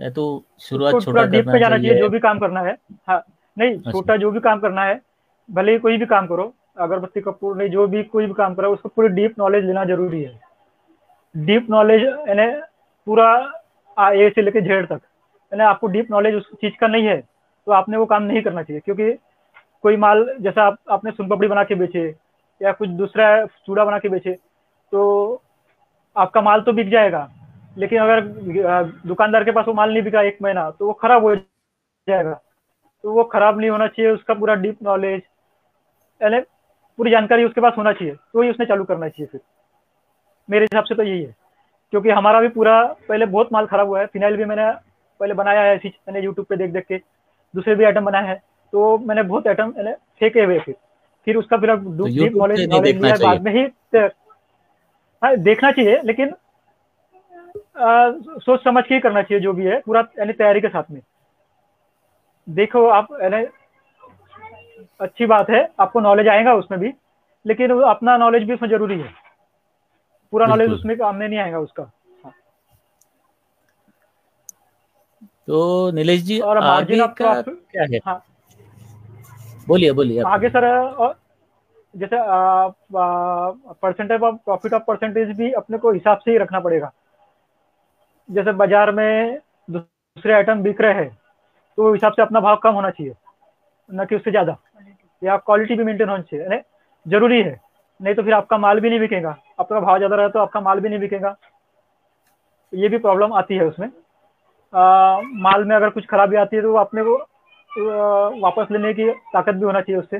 या 0.00 0.10
तो 0.10 0.24
शुरुआत 0.60 1.02
छोटा 1.02 1.22
डीप 1.24 1.44
करना 1.44 1.58
जाना 1.58 1.76
चाहिए 1.78 1.98
जो 1.98 2.08
भी 2.08 2.18
काम 2.20 2.38
करना 2.38 2.60
है। 2.60 2.76
हाँ 3.08 3.22
नहीं 3.56 3.76
अच्छा। 3.76 3.90
छोटा 3.90 4.16
जो 4.16 4.30
भी 4.30 4.40
काम 4.40 4.60
करना 4.60 4.84
है 4.84 5.00
भले 5.48 5.72
ही 5.72 5.78
कोई 5.78 5.96
भी 5.98 6.06
काम 6.06 6.26
करो 6.26 6.52
अगरबत्ती 6.78 7.20
कपूर 7.20 7.56
नहीं 7.56 7.68
जो 7.70 7.86
भी 7.88 8.02
कोई 8.04 8.26
भी 8.26 8.34
काम 8.34 8.54
करो 8.54 8.72
उसको 8.72 8.88
पूरी 8.88 9.08
डीप 9.08 9.34
नॉलेज 9.38 9.64
लेना 9.64 9.84
ज़रूरी 9.84 10.22
है। 10.22 10.40
डीप 11.34 11.66
नॉलेज 11.70 12.04
यानी 12.28 12.46
पूरा 13.06 13.28
ए 13.98 14.30
से 14.34 14.42
लेके 14.42 14.60
जेड 14.60 14.86
तक 14.86 15.00
यानी 15.52 15.64
आपको 15.64 15.86
डीप 15.86 16.10
नॉलेज 16.10 16.34
उस 16.34 16.50
चीज़ 16.54 16.74
का 16.80 16.86
नहीं 16.86 17.06
है 17.06 17.20
तो 17.66 17.72
आपने 17.72 17.96
वो 17.96 18.06
काम 18.06 18.22
नहीं 18.22 18.42
करना 18.42 18.62
चाहिए 18.62 18.80
क्योंकि 18.80 19.10
कोई 19.84 19.96
माल 19.96 20.26
जैसा 20.40 20.62
आप 20.62 20.78
आपने 20.90 21.10
सुनपपड़ी 21.10 21.48
बना 21.48 21.64
के 21.64 21.74
बेचे 21.74 22.06
या 22.60 22.72
कुछ 22.72 22.88
दूसरा 22.88 23.46
चूड़ा 23.46 23.84
बना 23.84 23.98
के 23.98 24.08
बेचे 24.08 24.36
तो 24.92 25.42
आपका 26.16 26.40
माल 26.40 26.60
तो 26.60 26.72
बिक 26.72 26.90
जाएगा 26.90 27.28
लेकिन 27.76 28.00
अगर 28.00 28.20
दुकानदार 29.06 29.44
के 29.44 29.50
पास 29.50 29.64
वो 29.68 29.74
माल 29.74 29.92
नहीं 29.92 30.02
बिका 30.02 30.22
एक 30.22 30.38
महीना 30.42 30.70
तो 30.70 30.86
वो 30.86 30.92
खराब 30.94 31.24
हो 31.24 31.34
जाएगा। 31.36 32.32
तो 33.04 33.12
वो 33.12 33.24
खराब 33.26 33.58
नहीं 33.60 33.70
होना 33.70 33.86
चाहिए 33.88 34.10
उसका 34.12 34.34
पूरा 34.34 34.54
डीप 34.56 34.82
नॉलेज 34.82 35.22
यानी 36.20 36.40
पूरी 36.98 37.10
जानकारी 37.10 37.44
उसके 37.44 37.60
पास 37.60 37.74
होना 37.78 37.92
चाहिए 37.92 38.14
तो 38.14 38.42
ही 38.42 38.50
उसने 38.50 38.66
चालू 38.66 38.84
करना 38.84 39.08
चाहिए 39.08 39.26
फिर। 39.26 39.40
मेरे 40.48 40.64
हिसाब 40.64 40.84
से 40.84 40.94
तो 40.94 41.02
यही 41.02 41.22
है 41.22 41.34
क्योंकि 41.92 42.10
हमारा 42.10 42.40
भी 42.40 42.48
पूरा 42.48 42.82
पहले 43.08 43.26
बहुत 43.26 43.52
माल 43.52 43.66
खराब 43.66 43.88
हुआ 43.88 44.00
है 44.00 44.06
फिनाइल 44.06 44.36
भी 44.36 44.44
मैंने 44.44 44.70
पहले 45.20 45.34
बनाया 45.34 45.60
है 45.60 45.74
ऐसी 45.74 45.88
मैंने 45.88 46.24
यूट्यूब 46.24 46.46
पे 46.46 46.56
देख 46.56 46.70
देख 46.70 46.86
के 46.86 46.98
दूसरे 47.54 47.74
भी 47.74 47.84
आइटम 47.84 48.04
बनाए 48.04 48.26
हैं 48.26 48.36
तो 48.72 48.96
मैंने 48.98 49.22
बहुत 49.24 49.46
आइटम 49.46 49.72
फेंके 50.20 50.42
हुए 50.42 50.58
फिर। 50.60 50.74
फिर 51.26 51.36
उसका 51.36 51.56
फिर 51.56 51.74
डीप 51.74 52.36
नॉलेज 52.36 52.68
नॉलेज 52.68 53.22
बाद 53.22 53.42
में 53.42 53.52
ही 53.52 53.66
हाँ 55.22 55.36
देखना 55.38 55.70
चाहिए 55.72 56.00
लेकिन 56.04 56.34
आ, 57.78 58.10
सोच 58.38 58.62
समझ 58.64 58.82
के 58.86 58.94
ही 58.94 59.00
करना 59.00 59.22
चाहिए 59.22 59.40
जो 59.42 59.52
भी 59.52 59.64
है 59.66 59.80
पूरा 59.80 60.00
यानी 60.18 60.32
तैयारी 60.32 60.60
के 60.60 60.68
साथ 60.68 60.90
में। 60.90 61.00
देखो 62.46 62.86
आप 62.88 63.06
यानी 63.22 63.44
अच्छी 65.00 65.26
बात 65.26 65.50
है 65.50 65.62
आपको 65.80 66.00
नॉलेज 66.00 66.28
आएगा 66.28 66.54
उसमें 66.54 66.78
भी 66.80 66.92
लेकिन 67.44 67.70
अपना 67.82 68.16
नॉलेज 68.16 68.42
भी 68.42 68.54
उसमें 68.54 68.68
ज़रूरी 68.70 68.98
है। 69.00 69.12
पूरा 70.32 70.46
नॉलेज 70.46 70.70
उसमें 70.70 70.96
काम 70.98 71.16
में 71.16 71.28
नहीं 71.28 71.38
आएगा 71.38 71.58
उसका। 71.58 71.90
तो 75.46 75.90
नीलेश 75.90 76.22
जी 76.22 76.38
और 76.40 76.58
आगे 76.58 76.96
का 76.98 77.32
क्या 77.42 77.84
है? 77.92 77.98
हाँ। 78.06 78.22
बोलिए 79.68 79.92
बोलिए 79.92 80.22
आगे 80.26 80.48
सर 80.48 80.64
जैसे 81.94 82.16
percentage 83.76 84.22
of 84.22 84.36
profit 84.36 84.72
of 84.74 84.82
percentage 84.82 85.36
भी 85.36 85.50
अपने 85.54 85.78
को 85.78 85.92
हिसाब 85.92 86.18
से 86.18 86.30
ही 86.30 86.38
रखना 86.38 86.60
पड़ेगा। 86.60 86.90
जैसे 88.28 88.52
बाज़ार 88.54 88.92
में 88.92 89.38
दूसरे 89.68 90.32
आइटम 90.34 90.62
बिक 90.62 90.80
रहे 90.80 90.94
हैं 90.94 91.08
तो 91.78 91.92
हिसाब 91.92 92.12
से 92.12 92.22
अपना 92.22 92.40
भाव 92.40 92.56
कम 92.62 92.74
होना 92.74 92.90
चाहिए 92.90 93.14
न 93.90 94.04
कि 94.04 94.16
उससे 94.16 94.30
ज़्यादा। 94.30 94.56
या 95.22 95.36
क्वालिटी 95.38 95.74
भी 95.74 95.84
मेंटेन 95.84 96.08
होनी 96.08 96.22
चाहिए 96.24 96.62
ज़रूरी 97.06 97.42
है। 97.42 97.60
नहीं 98.00 98.14
तो 98.14 98.22
फिर 98.22 98.34
आपका 98.34 98.58
माल 98.58 98.80
भी 98.80 98.90
नहीं 98.90 99.00
बिकेगा। 99.00 99.36
आपका 99.60 99.80
भाव 99.80 99.96
ज़्यादा 99.98 100.16
रहा 100.16 100.28
तो 100.28 100.38
आपका 100.38 100.60
माल 100.60 100.80
भी 100.80 100.88
नहीं 100.88 100.98
बिकेगा। 101.00 101.34
ये 102.72 102.88
भी 102.88 102.98
प्रॉब्लम 102.98 103.32
आती 103.34 103.56
है 103.56 103.66
उसमें। 103.66 103.86
आ, 103.86 105.20
माल 105.22 105.64
में 105.64 105.74
अगर 105.76 105.90
कुछ 105.90 106.06
खराबी 106.06 106.36
आती 106.36 106.56
है 106.56 106.62
तो 106.62 106.74
अपने 106.76 107.02
को 107.04 107.16
वापस 108.40 108.70
लेने 108.70 108.92
की 108.94 109.10
ताकत 109.32 109.54
भी 109.54 109.64
होना 109.64 109.80
चाहिए 109.80 110.00
उससे। 110.00 110.18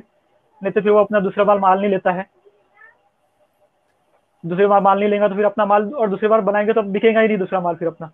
नहीं 0.65 0.73
तो 0.73 0.81
फिर 0.81 0.93
वो 0.93 0.99
अपना 0.99 1.21
दूसरा 1.21 1.45
बार 1.45 1.59
माल 1.59 1.81
नहीं 1.81 1.91
लेता 1.91 2.13
है। 2.13 2.27
दूसरी 4.45 4.67
बार 4.67 4.81
माल 4.81 4.99
नहीं 4.99 5.09
लेगा 5.09 5.29
तो 5.29 5.35
फिर 5.35 5.45
अपना 5.45 5.65
माल 5.67 5.93
और 5.93 6.09
दूसरी 6.11 6.29
बार 6.29 6.41
बनाएँगे 6.43 6.73
तो 6.73 6.83
बिकेगा 6.85 7.21
ही 7.21 7.29
नहीं 7.29 7.39
दूसरा 7.39 7.61
माल 7.61 7.75
फिर 7.75 7.89
अपना। 7.89 8.11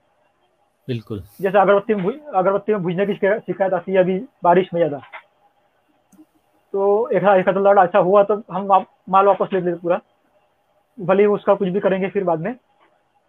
बिल्कुल। 0.88 1.22
जैसे 1.40 1.59
अगरबत्ती 1.59 1.94
में 1.94 2.12
अगरबत्ती 2.12 2.72
में 2.72 2.82
भुजने 2.82 3.07
की 3.07 3.14
शिकायत 3.14 3.72
आती 3.74 3.92
है 3.92 3.98
अभी 3.98 4.18
बारिश 4.44 4.68
में 4.74 4.80
ज़्यादा। 4.80 5.01
तो 6.74 7.09
एक 7.09 7.24
एक 7.24 7.48
लड़ 7.48 7.78
अच्छा 7.78 7.98
हुआ 7.98 8.22
तो 8.22 8.42
हम 8.53 8.66
वा, 8.66 8.84
माल 9.09 9.26
वापस 9.26 9.48
ले 9.53 9.61
लेते 9.61 9.78
पूरा। 9.78 10.01
भले 10.98 11.22
ही 11.22 11.28
उसका 11.28 11.55
कुछ 11.55 11.68
भी 11.68 11.80
करेंगे 11.80 12.09
फिर 12.09 12.24
बाद 12.24 12.40
में। 12.40 12.55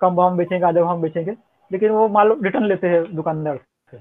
कम 0.01 0.15
भाव 0.15 0.35
बेचेंगे 0.37 0.65
आधे 0.65 0.81
भाव 0.81 1.01
बेचेंगे। 1.01 1.35
लेकिन 1.71 1.91
वो 1.91 2.07
माल 2.09 2.31
रिटर्न 2.43 2.65
लेते 2.65 2.87
हैं 2.87 3.03
दुकानदार 3.15 3.57
से। 3.57 3.97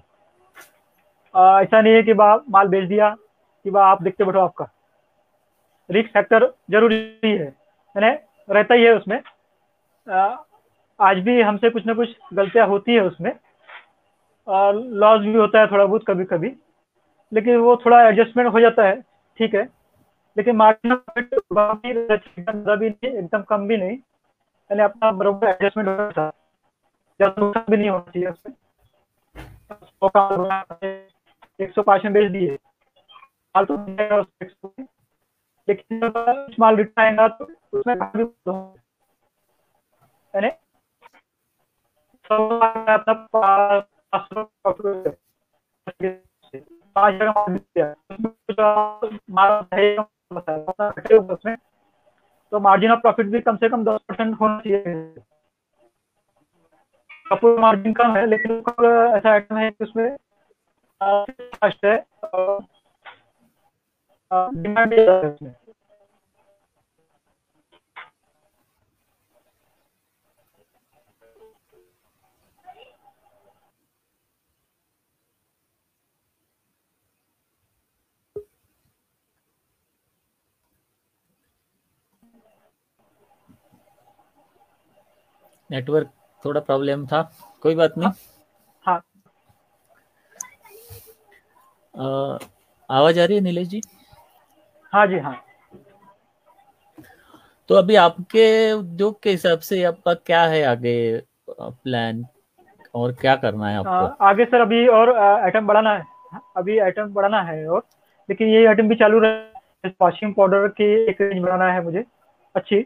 ऐसा 1.62 1.80
नहीं 1.80 1.94
है 1.94 2.02
कि 2.02 2.14
बा 2.14 2.34
माल 2.50 2.68
बेच 2.68 2.88
दिया 2.88 3.10
कि 3.64 3.70
बा 3.70 3.84
आप 3.86 4.02
देखते 4.02 4.24
बैठो 4.24 4.40
आपका। 4.40 4.64
रिक्स 5.90 6.10
फैक्टर 6.10 6.46
ज़रूरी 6.70 6.96
है। 7.24 7.46
यानी 7.46 8.10
रहता 8.48 8.74
ही 8.74 8.84
है 8.84 8.94
उसमें। 8.96 9.20
आज 11.00 11.18
भी 11.18 11.40
हमसे 11.40 11.70
कुछ 11.70 11.86
ना 11.86 11.94
कुछ 11.94 12.16
गलतियाँ 12.34 12.66
होती 12.66 12.94
है 12.94 13.00
उसमें। 13.00 13.30
लॉस 14.96 15.20
भी 15.20 15.34
होता 15.34 15.60
है 15.60 15.66
थोड़ा 15.70 15.84
बहुत 15.84 16.04
कभी 16.08 16.24
कभी 16.24 16.52
लेकिन 17.32 17.56
वो 17.56 17.76
थोड़ा 17.84 18.00
एडजस्टमेंट 18.08 18.52
हो 18.52 18.60
जाता 18.60 18.86
है। 18.86 19.00
ठीक 19.38 19.54
है। 19.54 19.62
लेकिन 20.36 20.56
मार्जिन 20.56 20.94
भी 20.94 22.88
नहीं, 22.88 23.12
एकदम 23.12 23.42
कम 23.42 23.66
भी 23.68 23.76
नहीं। 23.76 23.96
यानी 23.96 24.82
अपना 24.82 25.10
बराबर 25.12 25.48
एडजस्टमेंट 25.48 25.88
हो 25.88 25.94
जाता 25.94 26.22
है। 26.22 26.30
ज़्यादा 27.20 27.64
भी 27.70 27.76
नहीं 27.76 27.90
होना 27.90 28.10
चाहिए 28.10 28.28
उसमें। 28.28 28.54
एक 31.60 31.72
सौ 31.72 31.82
पाँच 31.82 32.04
में 32.04 32.12
बेच 32.12 32.30
दिए। 32.32 32.54
माल 33.54 33.64
तो 33.64 33.76
लेकिन 35.68 36.00
जब 36.00 36.46
माल 36.60 36.76
रिटर्न 36.76 37.04
आएगा 37.04 37.28
तो 37.28 37.46
उसमें 37.72 37.94
यानी 40.36 40.50
तो 42.28 42.48
मार्जिन 52.60 52.90
ऑफ़ 52.90 53.00
प्रॉफिट 53.00 53.26
भी 53.26 53.40
कम 53.40 53.56
से 53.56 53.68
कम 53.68 53.84
दस 53.84 54.00
परसेंट 54.08 54.40
होना 54.40 54.60
चाहिए। 54.60 55.14
मार्जिन 57.60 57.92
कम 57.92 58.16
है, 58.16 58.26
लेकिन 58.26 58.62
ऐसा 59.16 59.30
आइटम 59.30 59.56
है 59.56 59.70
कि 59.70 59.84
उसमें 59.84 60.16
है 61.84 62.06
डिमांड 64.32 64.92
है 64.94 65.06
नेटवर्क 85.70 86.10
थोड़ा 86.44 86.60
प्रॉब्लम 86.60 87.06
था। 87.06 87.22
कोई 87.62 87.74
बात 87.74 87.98
नहीं। 87.98 88.10
हाँ। 88.84 89.00
आवाज़ 92.90 93.20
आ 93.20 93.24
रही 93.24 93.36
है 93.36 93.42
नीलेश 93.42 93.68
जी? 93.68 93.80
हाँ 94.92 95.06
जी 95.06 95.18
हाँ। 95.18 95.36
तो 97.70 97.74
अभी 97.74 97.96
आपके 97.96 98.72
उद्योग 98.72 99.22
के 99.22 99.30
हिसाब 99.30 99.58
से 99.60 99.82
आपका 99.84 100.14
क्या 100.16 100.42
है 100.44 100.62
आगे 100.64 100.94
प्लान 101.50 102.24
और 102.94 103.12
क्या 103.12 103.34
करना 103.36 103.68
है 103.68 103.78
आपको? 103.78 103.90
आ, 103.90 104.28
आगे 104.28 104.44
सर 104.44 104.60
अभी 104.60 104.86
और 104.88 105.16
आइटम 105.16 105.66
बढ़ाना 105.66 105.94
है। 105.94 106.02
अभी 106.56 106.78
आइटम 106.78 107.12
बढ़ाना 107.14 107.42
है 107.42 107.66
और 107.68 107.82
लेकिन 108.28 108.48
ये 108.48 108.66
आइटम 108.66 108.88
भी 108.88 108.94
चालू 108.94 109.18
रहे। 109.18 109.88
वॉशिंग 110.00 110.34
पाउडर 110.34 110.66
की 110.70 110.92
एक 111.10 111.20
रेंज 111.20 111.42
बनाना 111.42 111.72
है 111.72 111.82
मुझे। 111.84 112.04
अच्छी। 112.54 112.84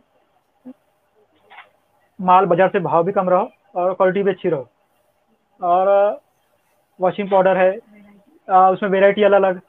माल 2.18 2.46
बाज़ार 2.46 2.68
से 2.68 2.80
भाव 2.80 3.04
भी 3.04 3.12
कम 3.12 3.28
रहो 3.30 3.50
और 3.74 3.94
क्वालिटी 3.94 4.22
भी 4.22 4.30
अच्छी 4.30 4.48
रहो। 4.48 4.68
और 5.60 6.20
वॉशिंग 7.00 7.30
पाउडर 7.30 7.56
है। 7.56 7.70
आ, 8.48 8.70
उसमें 8.70 8.90
वेराइटी 8.90 9.22
अलग 9.22 9.42
अलग 9.42 9.60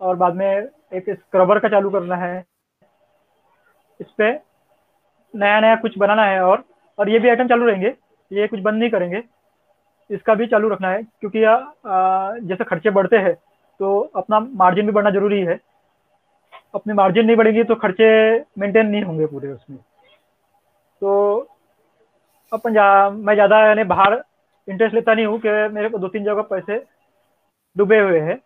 और 0.00 0.16
बाद 0.16 0.34
में 0.34 0.68
एक 0.92 1.10
स्क्रबर 1.10 1.58
का 1.58 1.68
चालू 1.68 1.90
करना 1.90 2.16
है। 2.16 2.38
इस 4.00 4.06
पर 4.10 4.40
नया 5.34 5.60
नया 5.60 5.76
कुछ 5.76 5.98
बनाना 5.98 6.24
है 6.24 6.40
और 6.42 6.64
और 6.98 7.08
ये 7.08 7.18
भी 7.18 7.28
आइटम 7.28 7.48
चालू 7.48 7.66
रहेंगे। 7.66 7.94
ये 8.30 8.46
कुछ 8.48 8.60
बंद 8.60 8.78
नहीं 8.78 8.90
करेंगे। 8.90 9.22
इसका 10.10 10.34
भी 10.34 10.46
चालू 10.46 10.68
रखना 10.68 10.88
है 10.88 11.02
क्योंकि 11.02 11.44
आ, 11.44 11.54
जैसे 12.38 12.64
खर्चे 12.64 12.90
बढ़ते 12.90 13.16
हैं 13.18 13.34
तो 13.80 13.98
अपना 14.16 14.40
मार्जिन 14.40 14.86
भी 14.86 14.92
बढ़ना 14.92 15.10
ज़रूरी 15.10 15.40
है। 15.42 15.58
अपनी 16.74 16.92
मार्जिन 16.94 17.26
नहीं 17.26 17.36
बढ़ेगी 17.36 17.64
तो 17.64 17.74
खर्चे 17.76 18.08
मेंटेन 18.58 18.86
नहीं 18.86 19.02
होंगे 19.02 19.26
पूरे 19.26 19.52
उसमें। 19.52 19.78
तो 21.02 21.48
अपन 22.52 22.74
जा 22.74 22.84
मैं 23.10 23.34
ज़्यादा 23.34 23.58
यानी 23.66 23.84
बाहर 23.86 24.22
इंटरेस्ट 24.68 24.94
लेता 24.94 25.14
नहीं 25.14 25.26
हूँ 25.26 25.38
कि 25.40 25.48
मेरे 25.74 25.88
को 25.88 25.98
दो 25.98 26.08
तीन 26.08 26.24
जगह 26.24 26.42
पैसे 26.50 26.76
डूबे 27.76 27.98
हुए 28.00 28.20
हैं। 28.20 28.36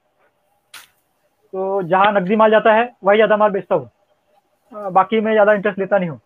तो 1.57 1.83
जहाँ 1.83 2.13
नकदी 2.13 2.37
माल 2.37 2.51
जाता 2.51 2.73
है, 2.75 2.83
वही 3.05 3.17
ज़्यादा 3.17 3.37
माल 3.37 3.51
बेचता 3.51 3.75
हूँ। 3.75 4.91
बाकी 4.93 5.21
मैं 5.21 5.33
ज़्यादा 5.33 5.53
इंटरेस्ट 5.53 5.79
लेता 5.79 5.99
नहीं 5.99 6.09
हूँ। 6.09 6.19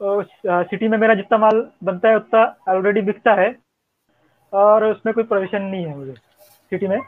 तो 0.00 0.22
सिटी 0.64 0.88
में 0.88 0.96
मेरा 0.98 1.14
जितना 1.14 1.38
माल 1.38 1.60
बनता 1.84 2.08
है, 2.08 2.16
उतना 2.16 2.42
ऑलरेडी 2.68 3.00
बिकता 3.02 3.32
है, 3.34 3.54
और 4.52 4.84
उसमें 4.84 5.14
कोई 5.14 5.24
परेशान 5.24 5.62
नहीं 5.62 5.84
है 5.86 5.96
मुझे 5.96 6.12
सिटी 6.12 6.88
में। 6.88 6.98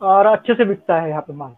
और 0.00 0.26
अच्छे 0.26 0.54
से 0.54 0.64
बिकता 0.64 1.00
है 1.00 1.08
यहाँ 1.10 1.22
पे 1.22 1.32
माल। 1.34 1.56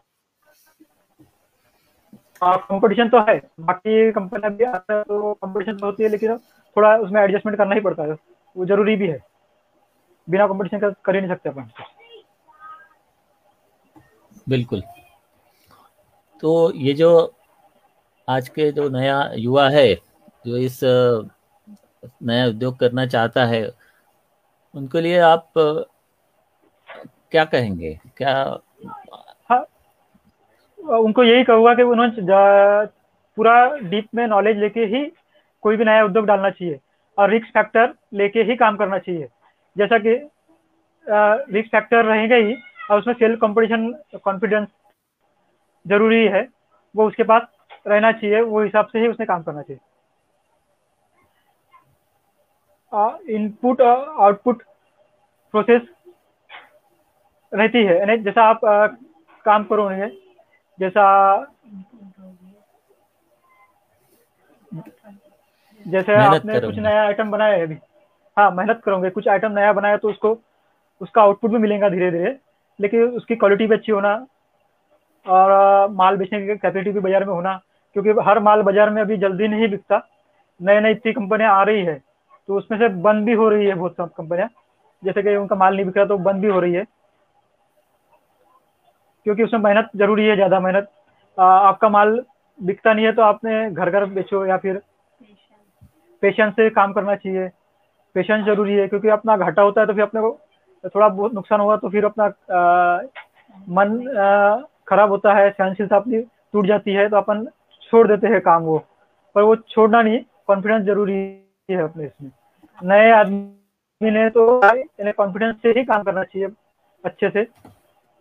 कंपटीशन 2.43 3.09
तो 3.09 3.21
है, 3.29 3.41
बाकी 3.61 4.11
कंपनियाँ 4.13 4.53
भी 4.53 5.03
तो 5.03 5.33
कंपटीशन 5.35 5.77
तो 5.77 5.87
होती 5.87 6.03
है, 6.03 6.09
लेकिन 6.09 6.37
थोड़ा 6.77 6.97
उसमें 6.99 7.21
एडजस्टमेंट 7.23 7.59
करना 7.59 7.75
ही 7.75 7.81
पड़ता 7.81 8.03
है। 8.03 8.17
वो 8.57 8.67
ज़रूरी 8.67 8.97
भी 8.97 9.07
है। 9.07 9.19
बिना 10.29 10.47
कंपटीशन 10.47 10.79
का 10.79 10.91
कर 11.05 11.15
ही 11.15 11.21
नहीं 11.21 11.31
सकते 11.31 11.49
अपन। 11.49 11.71
बिल्कुल। 14.49 14.83
तो 16.43 16.73
ये 16.77 16.93
जो 16.95 17.11
आज 18.29 18.49
के 18.49 18.71
जो 18.73 18.89
नया 18.89 19.21
युवा 19.37 19.69
है 19.71 19.95
जो 20.47 20.57
इस 20.57 20.81
नया 20.85 22.47
उद्योग 22.47 22.79
करना 22.79 23.07
चाहता 23.07 23.45
है 23.47 23.63
उनके 24.75 25.01
लिए 25.01 25.19
आप 25.21 25.53
क्या 27.31 27.45
कहेंगे? 27.45 27.99
क्या 28.17 28.35
हाँ। 29.51 29.65
उनको 30.99 31.23
यही 31.25 31.45
कहूँगा 31.45 31.75
कि 31.75 31.83
उन्होंने 31.83 32.27
पूरा 33.37 33.55
डीप 33.81 34.09
में 34.15 34.27
नॉलेज 34.27 34.57
लेके 34.57 34.85
ही 34.87 35.05
कोई 35.63 35.77
भी 35.77 35.85
नया 35.85 36.05
उद्योग 36.05 36.27
डालना 36.27 36.51
चाहिए 36.51 36.79
और 37.19 37.31
रिस्क 37.31 37.47
फैक्टर 37.55 37.95
लेके 38.15 38.43
ही 38.43 38.57
काम 38.57 38.77
करना 38.77 38.99
चाहिए। 38.99 39.29
जैसा 39.79 39.99
कि 39.99 40.15
रिस्क 41.53 41.71
फैक्टर 41.73 42.05
रहेगा 42.05 42.37
ही 42.37 42.55
और 42.91 42.99
उसमें 42.99 43.15
सेल्फ 43.15 43.41
कंपटीशन 43.41 43.93
कॉन्फिडेंस 44.25 44.69
ज़रूरी 45.87 46.25
है 46.29 46.47
वो 46.95 47.07
उसके 47.09 47.23
पास 47.23 47.43
रहना 47.87 48.13
चाहिए 48.13 48.41
वो 48.43 48.63
हिसाब 48.63 48.87
से 48.87 48.99
ही 48.99 49.07
उसने 49.09 49.27
काम 49.27 49.43
करना 49.43 49.63
चाहिए। 49.63 49.81
इनपुट 53.37 53.81
आउटपुट 53.83 54.63
प्रोसेस 55.55 55.83
रहती 57.53 57.85
है 57.85 57.99
यानी 57.99 58.17
जैसा 58.23 58.43
आप 58.45 58.65
आ, 58.65 58.87
काम 59.47 59.65
करोगे 59.65 60.09
जैसा 60.79 61.05
जैसे 65.87 66.15
आपने 66.15 66.61
कुछ 66.61 66.79
नया 66.79 67.03
आइटम 67.03 67.31
बनाया 67.31 67.55
है 67.55 67.63
अभी। 67.63 67.75
हाँ 68.39 68.51
मेहनत 68.51 68.81
करोगे 68.85 69.09
कुछ 69.11 69.27
आइटम 69.29 69.53
नया 69.53 69.73
बनाया 69.73 69.97
तो 69.97 70.09
उसको 70.11 70.31
उसका 71.01 71.23
आउटपुट 71.23 71.51
भी 71.51 71.59
मिलेगा 71.59 71.89
धीरे 71.89 72.11
धीरे 72.11 72.37
लेकिन 72.79 73.03
उसकी 73.17 73.37
क्वालिटी 73.37 73.67
भी 73.67 73.75
अच्छी 73.75 73.93
होना 73.93 74.13
और 75.27 75.91
माल 75.93 76.17
बेचने 76.17 76.41
की 76.41 76.57
कैपेसिटी 76.57 76.91
भी 76.91 77.01
बाज़ार 77.01 77.25
में 77.25 77.33
होना 77.35 77.55
क्योंकि 77.97 78.11
हर 78.25 78.39
माल 78.41 78.63
बाज़ार 78.63 78.91
में 78.91 79.01
अभी 79.03 79.17
जल्दी 79.17 79.49
नहीं 79.49 79.69
बिकता 79.69 80.01
नए 80.61 80.81
नई 80.81 80.91
इतनी 80.91 81.13
कंपनियाँ 81.13 81.55
आ 81.55 81.63
रही 81.63 81.85
है 81.85 81.99
तो 82.49 82.59
उसमें 82.59 82.79
से 82.79 82.89
बंद 83.01 83.27
भी 83.27 83.33
हो 83.33 83.49
रही 83.49 83.67
है 83.67 83.75
बहुत 83.75 83.97
सब 83.97 84.13
कंपनियाँ 84.15 84.49
जैसे 85.03 85.23
कि 85.23 85.37
उनका 85.37 85.57
माल 85.57 85.75
नहीं 85.77 85.87
बिक 85.87 85.97
रहा 85.97 86.07
तो 86.07 86.19
बंद 86.21 86.41
भी 86.43 86.49
हो 86.49 86.61
रही 86.61 86.75
है 86.75 86.85
क्योंकि 89.27 89.43
उसमें 89.43 89.61
मेहनत 89.61 89.91
ज़रूरी 89.97 90.27
है 90.27 90.35
ज़्यादा 90.37 90.61
मेहनत 90.61 90.91
आपका 91.39 91.89
माल 91.89 92.21
बिकता 92.59 92.93
नहीं 92.93 93.07
है 93.07 93.13
तो 93.13 93.23
आपने 93.23 93.71
घर 93.71 93.91
घर 93.91 94.05
बेचो 94.13 94.47
या 94.47 94.57
फिर 94.57 94.83
पेशेंस 96.23 96.53
से 96.53 96.71
काम 96.71 96.93
करना 96.93 97.15
चाहिए 97.17 97.51
पेशेंस 98.19 98.45
ज़रूरी 98.47 98.75
है 98.75 98.87
क्योंकि 98.89 99.09
अपना 99.11 99.37
घाटा 99.37 99.63
होता 99.63 99.81
है 99.81 99.87
तो 99.87 99.93
फिर 99.95 100.03
अपने 100.03 100.21
को 100.21 100.39
थोड़ा 100.85 101.09
बहुत 101.09 101.35
नुकसान 101.35 101.61
हुआ 101.61 101.77
तो 101.77 101.89
फिर 101.91 102.05
अपना 102.05 102.25
आ, 102.25 103.01
मन 103.69 103.89
खराब 104.89 105.11
होता 105.11 105.35
है 105.35 105.51
सहनशीलता 105.51 105.97
अपनी 105.97 106.21
टूट 106.53 106.67
जाती 106.67 106.93
है 106.95 107.09
तो 107.09 107.17
अपन 107.17 107.47
छोड़ 107.83 108.07
देते 108.09 108.27
हैं 108.27 108.41
काम 108.41 108.63
वो 108.63 108.79
पर 109.35 109.43
वो 109.43 109.55
छोड़ना 109.57 110.03
नहीं 110.03 110.19
कॉन्फिडेंस 110.47 110.85
ज़रूरी 110.85 111.15
है 111.69 111.83
अपने 111.83 112.05
इसमें। 112.05 112.31
नए 112.79 113.11
आदमी 113.13 114.11
ने 114.11 114.29
तो 114.31 114.61
कॉन्फिडेंस 114.65 115.55
से 115.63 115.71
ही 115.79 115.85
काम 115.85 116.03
करना 116.03 116.25
चाहिए 116.25 116.49
अच्छे 117.05 117.31
से। 117.31 117.47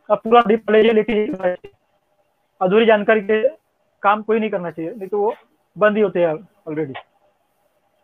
अब 0.10 0.18
पूरा 0.18 0.42
डीप 0.48 0.72
लेके 0.72 1.24
अधूरी 2.62 2.86
जानकारी 2.86 3.22
के 3.22 3.42
काम 4.04 4.22
कोई 4.22 4.40
नहीं 4.40 4.50
करना 4.50 4.72
चाहिए 4.72 4.92
नहीं 4.92 5.08
तो 5.10 5.20
वो 5.20 5.34
बंद 5.76 5.98
ही 5.98 6.04
होते 6.04 6.20
हैं 6.20 6.34
ऑलरेडी 6.68 6.94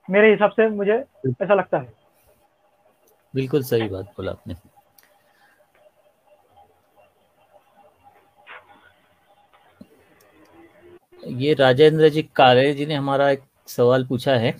मेरे 0.10 0.32
हिसाब 0.32 0.52
से 0.52 0.68
मुझे 0.70 0.94
ऐसा 1.28 1.54
लगता 1.54 1.78
है। 1.78 1.94
बिल्कुल 3.36 3.64
सही 3.64 3.88
बात 3.90 4.06
बोला 4.06 4.32
आपने। 4.32 4.56
ये 11.28 11.54
राजेंद्र 11.54 12.10
जी 12.10 12.22
कारे 12.36 12.74
जी 12.74 12.86
ने 12.86 12.94
हमारा 12.94 13.30
एक 13.30 13.44
सवाल 13.68 14.06
पूछा 14.06 14.36
है 14.36 14.54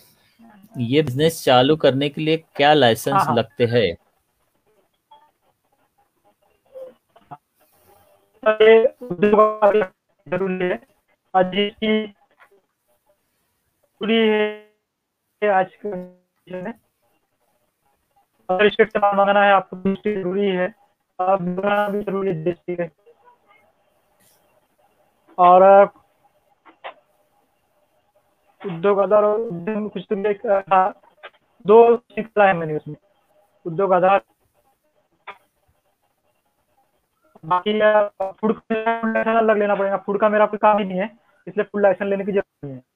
ये 0.78 1.02
बिज़नेस 1.02 1.44
चालू 1.44 1.76
करने 1.76 2.10
के 2.10 2.22
लिए 2.22 2.38
क्या 2.56 2.74
लाइसेंस 2.74 3.14
हाँ, 3.14 3.26
हाँ। 3.26 3.36
लगते 3.36 3.66
हैं? 3.66 3.96
ज़रूरी 10.28 10.66
है। 14.16 14.63
आज 15.48 15.76
की 15.86 15.90
है। 16.54 16.62
में 16.64 16.74
अगर 18.50 18.70
स्टेट 18.70 18.92
है, 19.46 19.52
आपको 19.52 19.78
ज़रूरी 20.14 20.48
है। 20.48 20.68
भी 21.90 22.02
ज़रूरी 22.04 22.30
है 22.30 22.44
के। 22.70 22.90
और, 25.38 25.84
उद्योग 28.66 29.00
आधार 29.00 29.24
और 29.24 29.40
उद्यम 29.40 29.88
कुछ 29.90 30.06
तो 30.10 30.16
था 30.62 31.02
दो 31.68 31.96
निकला 31.96 32.46
है 32.48 32.54
मैंने 32.54 32.76
उसमें। 32.76 32.96
उद्योग 33.66 33.94
आधार। 33.94 34.22
बाकी, 37.46 37.80
फ़ूड 38.32 38.54
लाइसेंस 38.54 39.36
अलग 39.36 39.58
लेना 39.58 39.76
पड़ेगा। 39.76 39.98
फ़ूड 39.98 40.20
का 40.20 40.30
मेरा 40.30 40.46
कोई 40.46 40.58
काम 40.58 40.78
ही 40.78 40.86
नहीं 40.86 41.00
है, 41.00 41.18
इसलिए 41.48 41.64
फ़ूड 41.64 41.82
लाइसेंस 41.82 42.10
लेने 42.10 42.26
की 42.26 42.32
ज़रूरत 42.32 42.66
नहीं 42.66 42.76
है। 42.76 42.93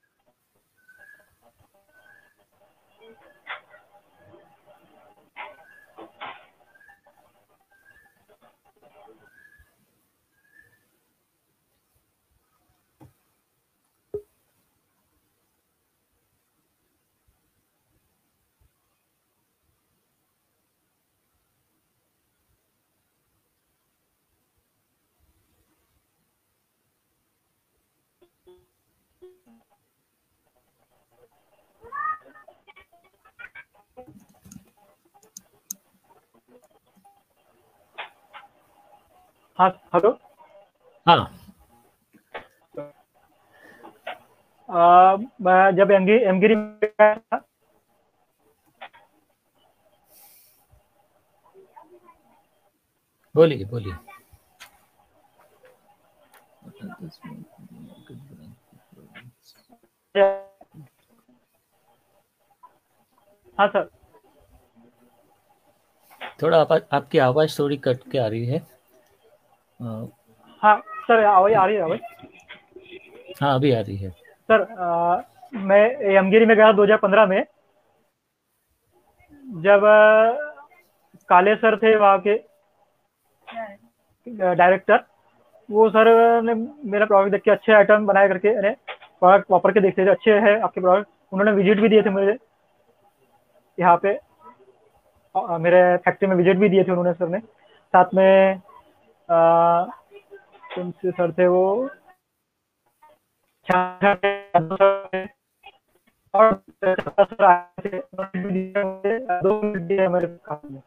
हाँ 39.58 39.70
हेलो 39.94 40.10
हाँ। 41.06 41.18
मैं 45.42 45.76
जब 45.76 45.92
एमगिरी 45.92 46.24
एमगिरी 46.30 46.56
था। 46.90 47.38
बोलिए 53.36 53.66
बोलिए। 53.66 53.94
हाँ 63.58 63.68
सर 63.68 63.90
थोड़ा 66.42 66.60
आप, 66.62 66.72
आपकी 66.94 67.18
आवाज़ 67.18 67.58
थोड़ी 67.60 67.78
कट 67.88 68.10
के 68.12 68.18
आ 68.18 68.28
रही 68.28 68.46
है। 68.46 68.60
हाँ 69.80 70.78
सर 71.08 71.24
आवाज़ 71.24 71.54
आ 71.54 71.66
रही 71.66 71.76
है 71.76 71.82
आवाज़? 71.82 72.00
हाँ 73.42 73.54
अभी 73.56 73.72
आ 73.72 73.80
रही 73.80 73.98
है। 73.98 74.10
सर 74.10 74.62
आ, 74.62 75.22
मैं 75.54 76.14
यमगिरी 76.16 76.46
में 76.46 76.56
गया 76.58 76.72
2015 76.74 77.28
में। 77.30 77.44
जब 79.64 79.82
काले 81.30 81.56
सर 81.56 81.78
थे 81.78 81.96
वहाँ 81.98 82.18
के 82.28 82.36
डायरेक्टर 84.28 85.04
वो 85.70 85.90
सर 85.90 86.08
ने 86.44 86.54
मेरा 86.92 87.06
प्रोडक्ट 87.06 87.32
देख 87.32 87.42
के 87.44 87.52
अच्छे 87.52 87.74
आइटम 87.74 88.06
बनाए 88.06 88.28
करके 88.28 88.72
प्रोडक्ट 88.72 89.52
वापर 89.52 89.72
के 89.72 89.80
देखते 89.82 90.06
थे 90.06 90.10
अच्छे 90.10 90.32
है 90.48 90.60
आपके 90.62 90.82
प्रोडक्ट 90.82 91.08
उन्होंने 91.34 91.52
विज़िट 91.52 91.80
भी 91.82 91.90
दिए 91.90 92.02
थे 92.02 92.10
मुझे 92.10 92.38
यहाँ 93.78 93.98
पे 94.06 94.20
मेरे 95.64 95.82
फैक्ट्री 96.06 96.28
में 96.30 96.36
विज़िट 96.36 96.58
भी 96.58 96.70
दिए 96.70 96.84
थे 96.84 96.92
उन्होंने 96.92 97.14
सर 97.14 97.28
ने। 97.30 97.40
साथ 97.40 98.14
में 98.16 98.62
कौन 99.32 100.92
से 100.92 101.12
सर 101.12 101.32
थे 101.32 101.48
वो। 101.48 101.90
और 106.34 106.54
दो 109.44 109.62
मिनट 109.62 109.78
दिए 109.78 110.06
हमारे 110.06 110.28
में। 110.72 110.82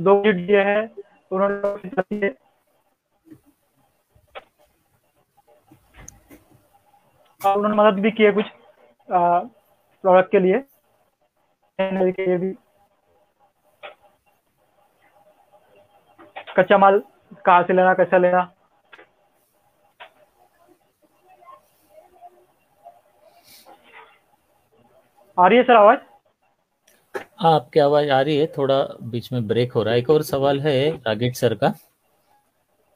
दो 0.00 0.22
मिनट 0.22 0.46
दिए 0.46 0.62
हैं, 0.62 0.82
उन्होंने 1.32 2.28
उन्होंने 7.40 7.74
मदद 7.74 8.00
भी 8.00 8.10
की 8.10 8.22
है 8.22 8.30
कुछ 8.32 8.44
प्रोडक्ट 9.10 10.30
के 10.30 10.38
लिए। 10.38 10.58
के 12.12 12.26
लिए 12.26 12.36
भी 12.36 12.52
कच्चा 16.58 16.78
माल 16.78 17.02
कहाँ 17.46 17.62
से 17.62 17.72
लेना 17.72 17.94
कैसा 17.94 18.18
लेना? 18.18 18.48
आ 25.38 25.46
रही 25.48 25.58
है 25.58 25.64
सर 25.64 25.76
आवाज़? 25.76 25.98
हाँ 27.38 27.52
आपकी 27.54 27.80
आवाज़ 27.80 28.10
आ 28.10 28.20
रही 28.20 28.36
है 28.36 28.46
थोड़ा 28.56 28.82
बीच 29.10 29.32
में 29.32 29.46
ब्रेक 29.48 29.72
हो 29.72 29.82
रहा 29.82 29.94
है। 29.94 30.00
एक 30.00 30.10
और 30.10 30.22
सवाल 30.24 30.60
है 30.60 30.78
रागेट 30.98 31.36
सर 31.36 31.54
का। 31.56 31.72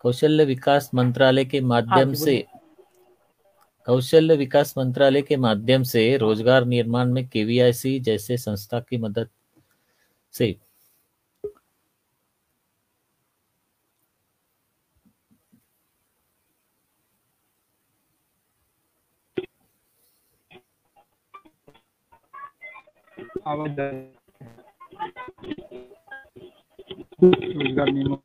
कौशल्य 0.05 0.45
विकास 0.45 0.91
मंत्रालय 0.95 1.45
के 1.45 1.61
माध्यम 1.63 2.13
हाँ, 2.13 2.17
से 2.17 2.37
कौशल्य 3.87 4.35
विकास 4.37 4.73
मंत्रालय 4.79 5.23
के 5.23 5.37
माध्यम 5.39 5.83
से 5.85 6.07
रोज़गार 6.17 6.65
निर्माण 6.67 7.13
में 7.13 7.27
केवीआईसी 7.29 7.99
जैसे 8.01 8.37
संस्था 8.39 8.81
की 8.81 8.97
मदद 8.99 9.29
से 10.35 10.55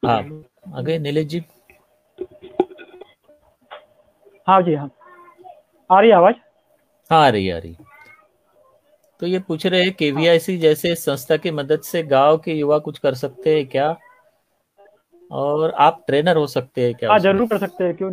हाँ। 0.05 0.19
आगे 0.77 0.97
नीलेश 0.99 1.25
जी। 1.27 1.41
हाँ 4.47 4.61
जी 4.61 4.73
हाँ। 4.75 4.89
आ 5.89 5.99
रही 5.99 6.11
आवाज़? 6.11 6.35
हाँ 7.11 7.25
आ 7.25 7.29
रही 7.29 7.49
आ 7.49 7.57
रही 7.57 7.75
तो 9.19 9.27
ये 9.27 9.39
पूछ 9.39 9.65
रहे 9.65 9.83
हैं 9.83 9.93
केवीआईसी 9.93 10.57
जैसे 10.57 10.93
संस्था 10.95 11.37
की 11.37 11.51
मदद 11.51 11.81
से 11.81 12.03
गाँव 12.03 12.37
के 12.37 12.53
युवा 12.53 12.77
कुछ 12.79 12.97
कर 12.99 13.13
सकते 13.15 13.55
हैं 13.55 13.65
क्या? 13.67 13.95
और 15.31 15.71
आप 15.85 16.03
ट्रेनर 16.07 16.37
हो 16.37 16.47
सकते 16.47 16.85
हैं 16.85 16.93
क्या 16.95 17.09
हाँ 17.11 17.19
ज़रूर 17.19 17.47
कर 17.47 17.57
सकते 17.57 17.83
हैं 17.83 17.95
क्यों 17.95 18.11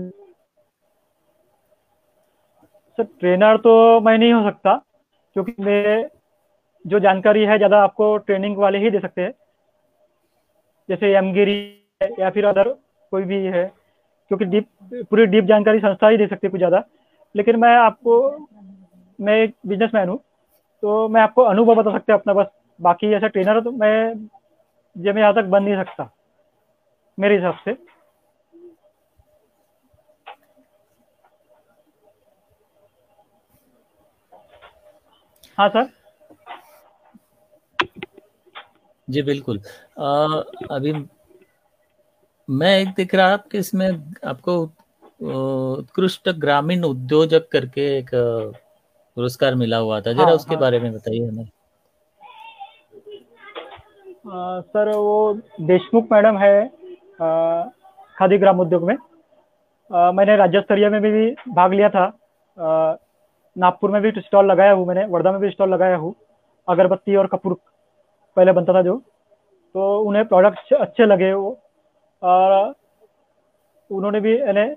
सर 2.99 3.05
ट्रेनर 3.21 3.57
तो 3.57 4.01
मैं 4.01 4.17
नहीं 4.19 4.33
हो 4.33 4.43
सकता 4.51 4.77
क्योंकि 5.37 5.55
मेरे 5.61 6.03
जो 6.85 6.99
जानकारी 7.01 7.45
है, 7.45 7.57
ज़्यादा 7.59 7.83
आपको 7.83 8.17
ट्रेनिंग 8.19 8.57
वाले 8.59 8.79
ही 8.79 8.91
दे 8.91 9.01
सकते 9.01 9.23
हैं। 9.23 9.33
जैसे 10.89 11.13
एमगिरी 11.17 11.57
या 12.21 12.31
फिर 12.31 12.45
अदर 12.47 12.69
कोई 13.13 13.23
भी 13.25 13.45
है, 13.47 13.65
क्योंकि 14.31 14.45
डीप 14.47 14.67
पूरी 15.11 15.27
डीप 15.27 15.45
जानकारी 15.45 15.79
संस्था 15.81 16.09
ही 16.09 16.17
दे 16.17 16.27
सकती 16.27 16.47
है 16.47 16.51
कुछ 16.51 16.59
ज़्यादा। 16.59 16.83
लेकिन 17.35 17.57
मैं 17.57 17.75
आपको, 17.77 18.49
मैं 19.19 19.37
एक 19.37 19.55
बिजनेसमैन 19.67 20.09
हूँ 20.09 20.19
तो 20.83 21.09
मैं 21.09 21.21
आपको 21.23 21.43
अनुभव 21.45 21.75
बता 21.75 21.93
सकते 21.93 22.13
अपना 22.13 22.33
बस। 22.35 22.47
बाकी 22.81 23.13
ऐसा 23.15 23.27
ट्रेनर 23.29 23.61
तो 23.61 23.71
मैं, 23.73 24.29
ये 24.97 25.13
मैं 25.13 25.23
यहाँ 25.23 25.35
तक 25.35 25.45
बन 25.47 25.63
नहीं 25.63 25.77
सकता, 25.77 26.11
मेरे 27.19 27.35
हिसाब 27.35 27.59
से। 27.65 27.77
हाँ 35.59 35.69
सर? 35.69 35.89
जी 39.09 39.23
बिल्कुल। 39.23 39.61
आ, 39.99 40.41
अभी 40.71 40.93
मैं 42.49 42.77
एक 42.79 42.89
दिख 42.97 43.15
रहा 43.15 43.37
कि 43.53 43.59
इसमें 43.59 43.89
आपको 44.27 44.57
उत्कृष्ट 45.23 46.29
ग्रामीण 46.39 46.85
उद्योजक 46.85 47.49
करके 47.53 47.87
एक 47.99 48.11
पुरस्कार 48.15 49.55
मिला 49.55 49.77
हुआ 49.79 50.01
था। 50.01 50.13
जरा 50.13 50.25
हाँ, 50.25 50.35
उसके 50.35 50.55
हाँ, 50.55 50.61
बारे 50.61 50.79
में 50.81 50.93
बताइए 50.93 51.27
हमें। 51.27 51.49
सर 54.27 54.89
वो 54.97 55.35
देशमुख 55.61 56.13
मैडम 56.13 56.39
है 56.39 56.67
खादी 58.17 58.39
ग्राम 58.39 58.61
उद्योग 58.61 58.85
में। 58.87 58.97
आ, 59.91 60.11
मैंने 60.13 60.37
राज्य 60.37 60.61
स्तरीय 60.61 60.89
में 60.89 61.01
भी 61.03 61.31
भाग 61.55 61.73
लिया 61.73 61.89
था। 61.89 62.07
नागपुर 63.57 63.91
में 63.91 64.01
भी 64.03 64.11
स्टॉल 64.21 64.47
लगाया 64.51 64.73
हूँ 64.73 64.87
मैंने 64.87 65.05
वर्धा 65.07 65.33
में 65.33 65.41
भी 65.41 65.51
स्टॉल 65.51 65.73
लगाया 65.75 65.97
हूँ 65.97 66.15
अगरबत्ती 66.69 67.17
और 67.17 67.27
कपूर 67.27 67.57
पहले 68.37 68.53
बनता 68.53 68.73
था 68.75 68.83
जो 68.83 68.97
तो 69.75 69.99
उन्हें 70.01 70.25
प्रोडक्ट्स 70.29 70.73
अच्छे 70.73 71.07
लगे 71.07 71.33
वो। 71.33 71.59
और 72.23 72.75
उन्होंने 73.91 74.21
भी 74.21 74.35
इन्हें 74.41 74.75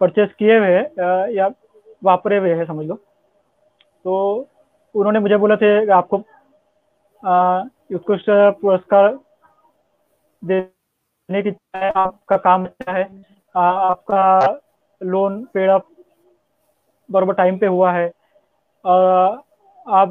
परचेस 0.00 0.32
किए 0.38 0.58
हुए 0.58 0.68
हैं 0.68 1.28
या 1.34 1.48
वापरे 2.04 2.38
हुए 2.38 2.54
हैं 2.54 2.64
समझ 2.66 2.86
लो। 2.86 2.94
तो 4.04 4.14
उन्होंने 4.94 5.18
मुझे 5.20 5.36
बोला 5.36 5.56
थे 5.56 5.70
आपको 5.92 6.16
उत्कृष्ट 7.96 8.26
पुरस्कार 8.60 9.08
देने 10.42 11.42
की 11.42 11.50
आपका 11.80 12.36
काम 12.36 12.64
अच्छा 12.64 12.92
है 12.92 13.04
आ, 13.54 13.60
आपका 13.60 14.60
लोन 15.00 15.44
पेड 15.54 15.70
अप 15.70 15.86
बराबर 17.08 17.34
टाइम 17.34 17.58
पे 17.58 17.66
हुआ 17.66 17.92
है 17.92 18.10
और 18.84 19.42
आप 19.86 20.08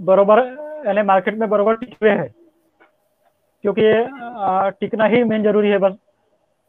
बराबर 0.00 0.40
यानी 0.84 1.02
मार्केट 1.04 1.38
में 1.38 1.48
बराबर 1.48 1.76
टिके 1.76 2.08
हैं। 2.10 2.28
क्योंकि 3.64 3.82
टिकना 4.80 5.04
ही 5.06 5.22
मेन 5.24 5.42
ज़रूरी 5.42 5.68
है 5.70 5.78
बस। 5.78 5.92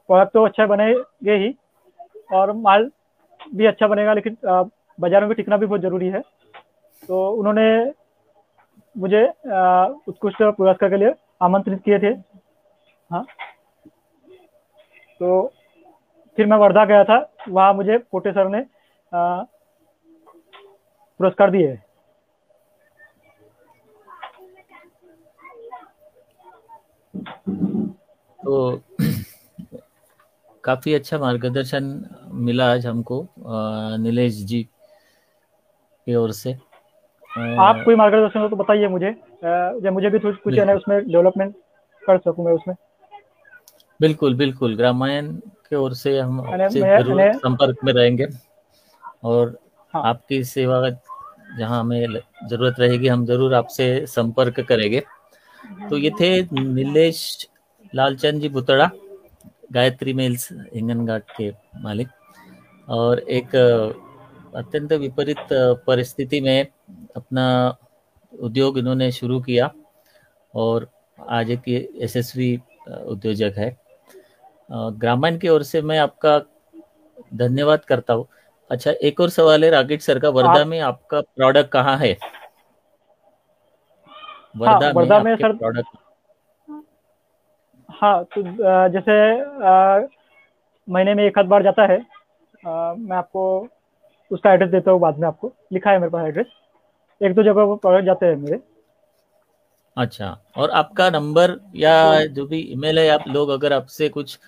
प्रोडक्ट 0.09 0.34
तो 0.34 0.43
अच्छा 0.45 0.66
बनेगे 0.68 1.36
ही, 1.36 1.53
और 2.34 2.51
माल 2.53 2.89
भी 3.55 3.66
अच्छा 3.66 3.88
बनेगा, 3.88 4.13
लेकिन 4.13 4.38
बाज़ार 4.45 5.22
में 5.22 5.30
भी 5.30 5.36
टिकना 5.36 5.57
भी 5.57 5.66
बहुत 5.66 5.82
ज़रूरी 5.82 6.07
है। 6.07 6.22
तो 7.03 7.30
उन्होंने 7.30 7.93
मुझे 8.95 9.24
उत्कृष्ट 10.07 10.43
पुरस्कार 10.57 10.89
के 10.89 10.97
लिए 10.97 11.13
आमंत्रित 11.43 11.82
किए 11.86 11.99
थे। 11.99 12.13
हाँ। 13.09 13.26
तो 15.22 15.51
फिर 16.38 16.45
मैं 16.45 16.57
वर्धा 16.57 16.86
गया 16.86 17.03
था। 17.03 17.18
वहाँ 17.49 17.74
मुझे 17.74 17.97
कोटे 18.01 18.32
सर 18.32 18.47
ने 18.49 18.63
पुरस्कार 21.20 21.51
दिए। 21.51 21.78
तो 28.39 28.82
काफ़ी 30.63 30.93
अच्छा 30.93 31.18
मार्गदर्शन 31.20 31.84
मिला 32.45 32.72
आज 32.72 32.86
हमको 32.88 33.28
नीलेश 33.99 34.34
जी 34.45 34.61
की 36.07 36.16
ओर 36.16 36.32
से। 36.32 36.53
आप 37.59 37.82
कोई 37.86 37.95
मार्गदर्शन 37.95 38.39
हो 38.39 38.47
तो 38.49 38.55
बताइए 38.55 38.88
मुझे 38.88 39.07
या 39.43 39.91
मुझे 39.91 40.09
भी 40.09 40.20
कुछ 40.20 40.57
है 40.59 40.76
उसमें 40.76 40.97
डेवलपमेंट 41.07 41.55
कर 42.03 42.18
सकूँ 42.18 42.45
मैं 42.45 42.53
उसमें? 42.53 42.76
बिल्कुल 43.99 44.36
बिल्कुल। 44.36 44.76
ग्रामायण 44.78 45.32
के 45.70 45.76
ओर 45.76 45.93
से 45.93 46.18
हम 46.20 46.39
आपसे 46.41 46.82
ज़रूर 46.82 47.32
संपर्क 47.34 47.78
में 47.84 47.91
रहेंगे। 47.93 48.28
और 49.24 49.57
हाँ। 49.93 50.03
आपकी 50.03 50.43
सेवा 50.43 50.89
जहाँ 51.57 51.80
हमें 51.80 52.20
ज़रूरत 52.49 52.80
रहेगी 52.80 53.07
हम 53.07 53.26
ज़रूर 53.26 53.53
आपसे 53.53 54.05
संपर्क 54.07 54.59
करेंगे। 54.59 55.01
तो 55.89 55.97
ये 55.97 56.09
थे 56.20 56.30
नीलेश 56.53 57.47
लालचंद 57.93 58.41
जी 58.41 58.49
बुतड़ा 58.49 58.89
गायत्री 59.74 60.13
मेल्स 60.13 60.47
हिंगनघाट 60.53 61.32
के 61.38 61.49
मालिक. 61.84 62.07
और 62.88 63.20
एक 63.20 63.55
अत्यंत 64.55 64.93
विपरीत 64.93 65.47
परिस्थिति 65.88 66.41
में 66.41 66.68
अपना 67.16 67.45
उद्योग 68.34 68.78
इन्होंने 68.78 69.11
शुरू 69.11 69.39
किया 69.41 69.72
और 70.53 70.89
आज 71.30 71.49
एक 71.51 71.68
यशस्वी 72.01 72.55
उद्योजक 72.88 73.53
है. 73.57 73.76
ग्रामीण 74.70 75.38
की 75.38 75.49
ओर 75.49 75.63
से 75.63 75.82
मैं 75.82 75.97
आपका 75.99 76.38
धन्यवाद 77.36 77.86
करता 77.86 78.13
हूँ. 78.13 78.28
अच्छा 78.72 78.91
एक 78.91 79.20
और 79.22 79.30
सवाल 79.30 79.63
है 79.63 79.70
राकेश 79.70 80.03
सर 80.03 80.20
का. 80.20 80.30
वर्धा 80.30 80.66
में 80.66 80.80
आपका 80.80 81.22
प्रोडक्ट 81.22 81.72
कहाँ 81.72 81.97
है? 81.97 82.18
वर्धा 84.56 84.86
हाँ, 84.86 84.93
में, 84.93 85.24
में 85.24 85.36
सर 85.36 85.53
प्रोडक्ट 85.53 85.97
हाँ 87.89 88.24
तो 88.24 88.41
जैसे 88.89 89.16
महीने 90.88 91.14
में 91.14 91.24
एक 91.24 91.39
आध 91.39 91.45
बार 91.45 91.64
जाता 91.64 91.86
है 91.93 91.99
आ, 92.68 92.93
मैं 92.93 93.18
आपको 93.18 93.68
उसका 94.32 94.53
एड्रेस 94.53 94.70
देता 94.70 94.91
हूँ 94.91 94.99
बाद 94.99 95.18
में 95.20 95.28
आपको। 95.28 95.51
लिखा 95.74 95.91
है 95.91 95.99
मेरे 95.99 96.10
पास 96.10 96.28
एड्रेस 96.28 96.47
एक 97.22 97.34
दो 97.34 97.43
जगह 97.43 97.62
वो 97.62 97.76
प्रोडक्ट 97.76 98.06
जाते 98.06 98.26
हैं 98.26 98.36
मेरे। 98.36 98.60
अच्छा 99.97 100.38
और 100.58 100.70
आपका 100.70 101.10
नंबर 101.10 101.60
या 101.76 102.26
जो 102.26 102.45
भी 102.45 102.58
ईमेल 102.60 102.99
है 102.99 103.08
आप 103.10 103.24
लोग 103.28 103.49
अगर 103.49 103.74
आपसे 103.74 104.10
कुछ 104.10 104.39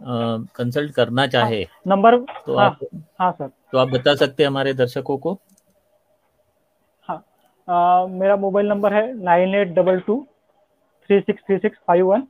कंसल्ट 0.00 0.94
करना 0.94 1.26
चाहे 1.26 1.62
हाँ, 1.62 1.80
नंबर 1.86 2.18
तो 2.18 2.56
हाँ, 2.56 2.66
आप 2.66 2.78
हाँ 3.20 3.32
सर 3.32 3.48
तो 3.72 3.78
आप 3.78 3.88
बता 3.88 4.14
सकते 4.14 4.42
हैं 4.42 4.50
हमारे 4.50 4.74
दर्शकों 4.74 5.18
को? 5.18 5.38
आ, 7.68 8.06
मेरा 8.08 8.36
मोबाइल 8.36 8.68
नंबर 8.68 8.94
है 8.94 9.02
nine 9.24 9.54
eight 9.54 9.68
double 9.74 10.00
two 10.06 10.16
three 11.10 11.20
six 11.20 11.42
three 11.46 11.58
six 11.58 11.78
five 11.88 12.06
one. 12.06 12.26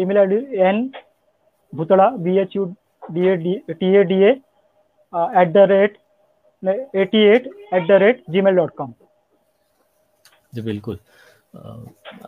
Email 0.00 0.18
I 0.18 0.26
D 0.26 0.36
N 0.68 0.90
Bhutada 1.72 2.08
B 2.18 2.36
H 2.38 2.56
U 2.56 2.64
D 3.02 3.26
A 3.28 3.36
D 3.36 3.54
T 3.70 3.94
A 3.96 4.02
D 4.04 4.22
at 4.22 5.52
the 5.52 5.66
rate 5.70 5.98
A T 6.62 7.22
at 7.26 7.46
at 7.74 7.86
the 7.88 7.98
rate 8.02 8.22
gmail 8.40 8.54
dot 8.56 8.74
com 8.76 8.92
जी 10.54 10.62
बिल्कुल। 10.62 10.98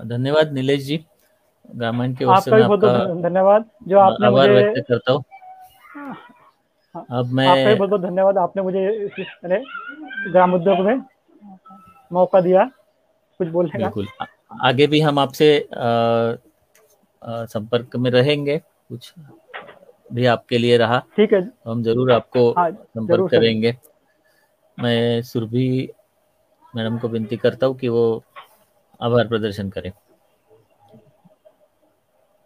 धन्यवाद 0.06 0.52
नीलेश 0.52 0.82
जी। 0.84 1.04
ग्रामीण 1.70 2.14
के 2.14 2.24
आपका 2.26 2.56
भी 2.56 2.62
बहुत 2.62 2.80
बहुत 2.80 3.22
धन्यवाद। 3.22 3.64
जो 3.88 3.98
आपने 3.98 4.30
मुझे 4.30 4.48
व्यक्त 4.50 4.84
करता 4.88 5.12
हूँ। 5.12 5.22
हाँ, 6.94 7.04
अब 7.10 7.32
मैं 7.32 7.46
आपका 7.48 7.64
भी 7.64 7.74
बहुत 7.74 7.90
बहुत 7.90 8.00
धन्यवाद। 8.02 8.38
आपने 8.38 8.62
मुझे 8.62 8.88
इस 9.06 9.26
ग्राम 10.28 10.54
उद्योग 10.54 10.78
में 10.86 11.00
मौका 12.10 12.40
दिया? 12.40 12.64
कुछ 13.40 13.48
बोलने 13.48 13.78
बिल्कुल। 13.78 14.06
आगे 14.62 14.86
भी 14.86 15.00
हम 15.00 15.18
आपसे 15.18 15.48
संपर्क 17.24 17.96
में 17.96 18.10
रहेंगे। 18.10 18.58
कुछ 18.58 19.12
भी 20.12 20.26
आपके 20.26 20.58
लिए 20.58 20.76
रहा 20.76 20.98
ठीक 21.16 21.32
है। 21.32 21.40
हम 21.66 21.82
ज़रूर 21.82 22.12
आपको 22.12 22.50
हाँ, 22.50 22.70
संपर्क 22.70 23.30
करेंगे। 23.30 23.76
मैं 24.78 25.22
सुरभि 25.22 25.66
मैडम 26.76 26.98
को 26.98 27.08
विनती 27.08 27.36
करता 27.36 27.66
हूँ 27.66 27.76
कि 27.76 27.88
वो 27.88 28.04
आभार 29.00 29.28
प्रदर्शन 29.28 29.70
करें। 29.70 29.92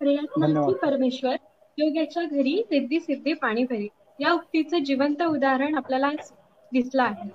परमेश्वर 0.01 1.37
योग्याच्या 1.79 2.23
घरी 2.23 2.63
सिद्धी 2.69 3.01
सिद्धी 3.01 3.33
पाणी 3.33 3.65
भरी 3.65 3.89
या 4.21 4.33
उक्तीचं 4.33 4.85
जिवंत 4.85 5.23
उदाहरण 5.23 5.75
आपल्याला 5.75 6.11
दिसलं 6.73 7.03
आहे. 7.03 7.29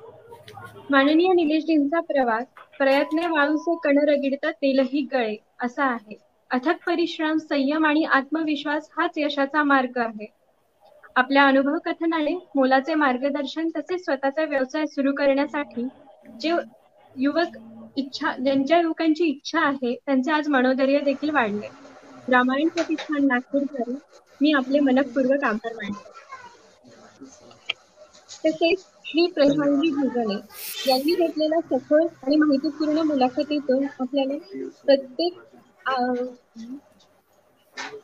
माननीय 0.90 1.34
निलेशजींचा 1.34 2.00
प्रवास 2.04 2.46
प्रयत्ने 2.80 3.28
वाळूचे 3.28 3.76
कण 3.84 3.98
रगिडता 4.08 4.52
तेलही 4.54 5.02
गळे 5.12 5.36
असा 5.60 5.86
आहे. 5.86 6.16
अथक 6.52 6.78
परिश्रम 6.86 7.38
संयम 7.40 7.86
आणि 7.86 8.04
आत्मविश्वास 8.12 8.90
हाच 8.92 9.18
यशाचा 9.18 9.64
मार्ग 9.66 9.98
आहे. 10.00 10.28
आपल्या 11.16 11.46
अनुभव 11.48 11.78
कथनाने 11.86 12.34
मोलाचे 12.56 12.94
मार्गदर्शन 12.96 13.70
तसेच 13.76 14.04
स्वतःचा 14.04 14.44
व्यवसाय 14.46 14.86
सुरू 14.88 15.14
करण्यासाठी 15.16 15.88
जे 16.36 16.52
युवक 17.16 17.58
इच्छा 17.98 18.32
ज्यांच्या 18.36 18.80
युवकांची 18.80 19.26
इच्छा 19.26 19.60
आहे 19.62 19.96
त्यांचे 19.98 20.32
आज 20.32 20.48
मनोधैर्य 20.50 21.00
देखील 21.04 21.30
वाढले. 21.32 21.70
रामायण 22.28 22.70
प्रतिष्ठान 22.70 23.26
नागपूरकर 23.28 23.92
मी 24.42 24.52
आपले 24.54 24.80
मनपूर्वक 24.82 25.44
आभार 25.46 25.74
मानले 25.76 26.12
तसेच 28.44 28.84
श्री 29.10 29.26
प्रधानजी 29.32 29.90
भुजने 29.94 30.36
यांनी 30.86 31.16
घेतलेल्या 31.16 31.60
सखोल 31.70 32.08
आणि 32.24 32.36
माहितीपूर्ण 32.38 33.02
मुलाखतीतून 33.06 33.88
आपल्याला 34.00 34.38
प्रत्येक 34.86 35.40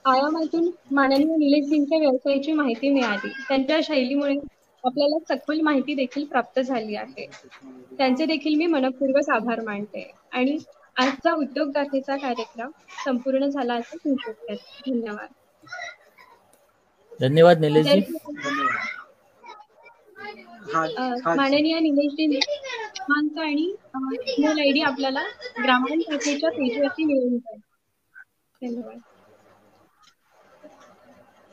आयामातून 0.08 0.70
माननीय 0.92 1.36
निलेशजींच्या 1.38 1.98
व्यवसायाची 2.00 2.52
माहिती 2.54 2.90
मिळाली. 2.92 3.30
त्यांच्या 3.40 3.80
शैलीमुळे 3.84 4.36
आपल्याला 4.84 5.18
सखोल 5.28 5.62
माहिती 5.62 5.94
देखील 5.96 6.26
प्राप्त 6.28 6.60
झाली 6.62 6.96
आहे. 6.96 7.26
त्यांचे 7.92 8.26
देखील 8.26 8.56
मी 8.56 8.66
मनपूर्वक 8.68 9.30
आभार 9.32 9.62
मानते. 9.62 10.10
आणि 10.32 10.58
आजचा 10.98 11.34
उद्योग 11.36 11.70
गाथेचा 11.72 12.18
कार्यक्रम 12.18 12.72
संपूर्ण 13.00 13.48
झाला 13.48 13.76
असं 13.76 14.16
धन्यवाद. 14.82 15.28
धन्यवाद 17.20 17.60
निलेश 17.62 17.92
जी 17.92 18.18
अ, 18.28 19.05
माननीय 20.66 21.80
निलेशजी 21.80 22.40
क्रमांक 22.40 23.38
आणि 23.40 23.66
ईमेल 24.30 24.60
आय 24.60 24.72
डी 24.72 24.82
आपल्याला 24.84 25.24
ग्रामीण 25.58 26.00
शाखेच्या 26.02 26.50
पेजवरती 26.52 27.06
मिळून 27.06 27.38
जाईल 27.38 27.60
धन्यवाद. 28.62 29.00